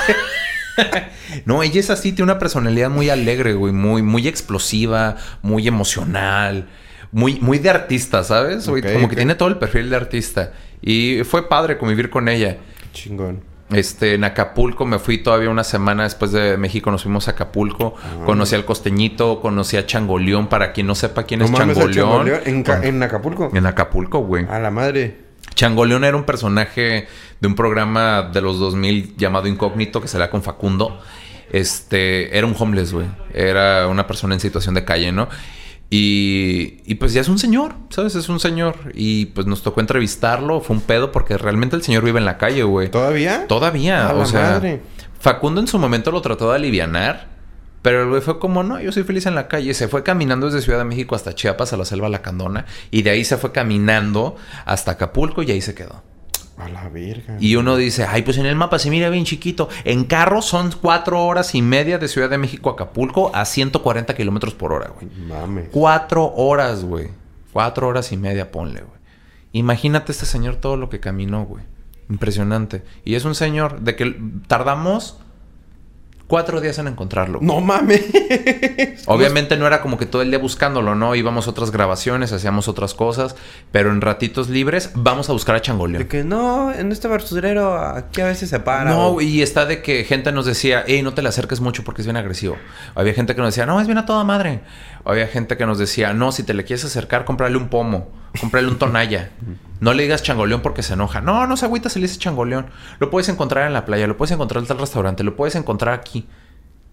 no, 1.46 1.64
ella 1.64 1.80
es 1.80 1.90
así, 1.90 2.12
tiene 2.12 2.32
una 2.32 2.40
personalidad 2.40 2.90
muy 2.90 3.10
alegre, 3.10 3.54
güey, 3.54 3.74
muy, 3.74 4.02
muy 4.02 4.28
explosiva, 4.28 5.16
muy 5.42 5.68
emocional, 5.68 6.68
muy, 7.12 7.40
muy 7.40 7.60
de 7.60 7.70
artista, 7.70 8.24
¿sabes? 8.24 8.66
Como 8.66 9.10
que 9.10 9.16
tiene 9.16 9.36
todo 9.36 9.50
el 9.50 9.58
perfil 9.58 9.90
de 9.90 9.96
artista. 9.96 10.54
Y 10.82 11.24
fue 11.24 11.48
padre 11.50 11.78
convivir 11.78 12.10
con 12.10 12.28
ella. 12.28 12.58
Qué 12.80 12.88
chingón. 12.92 13.42
Este, 13.72 14.14
en 14.14 14.24
Acapulco 14.24 14.86
me 14.86 15.00
fui 15.00 15.18
todavía 15.18 15.50
una 15.50 15.64
semana 15.64 16.04
después 16.04 16.32
de 16.32 16.56
México, 16.56 16.92
nos 16.92 17.02
fuimos 17.02 17.28
a 17.28 17.32
Acapulco, 17.32 17.96
Ah. 17.98 18.24
conocí 18.26 18.54
al 18.54 18.64
Costeñito, 18.64 19.42
conocí 19.42 19.76
a 19.76 19.88
Changoleón, 19.88 20.48
para 20.50 20.72
quien 20.72 20.86
no 20.86 20.94
sepa 20.94 21.24
quién 21.24 21.40
No 21.40 21.46
es 21.48 21.52
Changoleón. 21.52 22.28
¿En, 22.46 22.64
en 22.84 23.02
Acapulco. 23.04 23.50
en 23.54 23.66
Acapulco, 23.66 24.20
güey. 24.20 24.46
A 24.48 24.60
la 24.60 24.70
madre. 24.70 25.25
Changoleón 25.56 26.03
era 26.03 26.16
un 26.16 26.26
personaje 26.26 27.08
de 27.39 27.47
un 27.47 27.56
programa 27.56 28.24
de 28.24 28.41
los 28.41 28.60
2000 28.60 29.16
llamado 29.18 29.47
Incógnito 29.47 30.01
que 30.01 30.08
se 30.08 30.30
con 30.30 30.43
Facundo. 30.43 30.99
Este, 31.51 32.38
era 32.38 32.45
un 32.45 32.56
homeless, 32.58 32.93
güey. 32.93 33.08
Era 33.34 33.88
una 33.88 34.06
persona 34.08 34.34
en 34.34 34.39
situación 34.39 34.76
de 34.76 34.84
calle, 34.86 35.12
¿no? 35.12 35.30
Y, 35.89 36.82
y 36.86 36.95
pues 36.95 37.14
ya 37.14 37.22
es 37.22 37.30
un 37.30 37.38
señor, 37.38 37.76
¿sabes? 37.89 38.16
Es 38.16 38.28
un 38.30 38.39
señor. 38.39 38.76
Y 38.93 39.28
pues 39.28 39.47
nos 39.47 39.62
tocó 39.64 39.82
entrevistarlo. 39.82 40.60
Fue 40.62 40.76
un 40.76 40.82
pedo 40.82 41.12
porque 41.12 41.38
realmente 41.38 41.76
el 41.76 41.84
señor 41.84 42.03
vive 42.03 42.20
en 42.20 42.26
la 42.26 42.38
calle, 42.38 42.64
güey. 42.64 42.89
¿Todavía? 42.89 43.47
Todavía, 43.47 44.10
A 44.10 44.14
o 44.14 44.20
la 44.20 44.26
sea. 44.26 44.41
madre. 44.41 44.82
Facundo 45.20 45.62
en 45.62 45.68
su 45.68 45.80
momento 45.80 46.12
lo 46.12 46.22
trató 46.22 46.49
de 46.49 46.56
alivianar. 46.56 47.35
Pero 47.86 48.02
el 48.02 48.10
güey 48.10 48.20
fue 48.20 48.40
como, 48.40 48.64
no, 48.64 48.82
yo 48.82 48.92
soy 48.92 49.04
feliz 49.04 49.28
en 49.28 49.36
la 49.36 49.48
calle. 49.48 49.72
Se 49.76 49.88
fue 49.88 50.02
caminando 50.02 50.48
desde 50.48 50.64
Ciudad 50.64 50.80
de 50.80 50.86
México 50.86 51.14
hasta 51.14 51.36
Chiapas, 51.36 51.72
a 51.72 51.78
la 51.78 51.86
selva 51.86 52.10
Lacandona. 52.10 52.66
Y 52.90 53.04
de 53.04 53.12
ahí 53.12 53.24
se 53.24 53.38
fue 53.38 53.52
caminando 53.52 54.38
hasta 54.66 54.94
Acapulco 54.94 55.44
y 55.44 55.52
ahí 55.52 55.62
se 55.62 55.76
quedó. 55.76 56.02
A 56.58 56.68
la 56.68 56.90
verga. 56.90 57.38
Y 57.40 57.58
uno 57.58 57.78
dice, 57.78 58.04
ay, 58.10 58.24
pues 58.24 58.40
en 58.40 58.48
el 58.48 58.56
mapa 58.56 58.80
se 58.80 58.90
mira 58.90 59.12
bien 59.12 59.24
chiquito. 59.24 59.70
En 59.84 60.06
carro 60.06 60.42
son 60.42 60.72
cuatro 60.82 61.24
horas 61.24 61.54
y 61.54 61.62
media 61.62 62.00
de 62.00 62.08
Ciudad 62.08 62.28
de 62.28 62.40
México 62.40 62.72
a 62.72 62.74
Acapulco 62.74 63.30
a 63.36 63.46
140 63.46 64.16
kilómetros 64.16 64.56
por 64.56 64.74
hora, 64.74 64.90
güey. 64.90 65.08
Mames. 65.28 65.70
Cuatro 65.72 66.34
horas, 66.34 66.84
güey. 66.84 67.10
Cuatro 67.54 67.88
horas 67.88 68.12
y 68.12 68.18
media, 68.18 68.52
ponle, 68.52 68.82
güey. 68.82 69.00
Imagínate 69.52 70.12
este 70.12 70.26
señor 70.26 70.56
todo 70.56 70.76
lo 70.76 70.90
que 70.90 71.00
caminó, 71.00 71.46
güey. 71.46 71.64
Impresionante. 72.10 72.84
Y 73.04 73.14
es 73.14 73.26
un 73.26 73.36
señor 73.36 73.82
de 73.82 73.96
que 73.96 74.20
tardamos 74.48 75.20
cuatro 76.28 76.60
días 76.62 76.78
en 76.80 76.88
encontrarlo. 76.88 77.40
No 77.42 77.62
mames. 77.62 78.04
Obviamente 79.08 79.58
no 79.58 79.68
era 79.68 79.82
como 79.82 79.98
que 79.98 80.06
todo 80.06 80.22
el 80.22 80.30
día 80.30 80.40
buscándolo, 80.40 80.96
¿no? 80.96 81.16
Íbamos 81.16 81.48
a 81.48 81.52
otras 81.52 81.72
grabaciones, 81.72 82.32
hacíamos 82.32 82.68
otras 82.68 82.94
cosas, 82.94 83.36
pero 83.72 83.92
en 83.92 84.02
ratitos 84.02 84.50
libres 84.50 84.92
vamos 84.96 85.30
a 85.30 85.34
buscar 85.34 85.56
a 85.56 85.62
Changoleón. 85.62 86.04
De 86.04 86.08
que 86.08 86.24
no, 86.24 86.72
en 86.74 86.92
este 86.92 87.08
basurero 87.08 87.78
aquí 87.78 88.22
a 88.22 88.26
veces 88.26 88.50
se 88.50 88.60
para. 88.60 88.90
No, 88.92 89.08
o- 89.10 89.22
y 89.22 89.42
está 89.42 89.66
de 89.66 89.82
que 89.82 90.04
gente 90.04 90.32
nos 90.32 90.46
decía, 90.46 90.84
hey, 90.88 91.02
no 91.04 91.14
te 91.14 91.22
le 91.22 91.30
acerques 91.30 91.62
mucho 91.62 91.84
porque 91.84 92.02
es 92.02 92.08
bien 92.08 92.18
agresivo. 92.18 92.58
Había 92.96 93.14
gente 93.14 93.36
que 93.36 93.42
nos 93.42 93.54
decía, 93.54 93.66
no, 93.66 93.80
es 93.80 93.88
bien 93.88 93.98
a 94.00 94.06
toda 94.06 94.24
madre. 94.24 94.62
Había 95.04 95.28
gente 95.28 95.58
que 95.58 95.66
nos 95.66 95.78
decía, 95.78 96.14
no, 96.14 96.32
si 96.32 96.44
te 96.44 96.54
le 96.54 96.64
quieres 96.64 96.84
acercar, 96.86 97.26
cómprale 97.26 97.58
un 97.58 97.70
pomo, 97.70 98.10
cómprale 98.40 98.68
un 98.68 98.78
tonalla. 98.80 99.30
No 99.80 99.94
le 99.94 100.04
digas 100.04 100.24
changoleón 100.24 100.62
porque 100.62 100.84
se 100.84 100.94
enoja. 100.94 101.22
No, 101.22 101.48
no 101.48 101.58
se 101.58 101.66
agüita 101.66 101.90
si 101.90 102.00
le 102.00 102.06
dices 102.06 102.20
changoleón. 102.20 102.68
Lo 103.00 103.10
puedes 103.10 103.28
encontrar 103.30 103.68
en 103.68 103.74
la 103.74 103.86
playa, 103.86 104.08
lo 104.08 104.18
puedes 104.18 104.32
encontrar 104.32 104.62
en 104.64 104.68
tal 104.68 104.78
restaurante, 104.80 105.24
lo 105.24 105.36
puedes 105.36 105.56
encontrar 105.56 105.94
aquí. 105.94 106.28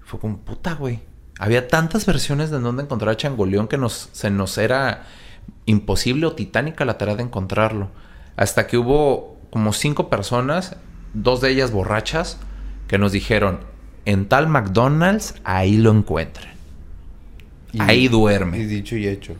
Fue 0.05 0.19
como, 0.19 0.39
puta, 0.39 0.75
güey. 0.75 1.01
Había 1.39 1.69
tantas 1.69 2.05
versiones 2.07 2.51
de 2.51 2.59
dónde 2.61 2.83
encontrar 2.83 3.13
a 3.13 3.17
changoleón 3.17 3.69
que 3.69 3.79
nos, 3.79 4.09
se 4.13 4.31
nos 4.31 4.59
era 4.59 5.05
imposible 5.67 6.27
o 6.27 6.33
titánica 6.33 6.85
la 6.85 6.99
tarea 6.99 7.17
de 7.17 7.23
encontrarlo. 7.23 7.89
Hasta 8.37 8.67
que 8.67 8.77
hubo 8.77 9.39
como 9.51 9.73
cinco 9.73 10.09
personas, 10.11 10.77
dos 11.15 11.41
de 11.41 11.51
ellas 11.51 11.71
borrachas, 11.71 12.39
que 12.89 12.99
nos 12.99 13.13
dijeron, 13.13 13.61
en 14.05 14.27
tal 14.29 14.49
McDonald's, 14.49 15.35
ahí 15.45 15.77
lo 15.77 15.91
encuentran. 15.93 16.53
y- 17.73 17.81
ahí 17.81 18.05
Y 18.05 18.09
duerme. 18.09 18.59
dicho 18.67 18.97
y 18.97 19.07
hecho. 19.09 19.35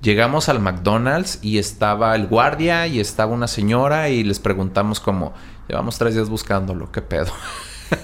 Llegamos 0.00 0.48
al 0.48 0.60
McDonald's 0.60 1.40
y 1.42 1.58
estaba 1.58 2.14
el 2.14 2.28
guardia 2.28 2.86
y 2.86 3.00
estaba 3.00 3.32
una 3.32 3.48
señora 3.48 4.08
y 4.10 4.22
les 4.22 4.38
preguntamos 4.38 5.00
como, 5.00 5.34
llevamos 5.68 5.98
tres 5.98 6.14
días 6.14 6.28
buscándolo, 6.28 6.92
¿qué 6.92 7.02
pedo? 7.02 7.32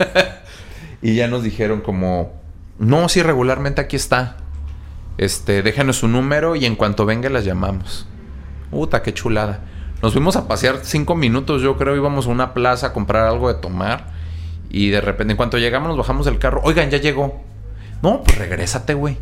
y 1.03 1.15
ya 1.15 1.29
nos 1.29 1.45
dijeron 1.45 1.83
como, 1.83 2.33
no, 2.79 3.09
sí, 3.09 3.23
regularmente 3.23 3.81
aquí 3.81 3.95
está. 3.95 4.39
Este, 5.19 5.63
déjanos 5.63 5.99
su 5.99 6.09
número 6.09 6.57
y 6.57 6.67
en 6.67 6.75
cuanto 6.75 7.07
venga 7.07 7.31
las 7.31 7.45
llamamos. 7.45 8.09
Puta, 8.73 9.03
qué 9.03 9.15
chulada. 9.15 9.61
Nos 10.03 10.13
fuimos 10.13 10.35
a 10.35 10.49
pasear 10.49 10.81
cinco 10.83 11.15
minutos, 11.15 11.63
yo 11.63 11.77
creo, 11.77 11.95
íbamos 11.95 12.27
a 12.27 12.31
una 12.31 12.55
plaza 12.55 12.89
a 12.89 12.93
comprar 12.93 13.29
algo 13.29 13.53
de 13.53 13.61
tomar. 13.61 14.13
Y 14.69 14.91
de 14.91 15.01
repente, 15.01 15.33
en 15.33 15.37
cuanto 15.37 15.59
llegamos, 15.59 15.89
nos 15.89 15.97
bajamos 15.97 16.27
del 16.27 16.41
carro. 16.41 16.61
Oigan, 16.65 16.91
ya 16.91 16.99
llegó. 16.99 17.41
No, 18.03 18.25
pues 18.25 18.37
regrésate, 18.37 18.95
güey. 18.95 19.17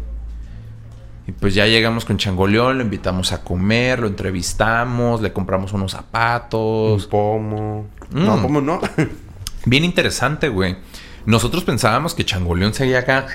Y 1.26 1.32
pues 1.32 1.54
ya 1.54 1.66
llegamos 1.66 2.04
con 2.04 2.16
Changoleón, 2.16 2.78
lo 2.78 2.84
invitamos 2.84 3.32
a 3.32 3.42
comer, 3.44 4.00
lo 4.00 4.08
entrevistamos, 4.08 5.20
le 5.22 5.32
compramos 5.32 5.72
unos 5.72 5.94
Un 5.94 5.98
zapatos. 6.00 7.06
pomo. 7.06 7.86
Mm. 8.10 8.24
No, 8.24 8.42
pomo 8.42 8.60
no. 8.60 8.80
Bien 9.64 9.84
interesante, 9.84 10.48
güey. 10.48 10.76
Nosotros 11.24 11.62
pensábamos 11.62 12.14
que 12.14 12.24
Changoleón 12.24 12.74
seguía 12.74 13.00
acá 13.00 13.26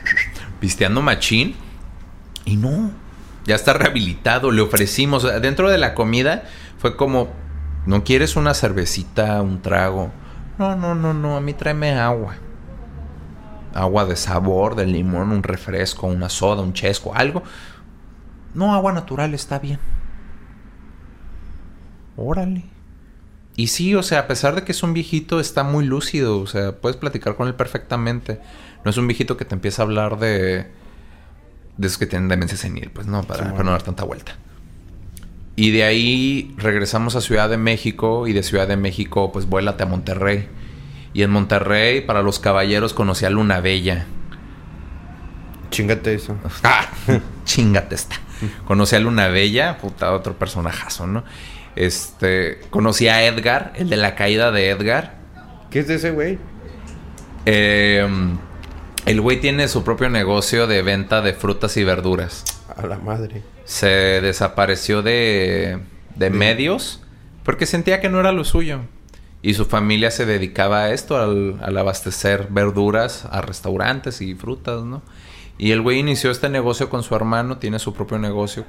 pisteando 0.59 1.01
machín. 1.01 1.55
Y 2.43 2.57
no. 2.57 2.91
Ya 3.45 3.55
está 3.55 3.71
rehabilitado. 3.71 4.51
Le 4.51 4.61
ofrecimos. 4.61 5.23
Dentro 5.41 5.69
de 5.69 5.77
la 5.77 5.93
comida 5.93 6.43
fue 6.77 6.97
como. 6.97 7.29
¿No 7.85 8.03
quieres 8.03 8.35
una 8.35 8.53
cervecita, 8.53 9.41
un 9.41 9.61
trago? 9.61 10.11
No, 10.59 10.75
no, 10.75 10.93
no, 10.93 11.13
no. 11.13 11.37
A 11.37 11.41
mí 11.41 11.53
tráeme 11.53 11.97
agua. 11.97 12.35
Agua 13.73 14.03
de 14.05 14.17
sabor, 14.17 14.75
de 14.75 14.85
limón, 14.85 15.31
un 15.31 15.43
refresco, 15.43 16.07
una 16.07 16.27
soda, 16.27 16.61
un 16.61 16.73
chesco, 16.73 17.15
algo. 17.15 17.43
No, 18.57 18.73
agua 18.73 18.91
natural 18.91 19.35
está 19.35 19.59
bien. 19.59 19.77
Órale. 22.15 22.63
Y 23.55 23.67
sí, 23.67 23.93
o 23.93 24.01
sea, 24.01 24.21
a 24.21 24.27
pesar 24.27 24.55
de 24.55 24.63
que 24.63 24.71
es 24.71 24.81
un 24.81 24.95
viejito, 24.95 25.39
está 25.39 25.63
muy 25.63 25.85
lúcido. 25.85 26.39
O 26.39 26.47
sea, 26.47 26.75
puedes 26.75 26.97
platicar 26.97 27.35
con 27.35 27.47
él 27.47 27.53
perfectamente. 27.53 28.41
No 28.83 28.89
es 28.89 28.97
un 28.97 29.05
viejito 29.05 29.37
que 29.37 29.45
te 29.45 29.53
empieza 29.53 29.83
a 29.83 29.85
hablar 29.85 30.17
de. 30.17 30.71
de 31.77 31.87
esos 31.87 31.99
que 31.99 32.07
tienen 32.07 32.29
demencia 32.29 32.57
senil, 32.57 32.89
pues 32.89 33.05
no, 33.05 33.21
para, 33.21 33.43
Sí, 33.43 33.51
para 33.51 33.63
no 33.63 33.71
dar 33.71 33.83
tanta 33.83 34.03
vuelta. 34.03 34.35
Y 35.55 35.69
de 35.69 35.83
ahí 35.83 36.55
regresamos 36.57 37.15
a 37.15 37.21
Ciudad 37.21 37.49
de 37.49 37.57
México. 37.57 38.25
Y 38.25 38.33
de 38.33 38.41
Ciudad 38.41 38.67
de 38.67 38.75
México, 38.75 39.31
pues 39.31 39.45
vuélate 39.45 39.83
a 39.83 39.85
Monterrey. 39.85 40.47
Y 41.13 41.21
en 41.21 41.29
Monterrey, 41.29 42.01
para 42.01 42.23
los 42.23 42.39
caballeros, 42.39 42.95
conocí 42.95 43.23
a 43.23 43.29
Luna 43.29 43.61
Bella. 43.61 44.07
Chingate 45.69 46.15
eso. 46.15 46.35
¡Ah! 46.63 46.87
Chingate 47.47 47.95
esta. 47.95 48.17
Conocí 48.65 48.95
a 48.95 48.99
Luna 48.99 49.29
Bella, 49.29 49.79
puta, 49.79 50.11
otro 50.13 50.37
personajazo, 50.37 51.07
¿no? 51.07 51.23
Este, 51.75 52.59
conocí 52.69 53.07
a 53.07 53.25
Edgar, 53.25 53.73
el 53.75 53.89
de 53.89 53.97
la 53.97 54.15
caída 54.15 54.51
de 54.51 54.69
Edgar. 54.69 55.15
¿Qué 55.71 55.79
es 55.79 55.87
de 55.87 55.95
ese 55.95 56.11
güey? 56.11 56.37
Eh, 57.45 58.07
el 59.05 59.21
güey 59.21 59.39
tiene 59.39 59.67
su 59.69 59.83
propio 59.83 60.09
negocio 60.09 60.67
de 60.67 60.81
venta 60.81 61.21
de 61.21 61.33
frutas 61.33 61.77
y 61.77 61.83
verduras. 61.83 62.43
A 62.75 62.85
la 62.85 62.97
madre. 62.97 63.41
Se 63.63 63.87
desapareció 64.21 65.01
de, 65.01 65.79
de 66.15 66.29
medios 66.29 67.01
porque 67.43 67.65
sentía 67.65 68.01
que 68.01 68.09
no 68.09 68.19
era 68.19 68.33
lo 68.33 68.43
suyo. 68.43 68.81
Y 69.41 69.53
su 69.53 69.65
familia 69.65 70.11
se 70.11 70.25
dedicaba 70.25 70.83
a 70.83 70.91
esto, 70.91 71.15
al, 71.15 71.59
al 71.63 71.77
abastecer 71.77 72.47
verduras 72.49 73.25
a 73.31 73.41
restaurantes 73.41 74.19
y 74.19 74.35
frutas, 74.35 74.83
¿no? 74.83 75.01
Y 75.57 75.71
el 75.71 75.81
güey 75.81 75.99
inició 75.99 76.31
este 76.31 76.49
negocio 76.49 76.89
con 76.89 77.03
su 77.03 77.15
hermano, 77.15 77.57
tiene 77.57 77.79
su 77.79 77.93
propio 77.93 78.19
negocio. 78.19 78.65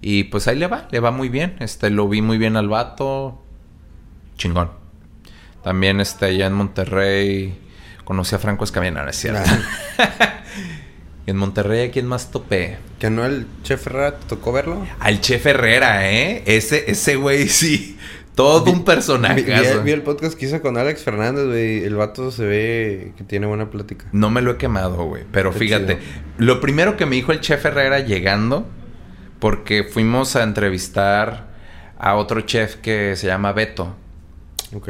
Y 0.00 0.24
pues 0.24 0.48
ahí 0.48 0.56
le 0.56 0.66
va, 0.66 0.88
le 0.90 1.00
va 1.00 1.10
muy 1.10 1.28
bien. 1.28 1.56
Este, 1.60 1.90
lo 1.90 2.08
vi 2.08 2.22
muy 2.22 2.38
bien 2.38 2.56
al 2.56 2.68
vato. 2.68 3.42
Chingón. 4.36 4.70
También 5.62 6.00
este, 6.00 6.26
allá 6.26 6.46
en 6.46 6.52
Monterrey 6.52 7.58
conocí 8.04 8.34
a 8.34 8.38
Franco 8.38 8.64
Escamilla, 8.64 9.02
no 9.02 9.08
es 9.08 9.16
cierto. 9.16 9.50
y 11.26 11.30
en 11.30 11.36
Monterrey, 11.36 11.88
¿a 11.88 11.90
quién 11.90 12.06
más 12.06 12.30
topé? 12.30 12.78
Que 12.98 13.10
no 13.10 13.24
el 13.24 13.46
chef 13.62 13.86
Herrera 13.86 14.18
te 14.18 14.26
tocó 14.26 14.52
verlo. 14.52 14.86
Al 15.00 15.20
Chef 15.20 15.44
Herrera, 15.46 16.10
¿eh? 16.10 16.42
Ese, 16.46 16.90
ese 16.90 17.16
güey 17.16 17.48
sí. 17.48 17.98
Todo 18.34 18.70
un 18.72 18.84
personaje. 18.84 19.42
vi 19.42 19.52
el- 19.52 19.80
vi 19.82 19.92
el 19.92 20.02
podcast 20.02 20.36
que 20.36 20.46
hizo 20.46 20.60
con 20.60 20.76
Alex 20.76 21.02
Fernández, 21.02 21.46
güey. 21.46 21.84
El 21.84 21.94
vato 21.94 22.30
se 22.32 22.44
ve 22.44 23.12
que 23.16 23.22
tiene 23.24 23.46
buena 23.46 23.70
plática. 23.70 24.06
No 24.12 24.28
me 24.30 24.42
lo 24.42 24.52
he 24.52 24.56
quemado, 24.56 25.04
güey. 25.04 25.22
Pero 25.30 25.52
Qué 25.52 25.58
fíjate, 25.60 25.98
chido. 25.98 26.06
lo 26.38 26.60
primero 26.60 26.96
que 26.96 27.06
me 27.06 27.14
dijo 27.16 27.30
el 27.32 27.40
chef 27.40 27.64
Herrera 27.64 28.00
llegando, 28.00 28.66
porque 29.38 29.84
fuimos 29.84 30.34
a 30.36 30.42
entrevistar 30.42 31.48
a 31.98 32.16
otro 32.16 32.40
chef 32.40 32.76
que 32.76 33.14
se 33.16 33.28
llama 33.28 33.52
Beto, 33.52 33.94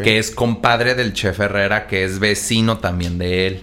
que 0.02 0.18
es 0.18 0.30
compadre 0.30 0.94
del 0.94 1.12
chef 1.12 1.38
Herrera, 1.40 1.86
que 1.86 2.04
es 2.04 2.18
vecino 2.20 2.78
también 2.78 3.18
de 3.18 3.46
él. 3.46 3.62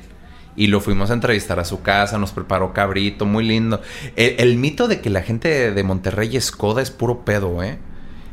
Y 0.55 0.67
lo 0.67 0.79
fuimos 0.81 1.09
a 1.09 1.13
entrevistar 1.13 1.59
a 1.59 1.65
su 1.65 1.81
casa, 1.81 2.19
nos 2.19 2.33
preparó 2.33 2.73
cabrito, 2.73 3.25
muy 3.25 3.43
lindo. 3.45 3.81
El, 4.15 4.35
el 4.37 4.57
mito 4.57 4.87
de 4.87 4.99
que 5.01 5.09
la 5.09 5.21
gente 5.23 5.47
de, 5.47 5.71
de 5.71 5.83
Monterrey 5.83 6.35
es 6.37 6.51
coda 6.51 6.81
es 6.83 6.91
puro 6.91 7.23
pedo, 7.25 7.63
¿eh? 7.63 7.79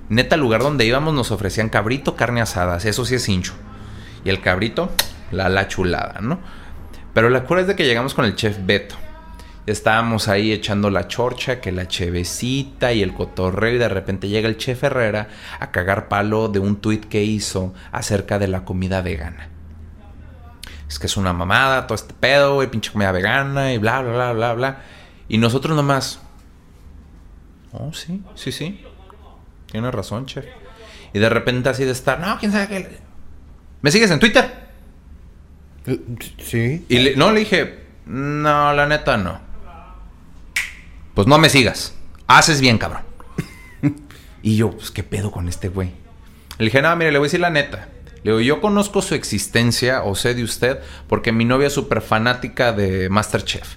Neta, 0.08 0.36
lugar 0.36 0.62
donde 0.62 0.86
íbamos 0.86 1.12
nos 1.14 1.30
ofrecían 1.30 1.68
cabrito, 1.68 2.16
carne 2.16 2.40
asadas, 2.40 2.84
eso 2.84 3.04
sí 3.04 3.14
es 3.16 3.28
hincho. 3.28 3.54
Y 4.24 4.30
el 4.30 4.40
cabrito, 4.40 4.90
la, 5.30 5.48
la 5.48 5.68
chulada, 5.68 6.20
¿no? 6.20 6.40
Pero 7.12 7.30
la 7.30 7.44
cura 7.44 7.60
es 7.60 7.66
de 7.66 7.76
que 7.76 7.84
llegamos 7.84 8.14
con 8.14 8.24
el 8.24 8.34
chef 8.34 8.58
Beto. 8.64 8.96
Estábamos 9.66 10.28
ahí 10.28 10.50
echando 10.50 10.88
la 10.88 11.08
chorcha, 11.08 11.60
que 11.60 11.72
la 11.72 11.86
chevecita 11.88 12.94
y 12.94 13.02
el 13.02 13.12
cotorreo 13.12 13.74
y 13.74 13.78
de 13.78 13.88
repente 13.88 14.28
llega 14.28 14.48
el 14.48 14.56
chef 14.56 14.82
Herrera 14.82 15.28
a 15.60 15.70
cagar 15.70 16.08
palo 16.08 16.48
de 16.48 16.58
un 16.58 16.76
tuit 16.76 17.04
que 17.04 17.22
hizo 17.22 17.74
acerca 17.92 18.38
de 18.38 18.48
la 18.48 18.64
comida 18.64 19.02
vegana. 19.02 19.50
Es 20.88 20.98
que 20.98 21.06
es 21.06 21.18
una 21.18 21.34
mamada, 21.34 21.86
todo 21.86 21.96
este 21.96 22.14
pedo, 22.14 22.54
güey, 22.54 22.70
pinche 22.70 22.90
comida 22.90 23.12
vegana 23.12 23.74
y 23.74 23.78
bla, 23.78 24.00
bla, 24.00 24.12
bla, 24.12 24.32
bla, 24.32 24.54
bla. 24.54 24.82
Y 25.28 25.36
nosotros 25.36 25.76
nomás... 25.76 26.20
Oh, 27.72 27.92
sí, 27.92 28.22
sí, 28.34 28.50
sí. 28.50 28.80
Tiene 29.70 29.90
razón, 29.90 30.26
chef. 30.26 30.44
Y 31.12 31.18
de 31.18 31.28
repente 31.28 31.68
así 31.68 31.84
de 31.84 31.92
estar, 31.92 32.20
no, 32.20 32.38
quién 32.38 32.52
sabe 32.52 32.68
qué. 32.68 32.98
¿Me 33.82 33.90
sigues 33.90 34.10
en 34.10 34.18
Twitter? 34.20 34.68
Sí. 36.38 36.84
Y 36.88 36.98
le- 36.98 37.16
no 37.16 37.32
le 37.32 37.40
dije, 37.40 37.78
no, 38.06 38.72
la 38.74 38.86
neta 38.86 39.16
no. 39.16 39.40
Pues 41.14 41.26
no 41.26 41.38
me 41.38 41.48
sigas. 41.48 41.94
Haces 42.26 42.60
bien, 42.60 42.78
cabrón. 42.78 43.02
y 44.42 44.56
yo, 44.56 44.70
pues, 44.72 44.90
¿qué 44.90 45.02
pedo 45.02 45.30
con 45.30 45.48
este 45.48 45.68
güey? 45.68 45.92
Le 46.58 46.66
dije, 46.66 46.82
no, 46.82 46.94
mire, 46.96 47.12
le 47.12 47.18
voy 47.18 47.26
a 47.26 47.28
decir 47.28 47.40
la 47.40 47.50
neta. 47.50 47.88
Le 48.24 48.32
digo, 48.32 48.40
yo 48.40 48.60
conozco 48.60 49.00
su 49.00 49.14
existencia 49.14 50.02
o 50.02 50.14
sé 50.14 50.34
de 50.34 50.42
usted 50.42 50.78
porque 51.08 51.32
mi 51.32 51.44
novia 51.44 51.68
es 51.68 51.72
súper 51.72 52.02
fanática 52.02 52.72
de 52.72 53.08
Masterchef. 53.08 53.76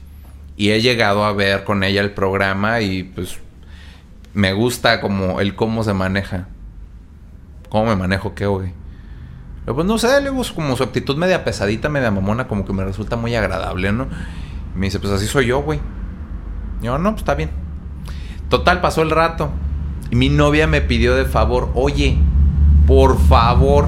Y 0.58 0.72
he 0.72 0.82
llegado 0.82 1.24
a 1.24 1.32
ver 1.34 1.64
con 1.64 1.84
ella 1.84 2.02
el 2.02 2.12
programa 2.12 2.82
y 2.82 3.04
pues 3.04 3.38
me 4.34 4.54
gusta 4.54 5.02
como 5.02 5.40
el 5.40 5.56
cómo 5.56 5.84
se 5.84 5.94
maneja. 5.94 6.48
¿Cómo 7.70 7.86
me 7.86 7.96
manejo 7.96 8.36
qué, 8.36 8.46
güey? 8.46 8.74
Pero 9.66 9.76
pues 9.76 9.88
no 9.88 9.98
sé, 9.98 10.08
le 10.22 10.32
digo, 10.32 10.42
como 10.56 10.76
su 10.76 10.84
actitud 10.84 11.16
media 11.18 11.44
pesadita, 11.44 11.88
media 11.88 12.12
mamona, 12.12 12.48
como 12.48 12.66
que 12.66 12.74
me 12.74 12.84
resulta 12.84 13.16
muy 13.16 13.36
agradable, 13.36 13.92
¿no? 13.92 14.08
Y 14.76 14.80
me 14.80 14.88
dice, 14.88 15.00
pues 15.00 15.14
así 15.14 15.28
soy 15.28 15.48
yo, 15.48 15.62
güey. 15.62 15.80
Yo, 16.82 16.98
no, 16.98 17.12
pues 17.12 17.22
está 17.22 17.36
bien. 17.36 17.52
Total, 18.50 18.82
pasó 18.82 19.02
el 19.02 19.12
rato. 19.12 19.52
Y 20.10 20.16
mi 20.16 20.30
novia 20.30 20.68
me 20.68 20.82
pidió 20.82 21.16
de 21.16 21.26
favor, 21.26 21.72
oye, 21.76 22.18
por 22.88 23.20
favor, 23.20 23.88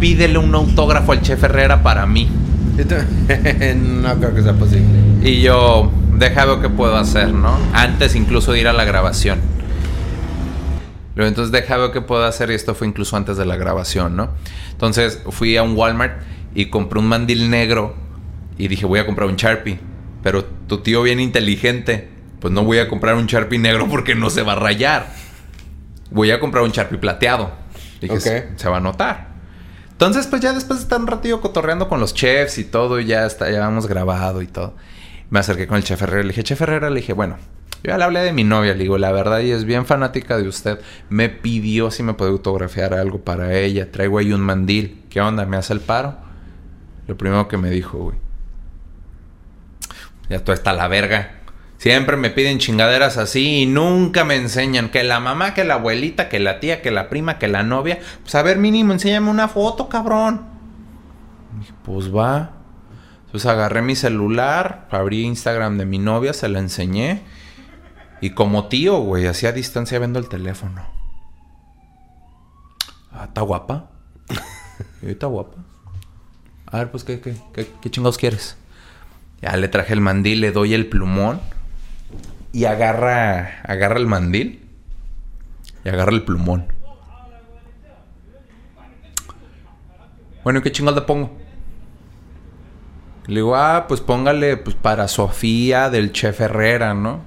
pídele 0.00 0.38
un 0.38 0.54
autógrafo 0.54 1.12
al 1.12 1.20
chef 1.20 1.44
Herrera 1.44 1.82
para 1.82 2.06
mí. 2.06 2.28
no 3.76 4.14
creo 4.16 4.34
que 4.34 4.42
sea 4.42 4.54
posible. 4.54 4.98
Y 5.22 5.42
yo, 5.42 5.92
deja 6.18 6.44
ver 6.44 6.60
qué 6.60 6.68
puedo 6.68 6.96
hacer, 6.96 7.32
¿no? 7.32 7.56
Antes 7.72 8.14
incluso 8.14 8.52
de 8.52 8.60
ir 8.60 8.68
a 8.68 8.72
la 8.72 8.84
grabación. 8.84 9.40
Luego, 11.14 11.28
entonces 11.28 11.52
deja 11.52 11.76
ver 11.76 11.92
qué 11.92 12.00
puedo 12.00 12.24
hacer 12.24 12.50
y 12.50 12.54
esto 12.54 12.74
fue 12.74 12.86
incluso 12.86 13.16
antes 13.16 13.36
de 13.36 13.46
la 13.46 13.56
grabación, 13.56 14.16
¿no? 14.16 14.30
Entonces 14.72 15.20
fui 15.30 15.56
a 15.56 15.62
un 15.62 15.76
Walmart 15.76 16.20
y 16.54 16.66
compré 16.66 16.98
un 16.98 17.06
mandil 17.06 17.50
negro 17.50 17.94
y 18.58 18.68
dije 18.68 18.86
voy 18.86 18.98
a 18.98 19.06
comprar 19.06 19.28
un 19.28 19.36
Sharpie. 19.36 19.78
Pero 20.22 20.44
tu 20.44 20.78
tío 20.78 21.02
bien 21.02 21.20
inteligente, 21.20 22.08
pues 22.40 22.52
no 22.52 22.64
voy 22.64 22.78
a 22.78 22.88
comprar 22.88 23.14
un 23.14 23.26
Sharpie 23.26 23.58
negro 23.58 23.88
porque 23.88 24.14
no 24.14 24.30
se 24.30 24.42
va 24.42 24.52
a 24.52 24.56
rayar. 24.56 25.12
Voy 26.10 26.30
a 26.30 26.40
comprar 26.40 26.64
un 26.64 26.70
Sharpie 26.70 26.98
plateado. 26.98 27.52
Dije, 28.00 28.20
se, 28.56 28.68
va 28.68 28.78
a 28.78 28.80
notar. 28.80 29.34
Entonces, 29.92 30.26
pues 30.26 30.42
ya 30.42 30.52
después 30.52 30.80
de 30.80 30.82
estar 30.82 31.00
un 31.00 31.06
ratillo 31.06 31.40
cotorreando 31.40 31.88
con 31.88 32.00
los 32.00 32.12
chefs 32.12 32.58
y 32.58 32.64
todo, 32.64 33.00
y 33.00 33.06
ya 33.06 33.24
está, 33.24 33.50
ya 33.50 33.64
habíamos 33.64 33.86
grabado 33.86 34.42
y 34.42 34.46
todo. 34.46 34.74
Me 35.34 35.40
acerqué 35.40 35.66
con 35.66 35.78
el 35.78 35.82
chef 35.82 36.00
Herrera. 36.00 36.22
Le 36.22 36.28
dije, 36.28 36.44
chef 36.44 36.60
Herrera, 36.60 36.90
le 36.90 37.00
dije, 37.00 37.12
bueno, 37.12 37.38
yo 37.82 37.90
ya 37.90 37.98
le 37.98 38.04
hablé 38.04 38.20
de 38.20 38.32
mi 38.32 38.44
novia. 38.44 38.72
Le 38.72 38.84
digo, 38.84 38.98
la 38.98 39.10
verdad, 39.10 39.40
ella 39.40 39.56
es 39.56 39.64
bien 39.64 39.84
fanática 39.84 40.36
de 40.36 40.46
usted. 40.46 40.78
Me 41.08 41.28
pidió 41.28 41.90
si 41.90 42.04
me 42.04 42.14
puede 42.14 42.30
autografiar 42.30 42.94
algo 42.94 43.18
para 43.18 43.52
ella. 43.52 43.90
Traigo 43.90 44.18
ahí 44.18 44.32
un 44.32 44.42
mandil. 44.42 45.02
¿Qué 45.10 45.20
onda? 45.20 45.44
¿Me 45.44 45.56
hace 45.56 45.72
el 45.72 45.80
paro? 45.80 46.14
Lo 47.08 47.16
primero 47.16 47.48
que 47.48 47.56
me 47.56 47.68
dijo, 47.68 47.98
güey. 47.98 48.16
Ya 50.28 50.38
todo 50.38 50.54
está 50.54 50.72
la 50.72 50.86
verga. 50.86 51.40
Siempre 51.78 52.16
me 52.16 52.30
piden 52.30 52.60
chingaderas 52.60 53.16
así 53.16 53.62
y 53.62 53.66
nunca 53.66 54.22
me 54.22 54.36
enseñan 54.36 54.88
que 54.88 55.02
la 55.02 55.18
mamá, 55.18 55.52
que 55.52 55.64
la 55.64 55.74
abuelita, 55.74 56.28
que 56.28 56.38
la 56.38 56.60
tía, 56.60 56.80
que 56.80 56.92
la 56.92 57.08
prima, 57.08 57.40
que 57.40 57.48
la 57.48 57.64
novia. 57.64 57.98
Pues 58.22 58.36
a 58.36 58.42
ver, 58.44 58.58
mínimo, 58.58 58.92
enséñame 58.92 59.30
una 59.30 59.48
foto, 59.48 59.88
cabrón. 59.88 60.42
Dije, 61.58 61.72
pues 61.82 62.14
va. 62.14 62.53
Entonces 63.34 63.50
agarré 63.50 63.82
mi 63.82 63.96
celular, 63.96 64.86
abrí 64.92 65.24
Instagram 65.24 65.76
de 65.76 65.84
mi 65.84 65.98
novia, 65.98 66.32
se 66.32 66.48
la 66.48 66.60
enseñé. 66.60 67.24
Y 68.20 68.30
como 68.30 68.68
tío, 68.68 69.00
güey, 69.00 69.26
así 69.26 69.44
a 69.44 69.50
distancia 69.50 69.98
viendo 69.98 70.20
el 70.20 70.28
teléfono. 70.28 70.86
Ah, 73.10 73.24
¿está 73.24 73.40
guapa? 73.40 73.90
Está 75.02 75.26
guapa. 75.26 75.56
A 76.66 76.78
ver, 76.78 76.92
pues, 76.92 77.02
¿qué, 77.02 77.20
qué, 77.20 77.34
qué, 77.52 77.68
qué 77.82 77.90
chingados 77.90 78.18
quieres? 78.18 78.56
Ya 79.42 79.56
le 79.56 79.66
traje 79.66 79.94
el 79.94 80.00
mandil, 80.00 80.40
le 80.40 80.52
doy 80.52 80.72
el 80.72 80.86
plumón. 80.86 81.40
Y 82.52 82.66
agarra, 82.66 83.62
agarra 83.64 83.98
el 83.98 84.06
mandil. 84.06 84.64
Y 85.84 85.88
agarra 85.88 86.12
el 86.12 86.22
plumón. 86.22 86.72
Bueno, 90.44 90.60
¿y 90.60 90.62
qué 90.62 90.70
chingados 90.70 91.00
le 91.00 91.04
pongo? 91.04 91.43
Le 93.26 93.36
digo, 93.36 93.56
ah, 93.56 93.86
pues 93.88 94.00
póngale 94.00 94.56
pues 94.56 94.76
para 94.76 95.08
Sofía 95.08 95.88
del 95.90 96.12
chef 96.12 96.40
Herrera, 96.40 96.94
¿no? 96.94 97.20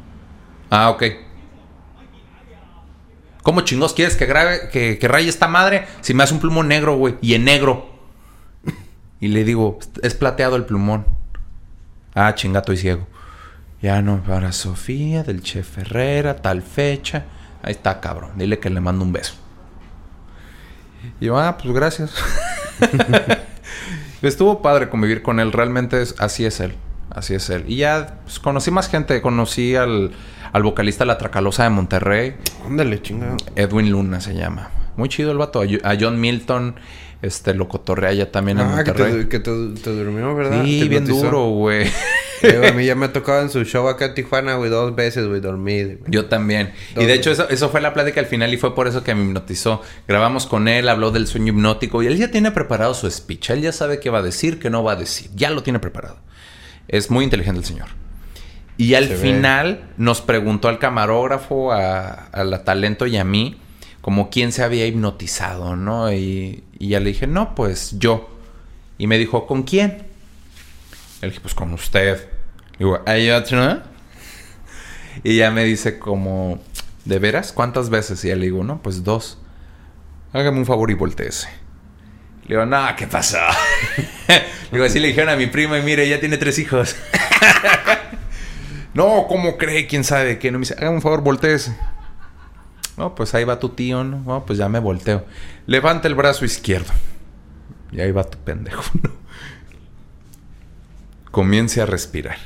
Ah, 0.69 0.89
ok. 0.91 1.03
¿Cómo 3.41 3.61
chingos 3.61 3.93
quieres 3.93 4.15
que 4.15 4.25
grabe, 4.25 4.69
que, 4.69 4.99
que 4.99 5.07
raye 5.07 5.29
esta 5.29 5.47
madre 5.47 5.87
si 6.01 6.13
me 6.13 6.23
hace 6.23 6.33
un 6.33 6.39
plumón 6.39 6.67
negro, 6.67 6.97
güey? 6.97 7.15
Y 7.21 7.33
en 7.33 7.45
negro. 7.45 7.89
Y 9.19 9.29
le 9.29 9.43
digo, 9.43 9.79
es 10.03 10.13
plateado 10.13 10.55
el 10.55 10.65
plumón. 10.65 11.07
Ah, 12.13 12.35
chingato 12.35 12.71
y 12.71 12.77
ciego. 12.77 13.07
Ya 13.81 14.01
no, 14.01 14.21
para 14.23 14.51
Sofía 14.51 15.23
del 15.23 15.41
chef 15.41 15.77
Herrera, 15.79 16.35
tal 16.35 16.61
fecha. 16.61 17.25
Ahí 17.63 17.71
está, 17.71 17.99
cabrón. 17.99 18.31
Dile 18.35 18.59
que 18.59 18.69
le 18.69 18.79
mando 18.79 19.03
un 19.03 19.11
beso. 19.11 19.33
Y 21.19 21.25
yo, 21.25 21.39
ah, 21.39 21.57
pues 21.57 21.73
gracias. 21.73 22.11
Estuvo 24.21 24.61
padre 24.61 24.89
convivir 24.89 25.21
con 25.21 25.39
él. 25.39 25.51
Realmente 25.51 26.01
es, 26.01 26.15
así 26.19 26.45
es 26.45 26.59
él. 26.59 26.73
Así 27.09 27.35
es 27.35 27.49
él. 27.49 27.65
Y 27.67 27.77
ya 27.77 28.17
pues, 28.23 28.39
conocí 28.39 28.71
más 28.71 28.89
gente. 28.89 29.21
Conocí 29.21 29.75
al, 29.75 30.11
al 30.53 30.63
vocalista 30.63 31.05
La 31.05 31.17
Tracalosa 31.17 31.63
de 31.63 31.69
Monterrey. 31.69 32.35
Ándale, 32.65 33.01
chingado. 33.01 33.37
Edwin 33.55 33.91
Luna 33.91 34.21
se 34.21 34.33
llama. 34.33 34.69
Muy 34.95 35.09
chido 35.09 35.31
el 35.31 35.37
vato. 35.37 35.61
A 35.61 35.95
John 35.99 36.19
Milton, 36.19 36.75
este, 37.21 37.53
lo 37.53 37.67
cotorrea 37.67 38.11
allá 38.11 38.31
también 38.31 38.59
en 38.59 38.67
Ah, 38.67 38.83
que 38.83 38.91
Monterrey. 38.91 39.23
te, 39.23 39.29
que 39.29 39.39
te, 39.39 39.51
te 39.83 39.89
durmió, 39.91 40.35
¿verdad? 40.35 40.63
Sí, 40.63 40.79
Te 40.81 40.87
bien 40.87 41.05
duro, 41.05 41.49
güey. 41.49 41.87
A 42.67 42.71
mí 42.73 42.85
ya 42.85 42.93
me 42.95 43.07
ha 43.07 43.13
tocado 43.13 43.41
en 43.41 43.49
su 43.49 43.63
show 43.63 43.87
acá 43.87 44.05
en 44.05 44.13
Tijuana, 44.13 44.55
güey, 44.55 44.69
dos 44.69 44.95
veces, 44.95 45.27
güey, 45.27 45.41
dormir. 45.41 46.01
Yo 46.07 46.25
también. 46.25 46.73
Y 46.95 47.05
de 47.05 47.13
hecho, 47.13 47.31
eso, 47.31 47.49
eso 47.49 47.69
fue 47.69 47.81
la 47.81 47.93
plática 47.93 48.19
al 48.19 48.27
final 48.27 48.53
y 48.53 48.57
fue 48.57 48.75
por 48.75 48.87
eso 48.87 49.03
que 49.03 49.15
me 49.15 49.23
hipnotizó. 49.25 49.81
Grabamos 50.07 50.45
con 50.45 50.67
él, 50.67 50.87
habló 50.89 51.09
del 51.11 51.25
sueño 51.27 51.53
hipnótico 51.53 52.03
y 52.03 52.07
él 52.07 52.17
ya 52.17 52.29
tiene 52.29 52.51
preparado 52.51 52.93
su 52.93 53.09
speech. 53.09 53.49
Él 53.49 53.61
ya 53.61 53.71
sabe 53.71 53.99
qué 53.99 54.09
va 54.11 54.19
a 54.19 54.23
decir, 54.23 54.59
qué 54.59 54.69
no 54.69 54.83
va 54.83 54.91
a 54.91 54.95
decir. 54.97 55.31
Ya 55.33 55.49
lo 55.49 55.63
tiene 55.63 55.79
preparado. 55.79 56.19
Es 56.87 57.09
muy 57.09 57.23
inteligente 57.23 57.59
el 57.61 57.65
señor. 57.65 57.87
Y 58.77 58.93
al 58.93 59.07
Se 59.07 59.13
ve. 59.15 59.17
final 59.19 59.89
nos 59.97 60.21
preguntó 60.21 60.67
al 60.67 60.77
camarógrafo, 60.77 61.71
a, 61.71 62.09
a 62.27 62.43
la 62.43 62.63
talento 62.63 63.07
y 63.07 63.17
a 63.17 63.23
mí, 63.23 63.57
como 64.01 64.29
quién 64.29 64.51
se 64.51 64.63
había 64.63 64.85
hipnotizado, 64.85 65.75
¿no? 65.75 66.13
Y, 66.13 66.63
y 66.79 66.89
ya 66.89 66.99
le 66.99 67.07
dije, 67.07 67.27
no, 67.27 67.55
pues 67.55 67.97
yo. 67.97 68.29
Y 68.97 69.07
me 69.07 69.17
dijo, 69.17 69.47
¿con 69.47 69.63
quién? 69.63 70.03
Le 71.21 71.29
dije, 71.29 71.41
pues 71.41 71.53
con 71.53 71.73
usted. 71.73 72.29
Digo, 72.77 72.99
¿hay 73.05 73.29
otro? 73.29 73.81
Y 75.23 75.37
ya 75.37 75.51
me 75.51 75.63
dice 75.63 75.97
como, 75.97 76.59
¿de 77.05 77.19
veras? 77.19 77.51
¿Cuántas 77.51 77.89
veces? 77.89 78.23
Y 78.23 78.29
ya 78.29 78.35
le 78.35 78.45
digo, 78.45 78.63
no, 78.63 78.81
pues 78.81 79.03
dos. 79.03 79.39
Hágame 80.33 80.59
un 80.59 80.65
favor 80.65 80.91
y 80.91 80.93
volteese. 80.93 81.47
Le 82.43 82.55
digo, 82.55 82.65
no, 82.65 82.87
¿qué 82.95 83.07
pasó? 83.07 83.37
le 84.27 84.43
digo, 84.71 84.85
así 84.85 84.99
le 84.99 85.07
dijeron 85.07 85.29
a 85.29 85.35
mi 85.35 85.47
prima 85.47 85.79
y 85.79 85.81
mire, 85.81 86.07
ya 86.07 86.19
tiene 86.19 86.37
tres 86.37 86.59
hijos. 86.59 86.95
no, 88.93 89.25
¿cómo 89.27 89.57
cree? 89.57 89.87
¿Quién 89.87 90.03
sabe 90.03 90.37
qué? 90.37 90.51
No 90.51 90.59
me 90.59 90.63
dice, 90.63 90.75
hágame 90.77 90.97
un 90.97 91.01
favor, 91.01 91.21
volteese. 91.21 91.75
No, 92.97 93.13
pues 93.13 93.35
ahí 93.35 93.43
va 93.43 93.59
tu 93.59 93.69
tío, 93.69 94.03
¿no? 94.03 94.23
No, 94.25 94.45
pues 94.45 94.57
ya 94.57 94.67
me 94.69 94.79
volteo. 94.79 95.23
Levanta 95.67 96.07
el 96.07 96.15
brazo 96.15 96.45
izquierdo. 96.45 96.91
Y 97.91 98.01
ahí 98.01 98.11
va 98.11 98.23
tu 98.23 98.39
pendejo, 98.39 98.83
¿no? 99.03 99.11
Comience 101.31 101.79
a 101.79 101.85
respirar. 101.85 102.37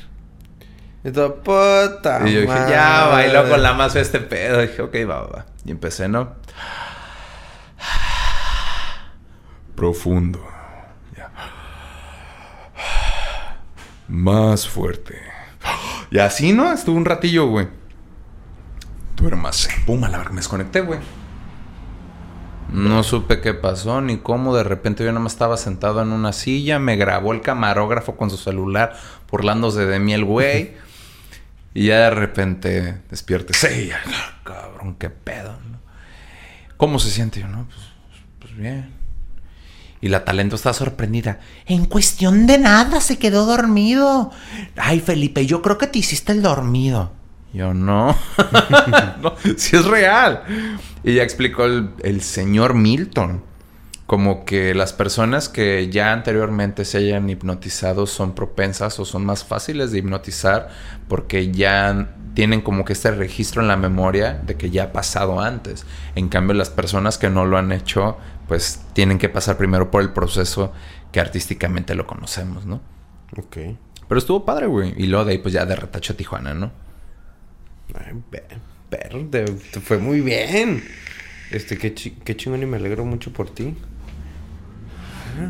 Y 1.04 1.12
todo, 1.12 1.38
puta. 1.38 2.22
Y 2.28 2.34
yo 2.34 2.42
dije, 2.42 2.54
madre. 2.54 2.72
ya 2.72 3.08
bailó 3.08 3.50
con 3.50 3.64
la 3.64 3.74
más 3.74 3.96
este 3.96 4.20
pedo. 4.20 4.62
dije, 4.62 4.82
ok, 4.82 4.94
va, 5.10 5.22
va, 5.22 5.28
va. 5.28 5.46
Y 5.66 5.72
empecé, 5.72 6.10
¿no? 6.10 6.34
Profundo. 9.76 10.46
Ya. 11.18 11.32
Más 14.10 14.68
fuerte. 14.68 15.18
Y 16.12 16.20
así, 16.20 16.52
¿no? 16.52 16.74
Estuve 16.74 16.98
un 16.98 17.06
ratillo, 17.06 17.48
güey. 17.48 17.81
Duérmase. 19.22 19.70
Pum, 19.86 20.04
a 20.04 20.10
la 20.10 20.18
verga, 20.18 20.32
me 20.32 20.38
desconecté, 20.38 20.82
güey. 20.82 21.00
No 22.72 23.04
supe 23.04 23.40
qué 23.40 23.54
pasó 23.54 24.02
ni 24.02 24.18
cómo. 24.18 24.56
De 24.56 24.64
repente 24.64 25.04
yo 25.04 25.12
nada 25.12 25.24
más 25.24 25.34
estaba 25.34 25.58
sentado 25.58 26.02
en 26.02 26.12
una 26.12 26.34
silla. 26.34 26.80
Me 26.80 26.96
grabó 26.96 27.34
el 27.34 27.42
camarógrafo 27.42 28.16
con 28.16 28.30
su 28.30 28.38
celular 28.38 28.96
burlándose 29.30 29.86
de 29.86 30.00
mí 30.00 30.14
el 30.14 30.26
güey. 30.26 30.74
Y 31.74 31.86
ya 31.86 32.00
de 32.02 32.10
repente 32.10 33.02
despierte. 33.10 33.54
Sí, 33.54 33.88
ya, 33.88 34.02
cabrón, 34.44 34.96
qué 34.96 35.10
pedo. 35.10 35.54
¿no? 35.72 35.80
¿Cómo 36.76 37.00
se 37.00 37.10
siente? 37.10 37.40
Yo, 37.40 37.48
no, 37.48 37.66
pues, 37.66 37.80
pues 38.40 38.58
bien. 38.58 38.92
Y 40.02 40.10
la 40.10 40.26
talento 40.26 40.58
está 40.58 40.74
sorprendida. 40.74 41.40
En 41.68 41.86
cuestión 41.86 42.46
de 42.46 42.58
nada 42.58 43.00
se 43.00 43.18
quedó 43.18 43.46
dormido. 43.46 44.32
Ay, 44.76 45.00
Felipe, 45.00 45.46
yo 45.46 45.62
creo 45.62 45.78
que 45.78 45.88
te 45.88 46.00
hiciste 46.00 46.34
el 46.34 46.42
dormido. 46.42 47.14
Yo 47.54 47.74
no. 47.74 48.16
no, 49.22 49.34
sí 49.58 49.76
es 49.76 49.86
real. 49.86 50.44
Y 51.04 51.16
ya 51.16 51.24
explicó 51.24 51.66
el, 51.66 51.90
el 52.04 52.22
señor 52.22 52.74
Milton. 52.74 53.44
Como 54.06 54.44
que 54.44 54.74
las 54.74 54.92
personas 54.92 55.48
que 55.48 55.90
ya 55.90 56.12
anteriormente 56.12 56.84
se 56.84 56.98
hayan 56.98 57.30
hipnotizado 57.30 58.06
son 58.08 58.36
propensas 58.36 59.00
o 59.00 59.06
son 59.06 59.26
más 59.26 59.46
fáciles 59.46 59.92
de 59.92 60.00
hipnotizar 60.00 60.68
porque 61.08 61.52
ya 61.52 62.10
tienen 62.34 62.62
como 62.62 62.86
que 62.86 62.94
este 62.94 63.12
registro 63.12 63.62
en 63.62 63.70
la 63.70 63.78
memoria 63.78 64.42
de 64.46 64.56
que 64.56 64.70
ya 64.70 64.84
ha 64.84 64.92
pasado 64.92 65.40
antes. 65.40 65.86
En 66.16 66.30
cambio, 66.30 66.54
las 66.54 66.70
personas 66.70 67.18
que 67.18 67.30
no 67.30 67.46
lo 67.46 67.58
han 67.58 67.72
hecho, 67.72 68.18
pues 68.48 68.82
tienen 68.94 69.18
que 69.18 69.30
pasar 69.30 69.58
primero 69.58 69.92
por 69.92 70.02
el 70.02 70.12
proceso 70.12 70.72
que 71.12 71.20
artísticamente 71.20 71.96
lo 71.96 72.08
conocemos, 72.08 72.66
¿no? 72.66 72.82
Ok. 73.38 73.58
Pero 74.08 74.20
estuvo 74.20 74.46
padre, 74.46 74.68
güey. 74.68 74.94
Y 74.98 75.08
luego 75.08 75.26
de 75.26 75.32
ahí, 75.32 75.38
pues 75.38 75.54
ya 75.54 75.66
de 75.66 75.76
retacho 75.76 76.14
a 76.14 76.18
Tijuana, 76.18 76.54
¿no? 76.54 76.72
Ay, 77.96 78.14
perro, 78.90 79.26
te, 79.30 79.44
te 79.46 79.80
fue 79.80 79.98
muy 79.98 80.22
bien. 80.22 80.84
Este, 81.52 81.78
qué, 81.78 81.94
chi- 81.94 82.16
qué 82.24 82.36
chingón 82.36 82.64
y 82.64 82.66
me 82.66 82.78
alegro 82.78 83.04
mucho 83.06 83.32
por 83.34 83.50
ti. 83.54 83.74
Ah, 85.40 85.50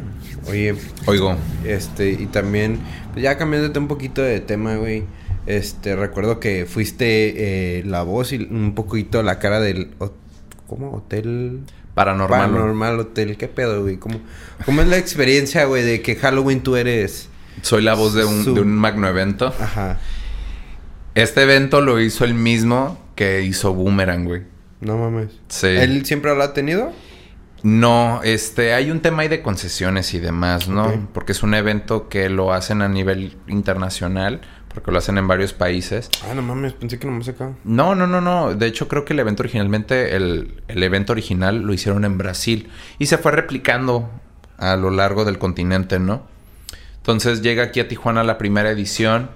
Oye, 0.49 0.75
Oigo, 1.05 1.35
este, 1.65 2.11
y 2.11 2.25
también, 2.27 2.79
pues 3.13 3.23
ya 3.23 3.37
cambiándote 3.37 3.77
un 3.79 3.87
poquito 3.87 4.21
de 4.21 4.39
tema, 4.39 4.75
güey. 4.75 5.03
Este, 5.47 5.95
recuerdo 5.95 6.39
que 6.39 6.65
fuiste 6.67 7.79
eh, 7.79 7.83
la 7.83 8.03
voz 8.03 8.31
y 8.31 8.37
un 8.49 8.73
poquito 8.75 9.21
la 9.23 9.39
cara 9.39 9.59
del... 9.59 9.91
¿Cómo? 10.67 10.91
Hotel... 10.91 11.61
paranormal. 11.95 12.39
Paranormal 12.51 12.99
Hotel. 12.99 13.37
¿Qué 13.37 13.47
pedo, 13.47 13.81
güey? 13.81 13.97
¿Cómo, 13.97 14.21
¿Cómo 14.65 14.81
es 14.81 14.87
la 14.87 14.97
experiencia, 14.97 15.65
güey, 15.65 15.83
de 15.83 16.01
que 16.01 16.15
Halloween 16.15 16.61
tú 16.61 16.75
eres... 16.75 17.27
Soy 17.63 17.81
la 17.81 17.95
voz 17.95 18.13
de 18.13 18.23
un, 18.23 18.43
Su- 18.43 18.53
de 18.53 18.61
un 18.61 18.71
magno 18.75 19.07
evento. 19.07 19.47
Ajá. 19.59 19.99
Este 21.15 21.43
evento 21.43 21.81
lo 21.81 21.99
hizo 21.99 22.23
el 22.23 22.33
mismo 22.33 22.97
que 23.15 23.41
hizo 23.41 23.73
Boomerang, 23.73 24.25
güey. 24.25 24.43
No 24.79 24.97
mames. 24.97 25.29
Sí. 25.49 25.67
¿Él 25.67 26.05
siempre 26.05 26.33
lo 26.35 26.41
ha 26.41 26.53
tenido? 26.53 26.91
No, 27.63 28.21
este, 28.23 28.73
hay 28.73 28.89
un 28.89 29.01
tema 29.01 29.21
ahí 29.21 29.27
de 29.27 29.41
concesiones 29.41 30.13
y 30.13 30.19
demás, 30.19 30.67
¿no? 30.67 31.09
Porque 31.13 31.33
es 31.33 31.43
un 31.43 31.53
evento 31.53 32.09
que 32.09 32.29
lo 32.29 32.53
hacen 32.53 32.81
a 32.81 32.87
nivel 32.87 33.37
internacional, 33.47 34.41
porque 34.73 34.91
lo 34.91 34.97
hacen 34.97 35.19
en 35.19 35.27
varios 35.27 35.53
países. 35.53 36.09
Ah, 36.27 36.33
no 36.33 36.41
mames, 36.41 36.73
pensé 36.73 36.97
que 36.97 37.05
nomás 37.05 37.27
acá. 37.27 37.53
No, 37.63 37.93
no, 37.93 38.07
no, 38.07 38.19
no. 38.19 38.55
De 38.55 38.65
hecho, 38.65 38.87
creo 38.87 39.05
que 39.05 39.13
el 39.13 39.19
evento 39.19 39.43
originalmente, 39.43 40.15
el, 40.15 40.63
el 40.67 40.81
evento 40.81 41.11
original 41.11 41.61
lo 41.61 41.73
hicieron 41.73 42.03
en 42.03 42.17
Brasil 42.17 42.69
y 42.97 43.05
se 43.05 43.19
fue 43.19 43.31
replicando 43.31 44.09
a 44.57 44.75
lo 44.75 44.89
largo 44.89 45.23
del 45.23 45.37
continente, 45.37 45.99
¿no? 45.99 46.23
Entonces 46.97 47.43
llega 47.43 47.63
aquí 47.63 47.79
a 47.79 47.87
Tijuana 47.87 48.23
la 48.23 48.39
primera 48.39 48.71
edición 48.71 49.29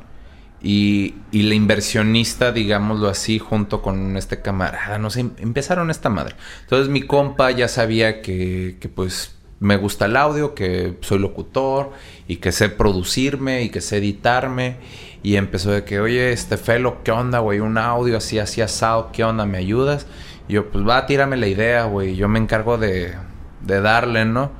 y, 0.65 1.13
y 1.31 1.43
la 1.43 1.53
inversionista, 1.53 2.51
digámoslo 2.51 3.07
así, 3.07 3.37
junto 3.37 3.83
con 3.83 4.17
este 4.17 4.41
camarada, 4.41 4.97
no 4.97 5.11
sé, 5.11 5.19
em- 5.19 5.31
empezaron 5.37 5.91
esta 5.91 6.09
madre. 6.09 6.35
Entonces 6.61 6.89
mi 6.89 7.03
compa 7.03 7.51
ya 7.51 7.67
sabía 7.67 8.23
que, 8.23 8.77
que 8.79 8.89
pues 8.89 9.35
me 9.59 9.77
gusta 9.77 10.05
el 10.05 10.17
audio, 10.17 10.55
que 10.55 10.97
soy 11.01 11.19
locutor 11.19 11.91
y 12.27 12.37
que 12.37 12.51
sé 12.51 12.69
producirme 12.69 13.61
y 13.61 13.69
que 13.69 13.79
sé 13.79 13.97
editarme. 13.97 14.77
Y 15.21 15.35
empezó 15.35 15.69
de 15.69 15.83
que, 15.83 15.99
oye, 15.99 16.31
este 16.31 16.57
Felo, 16.57 17.03
¿qué 17.03 17.11
onda, 17.11 17.39
güey? 17.39 17.59
Un 17.59 17.77
audio 17.77 18.17
así, 18.17 18.39
así 18.39 18.61
asado, 18.61 19.11
¿qué 19.11 19.23
onda? 19.23 19.45
¿Me 19.45 19.59
ayudas? 19.59 20.07
Y 20.47 20.53
yo, 20.53 20.71
pues 20.71 20.87
va, 20.87 21.05
tírame 21.05 21.37
la 21.37 21.47
idea, 21.47 21.83
güey. 21.85 22.15
Yo 22.15 22.27
me 22.27 22.39
encargo 22.39 22.79
de, 22.79 23.13
de 23.61 23.81
darle, 23.81 24.25
¿no? 24.25 24.51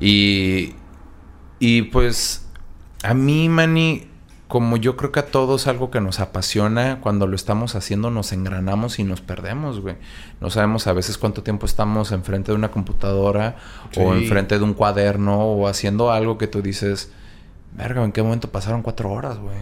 Y, 0.00 0.74
y 1.58 1.82
pues 1.82 2.46
a 3.02 3.12
mí, 3.14 3.48
Manny, 3.50 4.08
como 4.48 4.78
yo 4.78 4.96
creo 4.96 5.12
que 5.12 5.20
a 5.20 5.26
todos 5.26 5.66
algo 5.66 5.90
que 5.90 6.00
nos 6.00 6.20
apasiona, 6.20 7.00
cuando 7.02 7.26
lo 7.26 7.36
estamos 7.36 7.74
haciendo 7.74 8.10
nos 8.10 8.32
engranamos 8.32 8.98
y 8.98 9.04
nos 9.04 9.20
perdemos, 9.20 9.80
güey. 9.80 9.96
No 10.40 10.48
sabemos 10.48 10.86
a 10.86 10.94
veces 10.94 11.18
cuánto 11.18 11.42
tiempo 11.42 11.66
estamos 11.66 12.12
enfrente 12.12 12.50
de 12.52 12.56
una 12.56 12.70
computadora 12.70 13.56
o 13.98 14.14
enfrente 14.14 14.58
de 14.58 14.64
un 14.64 14.72
cuaderno 14.72 15.38
o 15.38 15.68
haciendo 15.68 16.10
algo 16.10 16.38
que 16.38 16.46
tú 16.46 16.62
dices, 16.62 17.12
verga, 17.76 18.02
¿en 18.02 18.10
qué 18.10 18.22
momento 18.22 18.50
pasaron 18.50 18.80
cuatro 18.80 19.12
horas, 19.12 19.38
güey? 19.38 19.56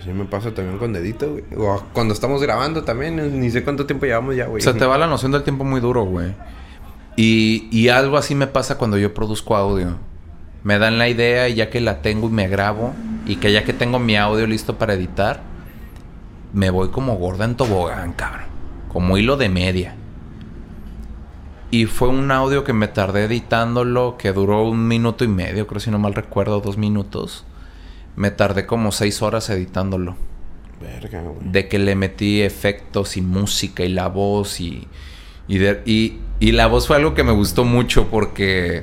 Así 0.00 0.08
me 0.10 0.24
pasa 0.24 0.54
también 0.54 0.78
con 0.78 0.94
dedito, 0.94 1.30
güey. 1.30 1.44
O 1.58 1.84
cuando 1.92 2.14
estamos 2.14 2.40
grabando 2.40 2.84
también, 2.84 3.38
ni 3.38 3.50
sé 3.50 3.62
cuánto 3.62 3.84
tiempo 3.84 4.06
llevamos 4.06 4.34
ya, 4.34 4.46
güey. 4.46 4.62
Se 4.62 4.72
te 4.72 4.86
va 4.86 4.96
la 4.96 5.08
noción 5.08 5.32
del 5.32 5.42
tiempo 5.42 5.64
muy 5.64 5.80
duro, 5.80 6.04
güey. 6.04 6.34
Y, 7.16 7.68
y 7.70 7.90
algo 7.90 8.16
así 8.16 8.34
me 8.34 8.46
pasa 8.46 8.78
cuando 8.78 8.96
yo 8.96 9.12
produzco 9.12 9.56
audio. 9.56 9.98
Me 10.64 10.78
dan 10.78 10.96
la 10.96 11.10
idea 11.10 11.50
y 11.50 11.56
ya 11.56 11.68
que 11.68 11.82
la 11.82 12.00
tengo 12.00 12.28
y 12.28 12.30
me 12.30 12.48
grabo 12.48 12.94
y 13.26 13.36
que 13.36 13.52
ya 13.52 13.64
que 13.64 13.72
tengo 13.72 13.98
mi 13.98 14.16
audio 14.16 14.46
listo 14.46 14.78
para 14.78 14.94
editar, 14.94 15.40
me 16.52 16.70
voy 16.70 16.88
como 16.88 17.16
gorda 17.16 17.44
en 17.44 17.54
tobogán, 17.56 18.12
cabrón. 18.12 18.46
Como 18.88 19.16
hilo 19.16 19.36
de 19.36 19.48
media. 19.48 19.94
Y 21.70 21.86
fue 21.86 22.08
un 22.08 22.30
audio 22.30 22.64
que 22.64 22.74
me 22.74 22.88
tardé 22.88 23.24
editándolo, 23.24 24.16
que 24.18 24.32
duró 24.32 24.64
un 24.68 24.86
minuto 24.88 25.24
y 25.24 25.28
medio, 25.28 25.66
creo 25.66 25.80
si 25.80 25.90
no 25.90 25.98
mal 25.98 26.12
recuerdo, 26.14 26.60
dos 26.60 26.76
minutos. 26.76 27.44
Me 28.16 28.30
tardé 28.30 28.66
como 28.66 28.92
seis 28.92 29.22
horas 29.22 29.48
editándolo 29.48 30.16
Verga, 30.80 31.22
güey. 31.22 31.36
de 31.50 31.68
que 31.68 31.78
le 31.78 31.94
metí 31.94 32.42
efectos 32.42 33.16
y 33.16 33.22
música 33.22 33.84
y 33.84 33.88
la 33.88 34.08
voz 34.08 34.60
y 34.60 34.86
y, 35.48 35.56
de- 35.58 35.80
y 35.86 36.18
y 36.38 36.52
la 36.52 36.66
voz 36.66 36.86
fue 36.88 36.96
algo 36.96 37.14
que 37.14 37.24
me 37.24 37.32
gustó 37.32 37.64
mucho 37.64 38.08
porque 38.08 38.82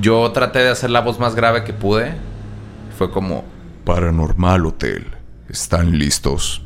yo 0.00 0.30
traté 0.32 0.60
de 0.60 0.70
hacer 0.70 0.88
la 0.90 1.00
voz 1.00 1.18
más 1.18 1.34
grave 1.34 1.64
que 1.64 1.72
pude. 1.74 2.14
Fue 3.00 3.10
como 3.10 3.44
Paranormal 3.86 4.66
Hotel, 4.66 5.06
están 5.48 5.98
listos. 5.98 6.60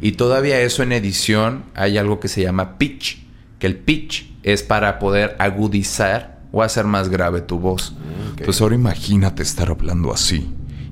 Y 0.00 0.12
todavía 0.12 0.60
eso 0.60 0.84
en 0.84 0.92
edición 0.92 1.64
hay 1.74 1.98
algo 1.98 2.20
que 2.20 2.28
se 2.28 2.40
llama 2.40 2.78
pitch, 2.78 3.26
que 3.58 3.66
el 3.66 3.74
pitch 3.76 4.32
es 4.44 4.62
para 4.62 5.00
poder 5.00 5.34
agudizar 5.40 6.38
o 6.52 6.62
hacer 6.62 6.84
más 6.84 7.08
grave 7.08 7.40
tu 7.40 7.58
voz. 7.58 7.96
ok. 8.30 8.38
Entonces 8.38 8.62
ahora 8.62 8.76
imagínate 8.76 9.42
estar 9.42 9.68
hablando 9.68 10.12
así. 10.12 10.48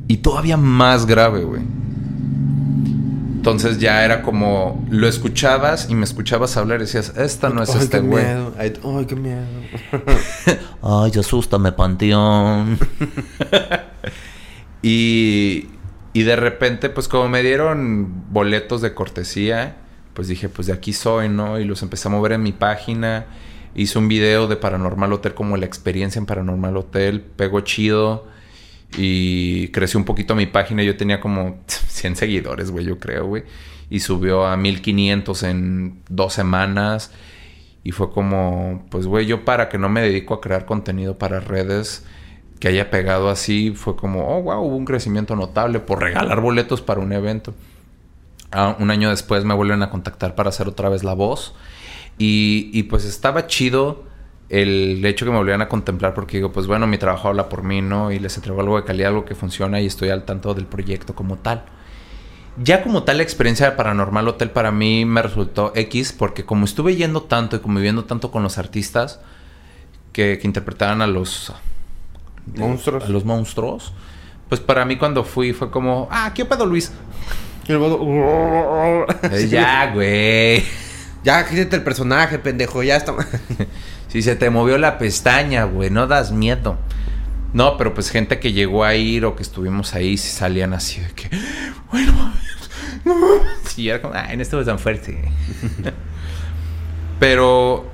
Y 0.09 0.17
todavía 0.17 0.57
más 0.57 1.07
grave, 1.07 1.45
güey. 1.45 1.63
Entonces 3.37 3.79
ya 3.79 4.05
era 4.05 4.23
como 4.23 4.85
lo 4.91 5.07
escuchabas 5.07 5.89
y 5.89 5.95
me 5.95 6.03
escuchabas 6.03 6.57
hablar 6.57 6.79
y 6.81 6.87
decías, 6.87 7.13
esta 7.17 7.49
no 7.49 7.63
es 7.63 7.71
Ay, 7.71 7.83
este 7.83 8.01
qué 8.01 8.07
güey. 8.09 8.25
miedo. 8.25 8.55
Ay, 8.59 8.73
ay, 8.83 9.07
qué 9.07 9.15
miedo. 9.15 9.45
Ay, 10.83 11.13
asústame, 11.17 11.71
panteón. 11.71 12.77
y, 14.85 15.69
y 16.13 16.25
de 16.25 16.37
repente, 16.37 16.91
pues 16.91 17.09
como 17.09 17.31
me 17.31 17.43
dieron 17.43 18.31
boletos 18.31 18.83
de 18.83 18.93
cortesía, 18.93 19.79
pues 20.13 20.29
dije, 20.29 20.51
pues 20.51 20.67
de 20.67 20.75
aquí 20.75 20.93
soy, 20.93 21.31
¿no? 21.31 21.59
Y 21.59 21.65
los 21.65 21.83
empecé 21.83 22.09
a 22.09 22.11
mover 22.11 22.33
en 22.33 22.43
mi 22.43 22.53
página. 22.53 23.25
Hice 23.75 23.99
un 23.99 24.09
video 24.09 24.47
de 24.47 24.57
Paranormal 24.57 25.11
Hotel 25.15 25.33
como 25.33 25.57
la 25.57 25.65
experiencia 25.65 26.19
en 26.19 26.27
Paranormal 26.27 26.77
Hotel. 26.77 27.23
Pegó 27.23 27.63
chido. 27.63 28.27
Y 28.99 29.69
creció 29.69 29.99
un 29.99 30.05
poquito 30.05 30.35
mi 30.35 30.45
página. 30.45 30.83
Yo 30.83 30.99
tenía 30.99 31.19
como 31.19 31.63
100 31.67 32.17
seguidores, 32.17 32.71
güey, 32.71 32.85
yo 32.85 32.99
creo, 32.99 33.27
güey. 33.27 33.45
Y 33.89 34.01
subió 34.01 34.47
a 34.47 34.55
1500 34.59 35.43
en 35.45 36.03
dos 36.11 36.35
semanas. 36.35 37.11
Y 37.85 37.93
fue 37.93 38.13
como, 38.13 38.87
pues, 38.91 39.07
güey, 39.07 39.25
yo 39.25 39.47
para 39.47 39.71
que 39.71 39.79
no 39.79 39.89
me 39.89 40.03
dedico 40.03 40.35
a 40.35 40.43
crear 40.43 40.67
contenido 40.67 41.17
para 41.17 41.41
redes 41.41 42.05
que 42.61 42.69
haya 42.69 42.91
pegado 42.91 43.29
así, 43.29 43.73
fue 43.77 43.97
como, 43.97 44.29
oh, 44.29 44.43
wow, 44.43 44.63
hubo 44.63 44.77
un 44.77 44.85
crecimiento 44.85 45.37
notable 45.37 45.81
por 45.81 46.01
regalar 46.01 46.41
boletos 46.41 46.81
para 46.81 47.01
un 47.01 47.13
evento. 47.13 47.55
Ah, 48.53 48.77
un 48.79 48.91
año 48.91 49.11
después 49.11 49.45
me 49.45 49.55
vuelven 49.55 49.83
a 49.83 49.91
contactar 49.91 50.35
para 50.35 50.51
hacer 50.51 50.69
otra 50.69 50.89
vez 50.89 51.03
la 51.03 51.15
voz. 51.15 51.55
Y, 52.17 52.85
pues 52.85 53.05
estaba 53.05 53.49
chido 53.49 54.05
el 54.49 55.05
hecho 55.05 55.25
que 55.25 55.33
me 55.33 55.39
volvieran 55.39 55.63
a 55.63 55.69
contemplar 55.69 56.15
porque 56.15 56.37
digo, 56.37 56.53
pues 56.53 56.67
bueno, 56.67 56.87
mi 56.87 56.97
trabajo 56.97 57.29
habla 57.29 57.49
por 57.49 57.65
mí, 57.65 57.83
¿no? 57.83 58.13
Y 58.13 58.21
les 58.21 58.37
entrego 58.37 58.61
algo 58.61 58.77
de 58.77 58.85
calidad, 58.85 59.09
algo 59.09 59.25
que 59.25 59.35
funciona 59.35 59.81
y 59.81 59.87
estoy 59.87 60.11
al 60.11 60.25
tanto 60.25 60.55
del 60.55 60.67
proyecto 60.67 61.15
como 61.15 61.37
tal. 61.39 61.65
Ya 62.57 62.85
como 62.85 63.03
tal 63.03 63.17
la 63.17 63.25
experiencia 63.25 63.69
de 63.69 63.77
Paranormal 63.77 64.29
Hotel 64.29 64.51
para 64.51 64.71
mí 64.71 65.05
me 65.05 65.23
resultó 65.23 65.73
X 65.75 66.13
porque 66.13 66.45
como 66.45 66.67
estuve 66.67 66.95
yendo 66.95 67.23
tanto 67.23 67.57
y 67.57 67.59
conviviendo 67.59 68.05
tanto 68.05 68.31
con 68.31 68.45
los 68.45 68.59
artistas 68.59 69.21
que, 70.13 70.39
que 70.39 70.47
interpretaban 70.47 71.03
a 71.03 71.09
los 71.09 71.53
Monstruos. 72.57 73.05
a 73.05 73.09
los 73.09 73.25
monstruos, 73.25 73.93
pues 74.49 74.61
para 74.61 74.85
mí 74.85 74.97
cuando 74.97 75.25
fui 75.25 75.53
fue 75.53 75.71
como, 75.71 76.09
ah, 76.11 76.33
¿qué 76.35 76.45
pedo 76.45 76.67
Luis? 76.67 76.93
Ya, 79.49 79.91
güey. 79.93 80.63
Ya, 81.23 81.49
quítate 81.49 81.77
el 81.77 81.83
personaje, 81.83 82.39
pendejo. 82.39 82.83
Ya 82.83 82.97
está. 82.97 83.15
Si 84.09 84.23
se 84.23 84.37
te 84.37 84.51
movió 84.51 84.77
la 84.77 84.99
pestaña, 84.99 85.65
güey, 85.65 85.91
no 85.91 86.07
das 86.07 86.33
miedo. 86.33 86.77
No, 87.55 87.77
pero 87.79 87.95
pues 87.95 88.11
gente 88.11 88.41
que 88.41 88.53
llegó 88.53 88.85
a 88.85 88.95
ir 88.95 89.25
o 89.25 89.37
que 89.37 89.43
estuvimos 89.43 89.95
ahí, 89.95 90.19
sí 90.19 90.29
salían 90.29 90.75
así 90.75 91.01
de 91.01 91.09
que, 91.13 91.31
bueno, 91.91 92.33
no. 93.05 93.15
Y 93.77 93.89
era 93.89 94.03
como, 94.03 94.15
ay, 94.15 94.37
no 94.37 94.43
estuvo 94.43 94.65
tan 94.65 94.79
fuerte. 94.79 95.31
pero, 97.19 97.91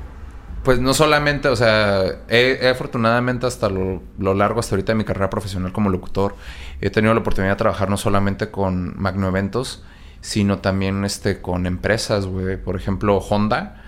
pues 0.62 0.78
no 0.80 0.92
solamente, 0.94 1.48
o 1.48 1.56
sea, 1.56 2.04
he, 2.28 2.58
he 2.62 2.68
afortunadamente 2.68 3.46
hasta 3.46 3.68
lo, 3.68 4.02
lo 4.18 4.34
largo, 4.34 4.60
hasta 4.60 4.74
ahorita 4.74 4.92
de 4.92 4.96
mi 4.98 5.04
carrera 5.04 5.30
profesional 5.30 5.72
como 5.72 5.90
locutor, 5.90 6.34
he 6.80 6.90
tenido 6.90 7.14
la 7.14 7.20
oportunidad 7.20 7.52
de 7.52 7.56
trabajar 7.58 7.88
no 7.90 7.96
solamente 7.96 8.50
con 8.50 8.94
Magno 9.00 9.26
Eventos, 9.28 9.82
sino 10.20 10.58
también 10.58 11.04
este, 11.04 11.40
con 11.40 11.66
empresas, 11.66 12.26
güey. 12.26 12.56
Por 12.62 12.76
ejemplo, 12.76 13.16
Honda. 13.18 13.82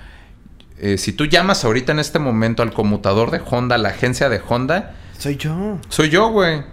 Eh, 0.78 0.96
si 0.98 1.12
tú 1.12 1.26
llamas 1.26 1.64
ahorita 1.64 1.92
en 1.92 1.98
este 1.98 2.18
momento 2.18 2.62
al 2.62 2.72
conmutador 2.72 3.30
de 3.30 3.40
Honda, 3.48 3.76
la 3.78 3.90
agencia 3.90 4.28
de 4.28 4.40
Honda, 4.48 4.94
Soy 5.18 5.36
yo. 5.36 5.78
soy 5.90 6.08
yo, 6.08 6.30
güey. 6.30 6.64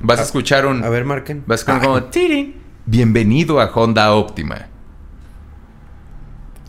Vas 0.00 0.18
a, 0.18 0.22
A- 0.22 0.24
escuchar 0.26 0.66
un... 0.66 0.82
A 0.84 0.88
ver, 0.90 1.04
marquen. 1.04 1.44
Vas 1.46 1.60
a 1.60 1.72
escuchar 1.72 1.80
Ah, 1.82 2.10
como... 2.10 2.54
Bienvenido 2.86 3.60
a 3.60 3.66
Honda 3.72 4.12
Optima. 4.14 4.66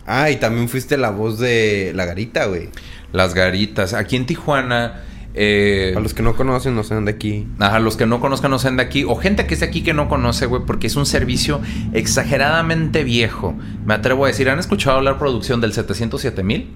Ah, 0.06 0.30
y 0.30 0.36
también 0.36 0.68
fuiste 0.68 0.96
la 0.96 1.10
voz 1.10 1.38
de 1.38 1.92
la 1.94 2.04
garita, 2.06 2.46
güey. 2.46 2.68
Las 3.12 3.34
garitas. 3.34 3.92
Aquí 3.94 4.16
en 4.16 4.26
Tijuana... 4.26 5.02
eh, 5.34 5.90
Para 5.94 6.02
los 6.02 6.14
que 6.14 6.22
no 6.22 6.36
conocen, 6.36 6.74
no 6.76 6.84
sean 6.84 7.04
de 7.06 7.12
aquí. 7.12 7.46
Ajá, 7.58 7.78
los 7.80 7.96
que 7.96 8.06
no 8.06 8.20
conozcan 8.20 8.50
no 8.52 8.58
sean 8.58 8.76
de 8.76 8.82
aquí. 8.84 9.04
O 9.04 9.16
gente 9.16 9.46
que 9.46 9.54
es 9.54 9.60
de 9.60 9.66
aquí 9.66 9.82
que 9.82 9.94
no 9.94 10.08
conoce, 10.08 10.46
güey, 10.46 10.62
porque 10.66 10.86
es 10.86 10.96
un 10.96 11.06
servicio 11.06 11.60
exageradamente 11.92 13.02
viejo. 13.04 13.54
Me 13.84 13.94
atrevo 13.94 14.24
a 14.24 14.28
decir, 14.28 14.48
¿han 14.48 14.58
escuchado 14.60 14.98
hablar 14.98 15.18
producción 15.18 15.60
del 15.60 15.72
707 15.72 16.42
mil? 16.44 16.70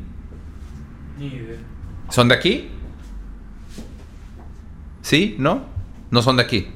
Ni 1.18 1.26
idea. 1.26 1.57
¿Son 2.11 2.28
de 2.28 2.35
aquí? 2.35 2.68
¿Sí? 5.03 5.37
¿No? 5.39 5.64
No 6.11 6.22
son 6.22 6.37
de 6.37 6.43
aquí. 6.43 6.66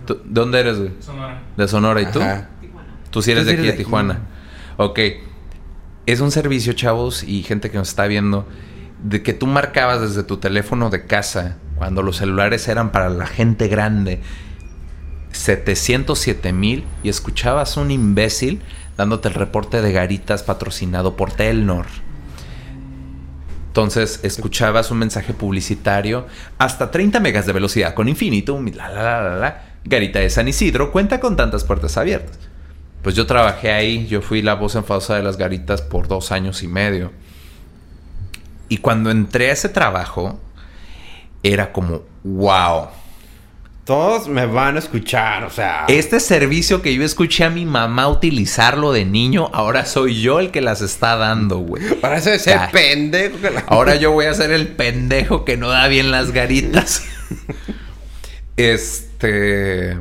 No. 0.00 0.06
¿Tú- 0.06 0.14
¿De 0.16 0.20
dónde 0.40 0.60
eres, 0.60 0.78
güey? 0.78 0.90
Sonora. 1.00 1.42
De 1.56 1.68
Sonora. 1.68 2.00
¿Y 2.02 2.06
tú? 2.06 2.20
Ajá. 2.20 2.48
Tú 3.10 3.22
sí 3.22 3.30
eres 3.30 3.44
Tú 3.44 3.50
de 3.50 3.52
sí 3.52 3.58
aquí, 3.58 3.62
de 3.62 3.68
eres 3.68 3.78
de 3.78 3.82
aquí. 3.82 3.84
Tijuana. 3.84 4.18
Ok. 4.76 4.98
Es 6.06 6.20
un 6.20 6.30
servicio, 6.30 6.74
chavos, 6.74 7.22
y 7.22 7.42
gente 7.42 7.70
que 7.70 7.78
nos 7.78 7.88
está 7.88 8.06
viendo, 8.06 8.46
de 9.02 9.22
que 9.22 9.32
tú 9.32 9.46
marcabas 9.46 10.00
desde 10.00 10.22
tu 10.22 10.36
teléfono 10.36 10.90
de 10.90 11.06
casa, 11.06 11.56
cuando 11.76 12.02
los 12.02 12.16
celulares 12.16 12.68
eran 12.68 12.92
para 12.92 13.08
la 13.08 13.26
gente 13.26 13.68
grande, 13.68 14.20
707 15.32 16.52
mil, 16.52 16.84
y 17.02 17.08
escuchabas 17.08 17.76
un 17.76 17.90
imbécil 17.90 18.60
dándote 18.96 19.28
el 19.28 19.34
reporte 19.34 19.82
de 19.82 19.92
garitas 19.92 20.42
patrocinado 20.42 21.16
por 21.16 21.32
Telnor. 21.32 21.86
Entonces 23.68 24.20
escuchabas 24.22 24.90
un 24.92 24.98
mensaje 24.98 25.32
publicitario 25.32 26.26
hasta 26.58 26.92
30 26.92 27.18
megas 27.18 27.44
de 27.46 27.52
velocidad 27.52 27.94
con 27.94 28.08
infinitum. 28.08 28.64
Garita 29.84 30.20
de 30.20 30.30
San 30.30 30.46
Isidro 30.46 30.92
cuenta 30.92 31.18
con 31.18 31.36
tantas 31.36 31.64
puertas 31.64 31.96
abiertas. 31.96 32.38
Pues 33.04 33.14
yo 33.14 33.26
trabajé 33.26 33.70
ahí, 33.70 34.06
yo 34.08 34.20
fui 34.22 34.42
la 34.42 34.54
voz 34.54 34.74
enfadosa 34.74 35.14
de 35.14 35.22
las 35.22 35.36
garitas 35.36 35.80
por 35.82 36.08
dos 36.08 36.32
años 36.32 36.62
y 36.64 36.66
medio. 36.68 37.12
Y 38.68 38.78
cuando 38.78 39.10
entré 39.10 39.50
a 39.50 39.52
ese 39.52 39.68
trabajo, 39.68 40.40
era 41.42 41.70
como, 41.70 42.02
wow. 42.24 42.88
Todos 43.84 44.28
me 44.28 44.46
van 44.46 44.76
a 44.76 44.78
escuchar, 44.78 45.44
o 45.44 45.50
sea. 45.50 45.84
Este 45.88 46.18
servicio 46.18 46.80
que 46.80 46.94
yo 46.94 47.04
escuché 47.04 47.44
a 47.44 47.50
mi 47.50 47.66
mamá 47.66 48.08
utilizarlo 48.08 48.92
de 48.92 49.04
niño, 49.04 49.50
ahora 49.52 49.84
soy 49.84 50.22
yo 50.22 50.40
el 50.40 50.50
que 50.50 50.62
las 50.62 50.80
está 50.80 51.16
dando, 51.16 51.58
güey. 51.58 51.82
Ser 52.38 52.56
Ah. 52.58 52.70
pendejo. 52.72 53.38
que 53.42 53.50
la- 53.50 53.60
Ahora 53.68 53.96
yo 53.96 54.12
voy 54.12 54.24
a 54.24 54.32
ser 54.32 54.50
el 54.52 54.68
pendejo 54.68 55.44
que 55.44 55.58
no 55.58 55.68
da 55.68 55.86
bien 55.88 56.10
las 56.10 56.32
garitas. 56.32 57.04
este. 58.56 59.98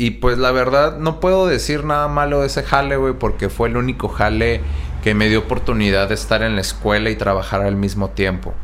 Y 0.00 0.12
pues 0.12 0.38
la 0.38 0.52
verdad, 0.52 0.96
no 0.98 1.18
puedo 1.18 1.48
decir 1.48 1.84
nada 1.84 2.06
malo 2.06 2.40
de 2.40 2.46
ese 2.46 2.62
jale, 2.62 2.96
güey, 2.96 3.14
porque 3.14 3.48
fue 3.48 3.68
el 3.68 3.76
único 3.76 4.08
jale 4.08 4.60
que 5.02 5.12
me 5.12 5.28
dio 5.28 5.40
oportunidad 5.40 6.08
de 6.08 6.14
estar 6.14 6.42
en 6.42 6.54
la 6.54 6.60
escuela 6.60 7.10
y 7.10 7.16
trabajar 7.16 7.62
al 7.62 7.74
mismo 7.74 8.10
tiempo. 8.10 8.54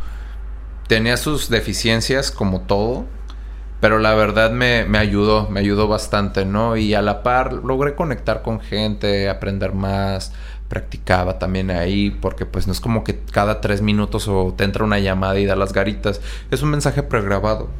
Tenía 0.87 1.17
sus 1.17 1.51
deficiencias, 1.51 2.31
como 2.31 2.61
todo, 2.61 3.07
pero 3.81 3.99
la 3.99 4.15
verdad 4.15 4.53
me, 4.53 4.85
me 4.85 4.99
ayudó, 4.99 5.51
me 5.51 5.59
ayudó 5.59 5.89
bastante, 5.89 6.45
¿no? 6.45 6.77
Y 6.77 6.95
a 6.95 7.03
la 7.03 7.25
par 7.25 7.53
logré 7.53 7.97
conectar 7.97 8.43
con 8.43 8.61
gente, 8.61 9.29
aprender 9.29 9.73
más, 9.73 10.33
practicaba 10.69 11.41
también 11.41 11.73
ahí, 11.73 12.11
porque 12.11 12.47
pues 12.47 12.69
no 12.69 12.73
es 12.73 12.81
como 12.81 13.03
que 13.03 13.19
cada 13.33 13.61
tres 13.61 13.83
minutos 13.83 14.29
o 14.29 14.55
te 14.57 14.63
entra 14.63 14.85
una 14.85 15.01
llamada 15.01 15.41
y 15.41 15.47
da 15.47 15.57
las 15.57 15.73
garitas, 15.73 16.21
es 16.53 16.63
un 16.63 16.71
mensaje 16.71 17.03
pregrabado. 17.03 17.71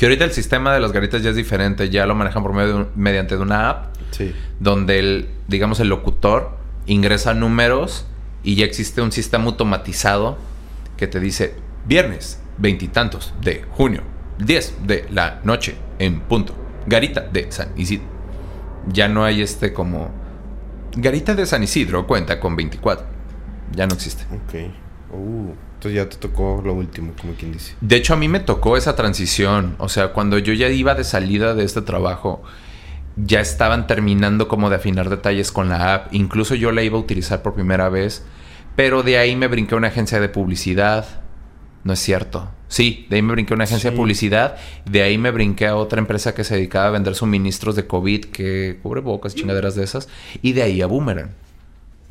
Y 0.00 0.04
ahorita 0.04 0.24
el 0.24 0.32
sistema 0.32 0.72
de 0.72 0.80
las 0.80 0.92
garitas 0.92 1.22
ya 1.22 1.30
es 1.30 1.36
diferente, 1.36 1.90
ya 1.90 2.06
lo 2.06 2.14
manejan 2.14 2.42
por 2.42 2.54
medio 2.54 2.68
de 2.68 2.74
un- 2.74 2.88
mediante 2.96 3.36
de 3.36 3.42
una 3.42 3.68
app, 3.68 3.94
Sí. 4.12 4.34
donde 4.58 4.98
el, 4.98 5.28
digamos, 5.46 5.78
el 5.80 5.88
locutor 5.88 6.56
ingresa 6.86 7.34
números 7.34 8.06
y 8.42 8.54
ya 8.54 8.64
existe 8.64 9.02
un 9.02 9.12
sistema 9.12 9.44
automatizado 9.44 10.38
que 10.96 11.06
te 11.06 11.20
dice 11.20 11.54
viernes, 11.86 12.40
veintitantos 12.56 13.34
de 13.42 13.64
junio, 13.70 14.02
10 14.38 14.74
de 14.86 15.06
la 15.10 15.40
noche, 15.44 15.74
en 15.98 16.20
punto. 16.20 16.54
Garita 16.86 17.20
de 17.20 17.52
San 17.52 17.68
Isidro. 17.76 18.06
Ya 18.88 19.06
no 19.08 19.24
hay 19.24 19.42
este 19.42 19.74
como... 19.74 20.10
Garita 20.96 21.34
de 21.34 21.44
San 21.44 21.62
Isidro 21.62 22.06
cuenta 22.06 22.40
con 22.40 22.56
24. 22.56 23.04
Ya 23.76 23.86
no 23.86 23.94
existe. 23.94 24.24
Ok. 24.34 24.70
Uh, 25.12 25.52
entonces 25.80 25.96
ya 25.96 26.10
te 26.10 26.16
tocó 26.18 26.60
lo 26.62 26.74
último, 26.74 27.14
como 27.18 27.32
quien 27.32 27.52
dice. 27.52 27.74
De 27.80 27.96
hecho, 27.96 28.12
a 28.12 28.16
mí 28.18 28.28
me 28.28 28.40
tocó 28.40 28.76
esa 28.76 28.96
transición. 28.96 29.76
O 29.78 29.88
sea, 29.88 30.08
cuando 30.12 30.36
yo 30.36 30.52
ya 30.52 30.68
iba 30.68 30.94
de 30.94 31.04
salida 31.04 31.54
de 31.54 31.64
este 31.64 31.80
trabajo, 31.80 32.42
ya 33.16 33.40
estaban 33.40 33.86
terminando 33.86 34.46
como 34.46 34.68
de 34.68 34.76
afinar 34.76 35.08
detalles 35.08 35.50
con 35.50 35.70
la 35.70 35.94
app. 35.94 36.12
Incluso 36.12 36.54
yo 36.54 36.70
la 36.70 36.82
iba 36.82 36.98
a 36.98 37.00
utilizar 37.00 37.40
por 37.40 37.54
primera 37.54 37.88
vez. 37.88 38.26
Pero 38.76 39.02
de 39.02 39.16
ahí 39.16 39.36
me 39.36 39.48
brinqué 39.48 39.74
a 39.74 39.78
una 39.78 39.88
agencia 39.88 40.20
de 40.20 40.28
publicidad. 40.28 41.22
No 41.82 41.94
es 41.94 41.98
cierto. 41.98 42.50
Sí, 42.68 43.06
de 43.08 43.16
ahí 43.16 43.22
me 43.22 43.32
brinqué 43.32 43.54
a 43.54 43.56
una 43.56 43.64
agencia 43.64 43.90
de 43.90 43.96
publicidad. 43.96 44.56
De 44.84 45.00
ahí 45.00 45.16
me 45.16 45.30
brinqué 45.30 45.66
a 45.66 45.76
otra 45.76 45.98
empresa 45.98 46.34
que 46.34 46.44
se 46.44 46.56
dedicaba 46.56 46.88
a 46.88 46.90
vender 46.90 47.14
suministros 47.14 47.74
de 47.74 47.86
COVID, 47.86 48.26
que 48.26 48.78
cubre 48.82 49.00
bocas, 49.00 49.34
chingaderas 49.34 49.76
de 49.76 49.84
esas. 49.84 50.10
Y 50.42 50.52
de 50.52 50.62
ahí 50.62 50.82
a 50.82 50.86
Boomerang. 50.86 51.30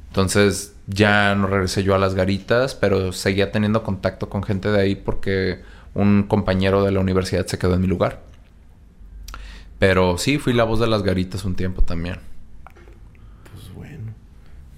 Entonces 0.09 0.73
ya 0.87 1.33
no 1.35 1.47
regresé 1.47 1.83
yo 1.83 1.95
a 1.95 1.97
las 1.99 2.13
garitas, 2.15 2.75
pero 2.75 3.11
seguía 3.13 3.51
teniendo 3.51 3.83
contacto 3.83 4.29
con 4.29 4.43
gente 4.43 4.69
de 4.69 4.81
ahí 4.81 4.95
porque 4.95 5.61
un 5.93 6.23
compañero 6.23 6.83
de 6.83 6.91
la 6.91 6.99
universidad 6.99 7.45
se 7.47 7.57
quedó 7.57 7.75
en 7.75 7.81
mi 7.81 7.87
lugar. 7.87 8.21
Pero 9.77 10.17
sí, 10.17 10.37
fui 10.39 10.53
la 10.53 10.63
voz 10.65 10.79
de 10.79 10.87
las 10.87 11.03
garitas 11.03 11.45
un 11.45 11.55
tiempo 11.55 11.81
también. 11.81 12.17
Pues 13.53 13.73
bueno. 13.73 14.13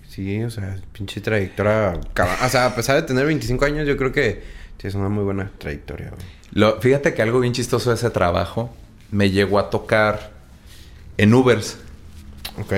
Sí, 0.08 0.44
o 0.44 0.50
sea, 0.50 0.78
pinche 0.92 1.22
trayectoria. 1.22 2.00
O 2.46 2.50
sea, 2.50 2.68
a 2.68 2.76
pesar 2.76 2.98
de 2.98 3.04
tener 3.04 3.26
25 3.26 3.66
años, 3.66 3.88
yo 3.88 3.98
creo 3.98 4.12
que 4.12 4.44
tienes 4.78 4.96
una 4.96 5.10
muy 5.10 5.24
buena 5.24 5.50
trayectoria, 5.58 6.10
güey. 6.10 6.22
Lo- 6.52 6.80
fíjate 6.82 7.14
que 7.14 7.22
algo 7.22 7.40
bien 7.40 7.54
chistoso 7.54 7.90
de 7.90 7.96
ese 7.96 8.10
trabajo 8.10 8.76
me 9.12 9.32
llegó 9.32 9.58
a 9.60 9.70
tocar 9.70 10.32
en 11.18 11.34
Ubers. 11.34 11.78
Ok. 12.60 12.74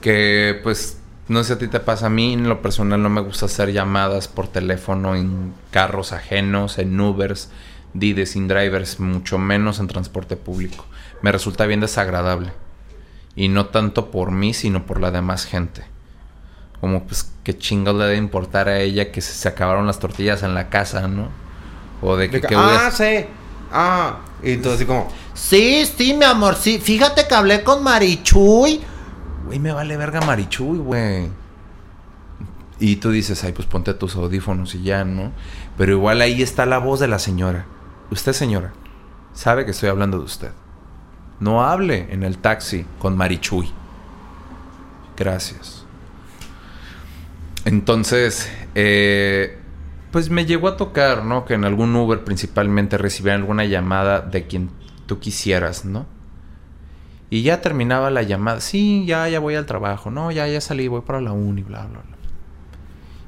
Que 0.00 0.60
pues 0.62 0.98
no 1.28 1.40
sé 1.40 1.48
si 1.48 1.52
a 1.52 1.58
ti 1.58 1.68
te 1.68 1.80
pasa 1.80 2.06
a 2.06 2.10
mí, 2.10 2.32
en 2.32 2.48
lo 2.48 2.62
personal 2.62 3.02
no 3.02 3.08
me 3.08 3.20
gusta 3.20 3.46
hacer 3.46 3.72
llamadas 3.72 4.28
por 4.28 4.48
teléfono 4.48 5.14
en 5.14 5.54
carros 5.70 6.12
ajenos, 6.12 6.78
en 6.78 7.00
Ubers, 7.00 7.50
Dide 7.94 8.24
sin 8.24 8.48
drivers, 8.48 9.00
mucho 9.00 9.36
menos 9.38 9.78
en 9.78 9.86
transporte 9.86 10.36
público. 10.36 10.86
Me 11.20 11.30
resulta 11.30 11.66
bien 11.66 11.80
desagradable. 11.80 12.52
Y 13.36 13.48
no 13.48 13.66
tanto 13.66 14.10
por 14.10 14.30
mí, 14.30 14.54
sino 14.54 14.86
por 14.86 14.98
la 14.98 15.10
demás 15.10 15.44
gente. 15.44 15.84
Como 16.80 17.04
pues 17.04 17.30
qué 17.44 17.56
chingados 17.56 18.00
le 18.00 18.06
debe 18.06 18.16
importar 18.16 18.68
a 18.68 18.80
ella 18.80 19.12
que 19.12 19.20
se, 19.20 19.34
se 19.34 19.46
acabaron 19.46 19.86
las 19.86 19.98
tortillas 19.98 20.42
en 20.42 20.54
la 20.54 20.70
casa, 20.70 21.06
¿no? 21.06 21.28
O 22.00 22.16
de 22.16 22.30
que... 22.30 22.40
De 22.40 22.48
que- 22.48 22.54
ah, 22.56 22.90
sí. 22.90 23.26
Ah. 23.70 24.20
Y 24.42 24.56
todo 24.56 24.74
así 24.74 24.86
como. 24.86 25.08
Sí, 25.34 25.86
sí, 25.86 26.14
mi 26.14 26.24
amor, 26.24 26.56
sí. 26.56 26.78
Fíjate 26.78 27.28
que 27.28 27.34
hablé 27.34 27.62
con 27.62 27.82
Marichuy. 27.82 28.80
Güey, 29.46 29.58
me 29.58 29.72
vale 29.72 29.96
verga 29.96 30.20
Marichuy, 30.20 30.78
güey. 30.78 31.28
Y 32.78 32.96
tú 32.96 33.10
dices, 33.10 33.44
ay, 33.44 33.52
pues 33.52 33.66
ponte 33.66 33.94
tus 33.94 34.16
audífonos 34.16 34.74
y 34.74 34.82
ya, 34.82 35.04
¿no? 35.04 35.32
Pero 35.76 35.92
igual 35.92 36.20
ahí 36.20 36.42
está 36.42 36.66
la 36.66 36.78
voz 36.78 37.00
de 37.00 37.08
la 37.08 37.18
señora. 37.18 37.66
Usted, 38.10 38.32
señora, 38.32 38.72
sabe 39.32 39.64
que 39.64 39.70
estoy 39.70 39.88
hablando 39.88 40.18
de 40.18 40.24
usted. 40.24 40.50
No 41.38 41.64
hable 41.64 42.12
en 42.12 42.22
el 42.22 42.38
taxi 42.38 42.84
con 42.98 43.16
Marichuy. 43.16 43.70
Gracias. 45.16 45.84
Entonces, 47.64 48.50
eh, 48.74 49.58
pues 50.10 50.30
me 50.30 50.44
llegó 50.44 50.68
a 50.68 50.76
tocar, 50.76 51.24
¿no? 51.24 51.44
Que 51.44 51.54
en 51.54 51.64
algún 51.64 51.94
Uber 51.94 52.24
principalmente 52.24 52.98
recibían 52.98 53.40
alguna 53.40 53.64
llamada 53.64 54.20
de 54.20 54.46
quien 54.46 54.70
tú 55.06 55.20
quisieras, 55.20 55.84
¿no? 55.84 56.06
Y 57.32 57.40
ya 57.40 57.62
terminaba 57.62 58.10
la 58.10 58.20
llamada. 58.20 58.60
Sí, 58.60 59.06
ya, 59.06 59.26
ya 59.26 59.40
voy 59.40 59.54
al 59.54 59.64
trabajo. 59.64 60.10
No, 60.10 60.30
ya, 60.30 60.46
ya 60.48 60.60
salí, 60.60 60.86
voy 60.86 61.00
para 61.00 61.22
la 61.22 61.32
uni, 61.32 61.62
bla, 61.62 61.86
bla, 61.86 62.02
bla. 62.02 62.16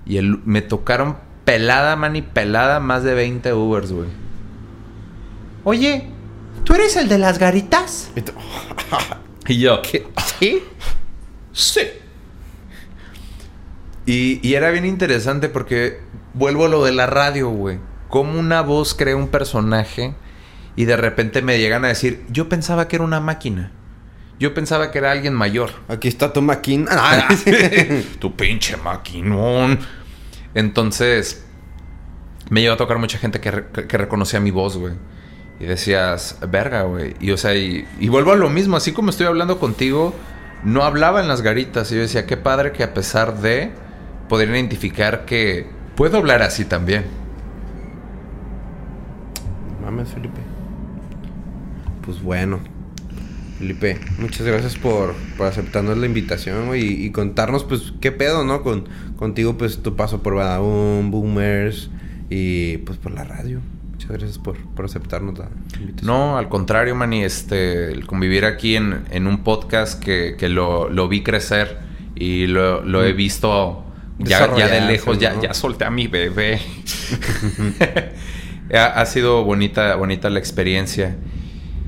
Y 0.04 0.18
el, 0.18 0.40
me 0.44 0.60
tocaron 0.60 1.16
pelada, 1.46 1.96
man, 1.96 2.14
y 2.14 2.20
pelada 2.20 2.80
más 2.80 3.02
de 3.02 3.14
20 3.14 3.54
Ubers, 3.54 3.92
güey. 3.92 4.10
Oye, 5.64 6.10
¿tú 6.64 6.74
eres 6.74 6.96
el 6.96 7.08
de 7.08 7.16
las 7.16 7.38
garitas? 7.38 8.10
Y 9.48 9.60
yo, 9.60 9.80
¿Sí? 10.38 10.62
Sí. 11.52 11.80
Y, 14.04 14.46
y 14.46 14.54
era 14.54 14.70
bien 14.70 14.84
interesante 14.84 15.48
porque 15.48 16.00
vuelvo 16.34 16.66
a 16.66 16.68
lo 16.68 16.84
de 16.84 16.92
la 16.92 17.06
radio, 17.06 17.48
güey. 17.48 17.78
Como 18.10 18.38
una 18.38 18.60
voz 18.60 18.92
crea 18.92 19.16
un 19.16 19.28
personaje 19.28 20.14
y 20.76 20.84
de 20.84 20.98
repente 20.98 21.40
me 21.40 21.58
llegan 21.58 21.86
a 21.86 21.88
decir, 21.88 22.26
yo 22.28 22.50
pensaba 22.50 22.86
que 22.86 22.96
era 22.96 23.04
una 23.06 23.20
máquina. 23.20 23.72
Yo 24.38 24.52
pensaba 24.52 24.90
que 24.90 24.98
era 24.98 25.12
alguien 25.12 25.32
mayor. 25.34 25.70
Aquí 25.88 26.08
está 26.08 26.32
tu 26.32 26.42
máquina. 26.42 26.86
Ah, 26.90 27.28
tu 28.18 28.34
pinche 28.34 28.76
maquinón. 28.76 29.78
Entonces, 30.54 31.44
me 32.50 32.60
llegó 32.60 32.74
a 32.74 32.76
tocar 32.76 32.98
mucha 32.98 33.18
gente 33.18 33.40
que, 33.40 33.50
re- 33.50 33.66
que 33.86 33.96
reconocía 33.98 34.40
mi 34.40 34.50
voz, 34.50 34.76
güey. 34.76 34.94
Y 35.60 35.64
decías, 35.66 36.38
verga, 36.48 36.82
güey. 36.82 37.14
Y 37.20 37.30
o 37.30 37.36
sea, 37.36 37.54
y, 37.54 37.86
y 38.00 38.08
vuelvo 38.08 38.32
a 38.32 38.36
lo 38.36 38.50
mismo, 38.50 38.76
así 38.76 38.92
como 38.92 39.10
estoy 39.10 39.26
hablando 39.26 39.58
contigo, 39.60 40.12
no 40.64 40.82
hablaba 40.82 41.20
en 41.20 41.28
las 41.28 41.42
garitas. 41.42 41.90
Y 41.92 41.94
yo 41.94 42.00
decía, 42.00 42.26
qué 42.26 42.36
padre 42.36 42.72
que 42.72 42.82
a 42.82 42.92
pesar 42.92 43.38
de 43.40 43.70
poder 44.28 44.48
identificar 44.50 45.24
que 45.26 45.66
puedo 45.94 46.16
hablar 46.18 46.42
así 46.42 46.64
también. 46.64 47.04
Mames, 49.82 50.08
Felipe. 50.10 50.40
Pues 52.04 52.20
bueno. 52.22 52.58
Felipe, 53.64 53.98
muchas 54.18 54.46
gracias 54.46 54.76
por, 54.76 55.14
por 55.38 55.46
aceptarnos 55.46 55.96
la 55.96 56.04
invitación 56.04 56.66
güey, 56.66 56.84
y, 56.84 57.06
y 57.06 57.10
contarnos, 57.12 57.64
pues, 57.64 57.94
qué 57.98 58.12
pedo, 58.12 58.44
¿no? 58.44 58.62
Con, 58.62 58.86
contigo, 59.16 59.56
pues, 59.56 59.82
tu 59.82 59.96
paso 59.96 60.22
por 60.22 60.34
Badaum, 60.34 61.10
Boomers 61.10 61.88
y, 62.28 62.76
pues, 62.78 62.98
por 62.98 63.12
la 63.12 63.24
radio. 63.24 63.62
Muchas 63.90 64.10
gracias 64.10 64.38
por, 64.38 64.58
por 64.74 64.84
aceptarnos 64.84 65.38
la 65.38 65.48
invitación. 65.80 66.06
No, 66.06 66.36
al 66.36 66.50
contrario, 66.50 66.94
Manny, 66.94 67.24
este, 67.24 67.90
el 67.90 68.06
convivir 68.06 68.44
aquí 68.44 68.76
en, 68.76 69.04
en 69.10 69.26
un 69.26 69.42
podcast 69.42 69.98
que, 69.98 70.36
que 70.38 70.50
lo, 70.50 70.90
lo 70.90 71.08
vi 71.08 71.22
crecer 71.22 71.78
y 72.14 72.46
lo, 72.46 72.82
lo 72.82 73.02
he 73.02 73.14
visto 73.14 73.82
ya, 74.18 74.54
ya 74.54 74.68
de 74.68 74.82
lejos, 74.82 75.18
ya, 75.18 75.40
ya 75.40 75.54
solté 75.54 75.86
a 75.86 75.90
mi 75.90 76.06
bebé. 76.06 76.60
ha, 78.74 78.84
ha 79.00 79.06
sido 79.06 79.42
bonita, 79.42 79.96
bonita 79.96 80.28
la 80.28 80.38
experiencia. 80.38 81.16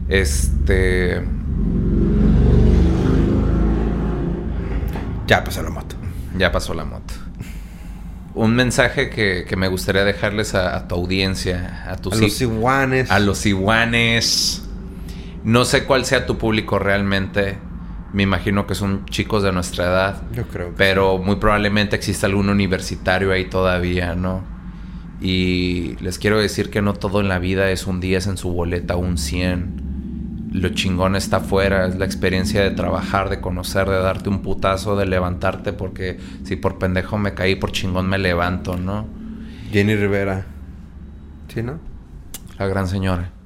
Este. 0.08 1.35
Ya 5.26 5.42
pasó 5.44 5.62
la 5.62 5.70
moto. 5.70 5.96
Ya 6.38 6.52
pasó 6.52 6.74
la 6.74 6.84
moto. 6.84 7.14
Un 8.34 8.54
mensaje 8.54 9.08
que, 9.08 9.44
que 9.48 9.56
me 9.56 9.68
gustaría 9.68 10.04
dejarles 10.04 10.54
a, 10.54 10.76
a 10.76 10.88
tu 10.88 10.94
audiencia, 10.94 11.84
a 11.90 11.96
tus 11.96 12.14
A 12.14 12.16
los 12.20 12.40
iguanes. 12.40 13.10
a 13.10 13.18
los 13.18 13.46
iguanes. 13.46 14.62
No 15.42 15.64
sé 15.64 15.84
cuál 15.84 16.04
sea 16.04 16.26
tu 16.26 16.36
público 16.36 16.78
realmente. 16.78 17.58
Me 18.12 18.22
imagino 18.22 18.66
que 18.66 18.74
son 18.74 19.06
chicos 19.06 19.42
de 19.42 19.52
nuestra 19.52 19.84
edad. 19.84 20.22
Yo 20.32 20.46
creo. 20.48 20.68
que 20.68 20.74
Pero 20.76 21.18
muy 21.18 21.36
probablemente 21.36 21.96
exista 21.96 22.26
algún 22.26 22.48
universitario 22.48 23.32
ahí 23.32 23.46
todavía, 23.46 24.14
¿no? 24.14 24.44
Y 25.20 25.96
les 26.00 26.18
quiero 26.18 26.38
decir 26.38 26.68
que 26.70 26.82
no 26.82 26.92
todo 26.92 27.20
en 27.20 27.28
la 27.28 27.38
vida 27.38 27.70
es 27.70 27.86
un 27.86 28.00
10 28.00 28.26
en 28.26 28.36
su 28.36 28.52
boleta, 28.52 28.96
un 28.96 29.16
100. 29.16 29.85
Lo 30.52 30.68
chingón 30.70 31.16
está 31.16 31.38
afuera, 31.38 31.86
es 31.86 31.96
la 31.96 32.04
experiencia 32.04 32.62
de 32.62 32.70
trabajar, 32.70 33.28
de 33.30 33.40
conocer, 33.40 33.88
de 33.88 33.98
darte 33.98 34.28
un 34.28 34.42
putazo, 34.42 34.96
de 34.96 35.06
levantarte, 35.06 35.72
porque 35.72 36.18
si 36.44 36.56
por 36.56 36.78
pendejo 36.78 37.18
me 37.18 37.34
caí, 37.34 37.56
por 37.56 37.72
chingón 37.72 38.08
me 38.08 38.18
levanto, 38.18 38.76
¿no? 38.76 39.06
Jenny 39.72 39.96
Rivera. 39.96 40.46
¿Sí, 41.48 41.62
no? 41.62 41.78
La 42.58 42.66
gran 42.66 42.88
señora. 42.88 43.32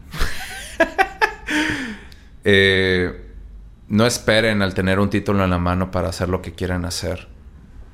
Eh, 2.43 3.35
no 3.89 4.07
esperen 4.07 4.63
al 4.63 4.73
tener 4.73 4.99
un 4.99 5.11
título 5.11 5.45
en 5.45 5.51
la 5.51 5.59
mano 5.59 5.91
para 5.91 6.09
hacer 6.09 6.31
lo 6.31 6.41
que 6.41 6.53
quieran 6.53 6.87
hacer. 6.87 7.29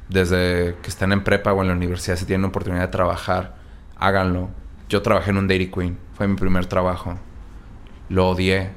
Desde 0.09 0.77
que 0.83 0.89
estén 0.89 1.11
en 1.11 1.25
prepa 1.25 1.53
o 1.53 1.63
en 1.63 1.69
la 1.69 1.75
universidad, 1.75 2.17
si 2.17 2.27
tienen 2.27 2.45
oportunidad 2.45 2.83
de 2.83 2.89
trabajar, 2.89 3.57
háganlo. 3.97 4.51
Yo 4.89 5.03
trabajé 5.03 5.31
en 5.31 5.39
un 5.39 5.49
Dairy 5.49 5.71
Queen, 5.71 5.99
fue 6.15 6.29
mi 6.29 6.37
primer 6.37 6.67
trabajo. 6.67 7.19
Lo 8.09 8.29
odié. 8.29 8.71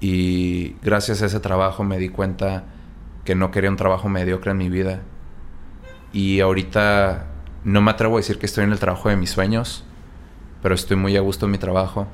Y 0.00 0.76
gracias 0.82 1.22
a 1.22 1.26
ese 1.26 1.40
trabajo 1.40 1.84
me 1.84 1.98
di 1.98 2.08
cuenta 2.08 2.64
que 3.24 3.34
no 3.34 3.50
quería 3.50 3.70
un 3.70 3.76
trabajo 3.76 4.08
mediocre 4.08 4.50
en 4.50 4.58
mi 4.58 4.68
vida. 4.68 5.02
Y 6.12 6.40
ahorita 6.40 7.26
no 7.64 7.82
me 7.82 7.90
atrevo 7.90 8.16
a 8.16 8.20
decir 8.20 8.38
que 8.38 8.46
estoy 8.46 8.64
en 8.64 8.72
el 8.72 8.78
trabajo 8.78 9.10
de 9.10 9.16
mis 9.16 9.30
sueños, 9.30 9.84
pero 10.62 10.74
estoy 10.74 10.96
muy 10.96 11.16
a 11.16 11.20
gusto 11.20 11.46
en 11.46 11.52
mi 11.52 11.58
trabajo. 11.58 12.06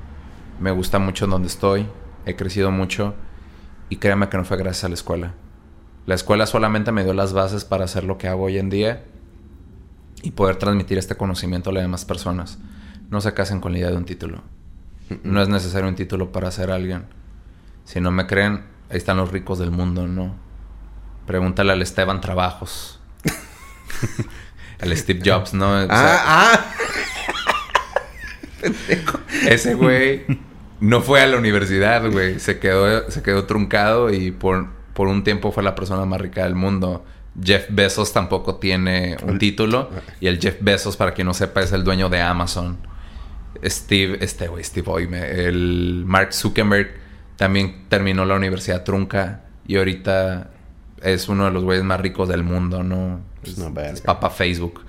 Me 0.61 0.70
gusta 0.72 0.99
mucho 0.99 1.26
en 1.26 1.30
donde 1.30 1.49
estoy, 1.49 1.87
he 2.24 2.34
crecido 2.34 2.70
mucho 2.70 3.14
y 3.89 3.97
créanme 3.97 4.28
que 4.28 4.37
no 4.37 4.45
fue 4.45 4.57
gracias 4.57 4.84
a 4.84 4.89
la 4.89 4.95
escuela. 4.95 5.34
La 6.07 6.14
escuela 6.14 6.47
solamente 6.47 6.93
me 6.93 7.05
dio 7.05 7.14
las 7.14 7.32
bases 7.32 7.64
para 7.64 7.84
hacer 7.84 8.05
lo 8.05 8.18
que 8.18 8.28
hago 8.28 8.45
hoy 8.45 8.59
en 8.59 8.70
día 8.70 9.05
y 10.22 10.32
poder 10.32 10.57
transmitir 10.57 10.99
este 10.99 11.16
conocimiento 11.16 11.70
a 11.70 11.72
las 11.72 11.82
demás 11.82 12.05
personas. 12.05 12.59
No 13.11 13.20
se 13.20 13.34
casen 13.34 13.61
con 13.61 13.72
la 13.72 13.78
idea 13.78 13.91
de 13.91 13.97
un 13.97 14.05
título. 14.05 14.43
No 15.22 15.41
es 15.41 15.49
necesario 15.49 15.89
un 15.89 15.95
título 15.95 16.32
para 16.32 16.51
ser 16.51 16.70
alguien. 16.70 17.07
Si 17.87 18.01
no 18.01 18.11
me 18.11 18.26
creen, 18.26 18.64
ahí 18.91 18.99
están 18.99 19.16
los 19.16 19.30
ricos 19.30 19.59
del 19.61 19.70
mundo, 19.70 20.07
¿no? 20.09 20.34
Pregúntale 21.26 21.72
al 21.72 21.80
Esteban 21.80 22.20
Trabajos. 22.20 23.01
al 24.80 24.95
Steve 24.97 25.20
Jobs, 25.24 25.55
¿no? 25.55 25.70
O 25.72 25.87
sea, 25.87 25.89
ah, 25.91 26.53
ah. 26.53 26.74
ese 29.49 29.74
güey 29.74 30.24
no 30.80 31.01
fue 31.01 31.20
a 31.22 31.26
la 31.28 31.39
universidad, 31.39 32.11
güey. 32.11 32.41
Se 32.41 32.59
quedó, 32.59 33.09
se 33.09 33.22
quedó 33.22 33.45
truncado 33.45 34.12
y 34.12 34.32
por, 34.32 34.66
por 34.93 35.07
un 35.07 35.22
tiempo 35.22 35.53
fue 35.53 35.62
la 35.62 35.76
persona 35.76 36.05
más 36.05 36.20
rica 36.20 36.43
del 36.43 36.57
mundo. 36.57 37.05
Jeff 37.41 37.66
Bezos 37.68 38.12
tampoco 38.12 38.57
tiene 38.57 39.16
un 39.22 39.39
título. 39.39 39.91
Y 40.20 40.26
el 40.26 40.41
Jeff 40.41 40.57
Bezos, 40.61 40.97
para 40.97 41.14
quien 41.14 41.28
no 41.28 41.34
sepa, 41.34 41.62
es 41.62 41.70
el 41.70 41.84
dueño 41.84 42.09
de 42.09 42.20
Amazon. 42.20 42.78
Steve, 43.64 44.18
este 44.20 44.49
güey, 44.49 44.64
Steve 44.64 44.91
Oime, 44.91 45.47
el 45.47 46.03
Mark 46.05 46.34
Zuckerberg 46.34 47.05
también 47.37 47.87
terminó 47.89 48.24
la 48.24 48.34
universidad 48.34 48.84
trunca 48.84 49.43
y 49.66 49.76
ahorita 49.76 50.51
es 51.03 51.28
uno 51.28 51.45
de 51.45 51.51
los 51.51 51.64
güeyes 51.64 51.84
más 51.84 52.01
ricos 52.01 52.28
del 52.28 52.43
mundo, 52.43 52.82
¿no? 52.82 53.20
Es 53.43 53.57
verga. 53.57 53.91
es 53.91 54.01
papa 54.01 54.30
Facebook. 54.30 54.82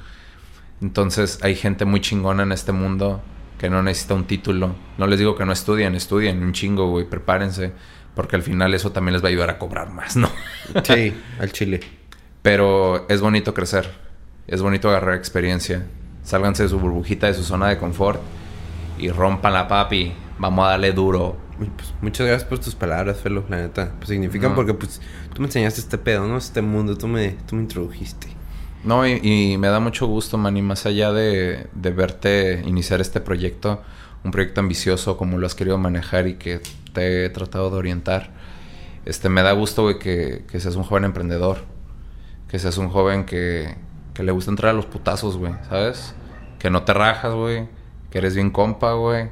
Entonces 0.82 1.40
hay 1.42 1.56
gente 1.56 1.86
muy 1.86 2.02
chingona 2.02 2.44
en 2.44 2.52
este 2.52 2.72
mundo 2.72 3.22
que 3.58 3.70
no 3.70 3.82
necesita 3.84 4.14
un 4.14 4.26
título. 4.26 4.76
No 4.98 5.08
les 5.08 5.20
digo 5.20 5.36
que 5.36 5.46
no 5.46 5.52
estudien, 5.52 5.96
estudien 5.96 6.44
un 6.44 6.54
chingo, 6.54 6.90
güey, 6.90 7.06
prepárense. 7.06 7.74
Porque 8.16 8.36
al 8.36 8.42
final 8.42 8.74
eso 8.74 8.92
también 8.92 9.14
les 9.14 9.24
va 9.24 9.28
a 9.28 9.30
ayudar 9.30 9.50
a 9.50 9.60
cobrar 9.60 9.92
más, 9.92 10.16
¿no? 10.16 10.30
Sí, 10.84 11.14
al 11.40 11.52
chile. 11.52 11.82
Pero 12.42 13.08
es 13.10 13.22
bonito 13.22 13.54
crecer. 13.54 13.92
Es 14.48 14.62
bonito 14.62 14.90
agarrar 14.90 15.16
experiencia. 15.16 15.86
Sálganse 16.24 16.64
de 16.64 16.70
su 16.70 16.80
burbujita, 16.80 17.28
de 17.28 17.34
su 17.34 17.44
zona 17.44 17.70
de 17.70 17.78
confort. 17.78 18.20
Y 18.98 19.10
rompan 19.10 19.54
la 19.54 19.68
papi. 19.68 20.14
Vamos 20.40 20.66
a 20.66 20.70
darle 20.72 20.94
duro. 20.94 21.38
Pues, 21.58 21.94
muchas 22.02 22.28
gracias 22.28 22.48
por 22.48 22.60
tus 22.60 22.76
palabras, 22.76 23.20
Felo, 23.20 23.44
la 23.50 23.58
neta. 23.58 23.94
Pues 23.98 24.10
significan 24.10 24.52
No. 24.52 24.56
porque 24.56 24.74
pues 24.74 25.02
tú 25.34 25.42
me 25.42 25.48
enseñaste 25.48 25.80
este 25.82 25.98
pedo, 25.98 26.28
¿no? 26.28 26.38
Este 26.38 26.62
mundo, 26.62 26.98
tú 26.98 27.08
me, 27.08 27.32
tú 27.48 27.56
me 27.56 27.64
introdujiste. 27.64 28.28
No, 28.84 29.08
y, 29.08 29.20
y 29.24 29.58
me 29.58 29.68
da 29.68 29.80
mucho 29.80 30.06
gusto, 30.08 30.38
man, 30.38 30.56
y 30.56 30.62
más 30.62 30.86
allá 30.86 31.12
de, 31.12 31.68
de 31.74 31.92
verte 31.92 32.62
iniciar 32.66 33.02
este 33.02 33.20
proyecto, 33.22 33.82
un 34.24 34.32
proyecto 34.32 34.62
ambicioso 34.62 35.18
como 35.18 35.38
lo 35.40 35.48
has 35.48 35.56
querido 35.56 35.78
manejar 35.80 36.28
y 36.28 36.36
que 36.36 36.62
te 36.94 37.26
he 37.26 37.30
tratado 37.30 37.72
de 37.72 37.78
orientar, 37.78 38.30
este, 39.06 39.30
me 39.30 39.42
da 39.42 39.52
gusto, 39.54 39.82
güey, 39.84 39.98
que, 40.00 40.46
que 40.50 40.60
seas 40.60 40.76
un 40.76 40.84
joven 40.84 41.06
emprendedor, 41.06 41.66
que 42.50 42.60
seas 42.60 42.78
un 42.78 42.90
joven 42.90 43.26
que, 43.26 43.76
que 44.14 44.22
le 44.24 44.32
gusta 44.32 44.52
entrar 44.52 44.72
a 44.72 44.74
los 44.74 44.86
putazos, 44.86 45.38
güey, 45.38 45.54
¿sabes? 45.70 46.14
Que 46.60 46.70
no 46.70 46.84
te 46.84 46.94
rajas, 46.94 47.34
güey, 47.34 47.68
que 48.12 48.20
eres 48.20 48.36
bien 48.36 48.52
compa, 48.52 48.94
güey, 48.94 49.30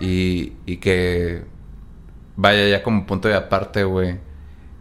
y, 0.00 0.54
y 0.66 0.78
que 0.78 1.44
vaya 2.36 2.68
ya 2.68 2.82
como 2.82 3.06
punto 3.06 3.28
de 3.28 3.34
aparte, 3.34 3.84
güey. 3.84 4.18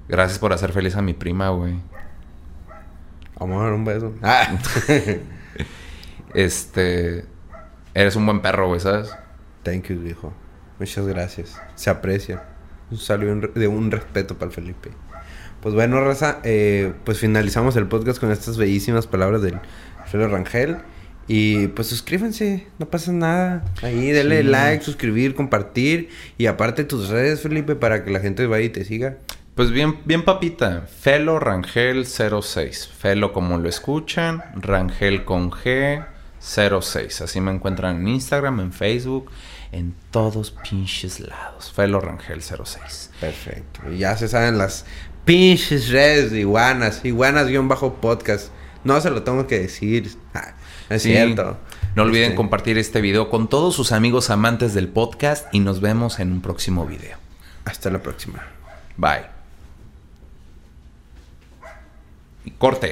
Gracias 0.08 0.40
por 0.40 0.54
hacer 0.54 0.72
feliz 0.74 0.96
a 0.96 1.02
mi 1.02 1.14
prima, 1.14 1.50
güey. 1.50 1.76
Vamos 3.40 3.62
a 3.62 3.64
dar 3.66 3.74
un 3.74 3.86
beso. 3.86 4.14
Ah. 4.22 4.58
Este. 6.34 7.26
Eres 7.94 8.16
un 8.16 8.26
buen 8.26 8.42
perro, 8.42 8.68
güey, 8.68 8.80
¿sabes? 8.80 9.16
Thank 9.62 9.90
you, 9.90 10.00
viejo. 10.00 10.34
Muchas 10.80 11.08
gracias. 11.08 11.62
Se 11.76 11.90
aprecia. 11.92 12.44
Un 12.90 12.98
saludo 12.98 13.50
de 13.54 13.68
un 13.68 13.92
respeto 13.92 14.36
para 14.36 14.50
el 14.50 14.56
Felipe. 14.56 14.90
Pues 15.62 15.76
bueno, 15.76 16.04
Raza, 16.04 16.40
eh, 16.44 16.94
pues 17.06 17.20
finalizamos 17.20 17.76
el 17.76 17.88
podcast 17.88 18.20
con 18.20 18.32
estas 18.32 18.58
bellísimas 18.58 19.08
palabras 19.08 19.42
del 19.42 19.60
Felo 20.06 20.28
Rangel. 20.28 20.80
Y 21.28 21.68
pues 21.68 21.88
suscríbanse, 21.88 22.68
no 22.80 22.86
pasa 22.90 23.12
nada. 23.14 23.64
Ahí 23.82 24.12
denle 24.12 24.42
Sí. 24.42 24.48
like, 24.48 24.84
suscribir, 24.84 25.36
compartir. 25.36 26.10
Y 26.38 26.48
aparte 26.48 26.84
tus 26.84 27.10
redes, 27.10 27.42
Felipe, 27.42 27.76
para 27.76 28.04
que 28.04 28.12
la 28.12 28.20
gente 28.20 28.46
vaya 28.46 28.66
y 28.66 28.70
te 28.70 28.84
siga. 28.84 29.18
Pues 29.56 29.72
bien, 29.72 30.00
bien 30.06 30.26
papita. 30.26 30.82
Felo 31.00 31.40
Rangel 31.40 32.06
06. 32.06 32.88
Felo 32.88 33.32
como 33.34 33.58
lo 33.58 33.70
escuchan. 33.70 34.44
Rangel 34.56 35.24
con 35.26 35.52
G. 35.52 36.06
06. 36.40 37.22
Así 37.22 37.40
me 37.40 37.52
encuentran 37.52 37.98
en 38.02 38.08
Instagram, 38.10 38.60
en 38.60 38.74
Facebook, 38.74 39.32
en 39.72 39.94
todos 40.12 40.52
pinches 40.52 41.20
lados. 41.22 41.72
Felo 41.72 42.02
Rangel 42.02 42.42
06. 42.42 43.12
Perfecto. 43.22 43.82
Y 43.92 44.00
ya 44.00 44.18
se 44.18 44.28
saben 44.28 44.58
las 44.58 44.86
pinches 45.24 45.90
redes 45.90 46.32
de 46.32 46.40
iguanas. 46.42 47.06
Iguanas-podcast. 47.06 48.50
No 48.84 49.00
se 49.00 49.10
lo 49.10 49.24
tengo 49.24 49.48
que 49.48 49.60
decir. 49.60 50.10
Ah, 50.34 50.56
es 50.94 51.04
Sí. 51.04 51.10
cierto. 51.12 51.58
No 51.96 52.04
olviden 52.04 52.26
Este, 52.30 52.36
compartir 52.36 52.78
este 52.78 53.02
video 53.02 53.30
con 53.30 53.48
todos 53.50 53.76
sus 53.76 53.92
amigos 53.92 54.30
amantes 54.30 54.74
del 54.74 54.88
podcast 54.88 55.46
y 55.54 55.60
nos 55.60 55.80
vemos 55.82 56.20
en 56.20 56.32
un 56.32 56.42
próximo 56.42 56.86
video. 56.86 57.18
Hasta 57.66 57.90
la 57.90 58.00
próxima. 58.02 58.44
Bye. 58.98 59.26
Y 62.46 62.52
corte. 62.52 62.92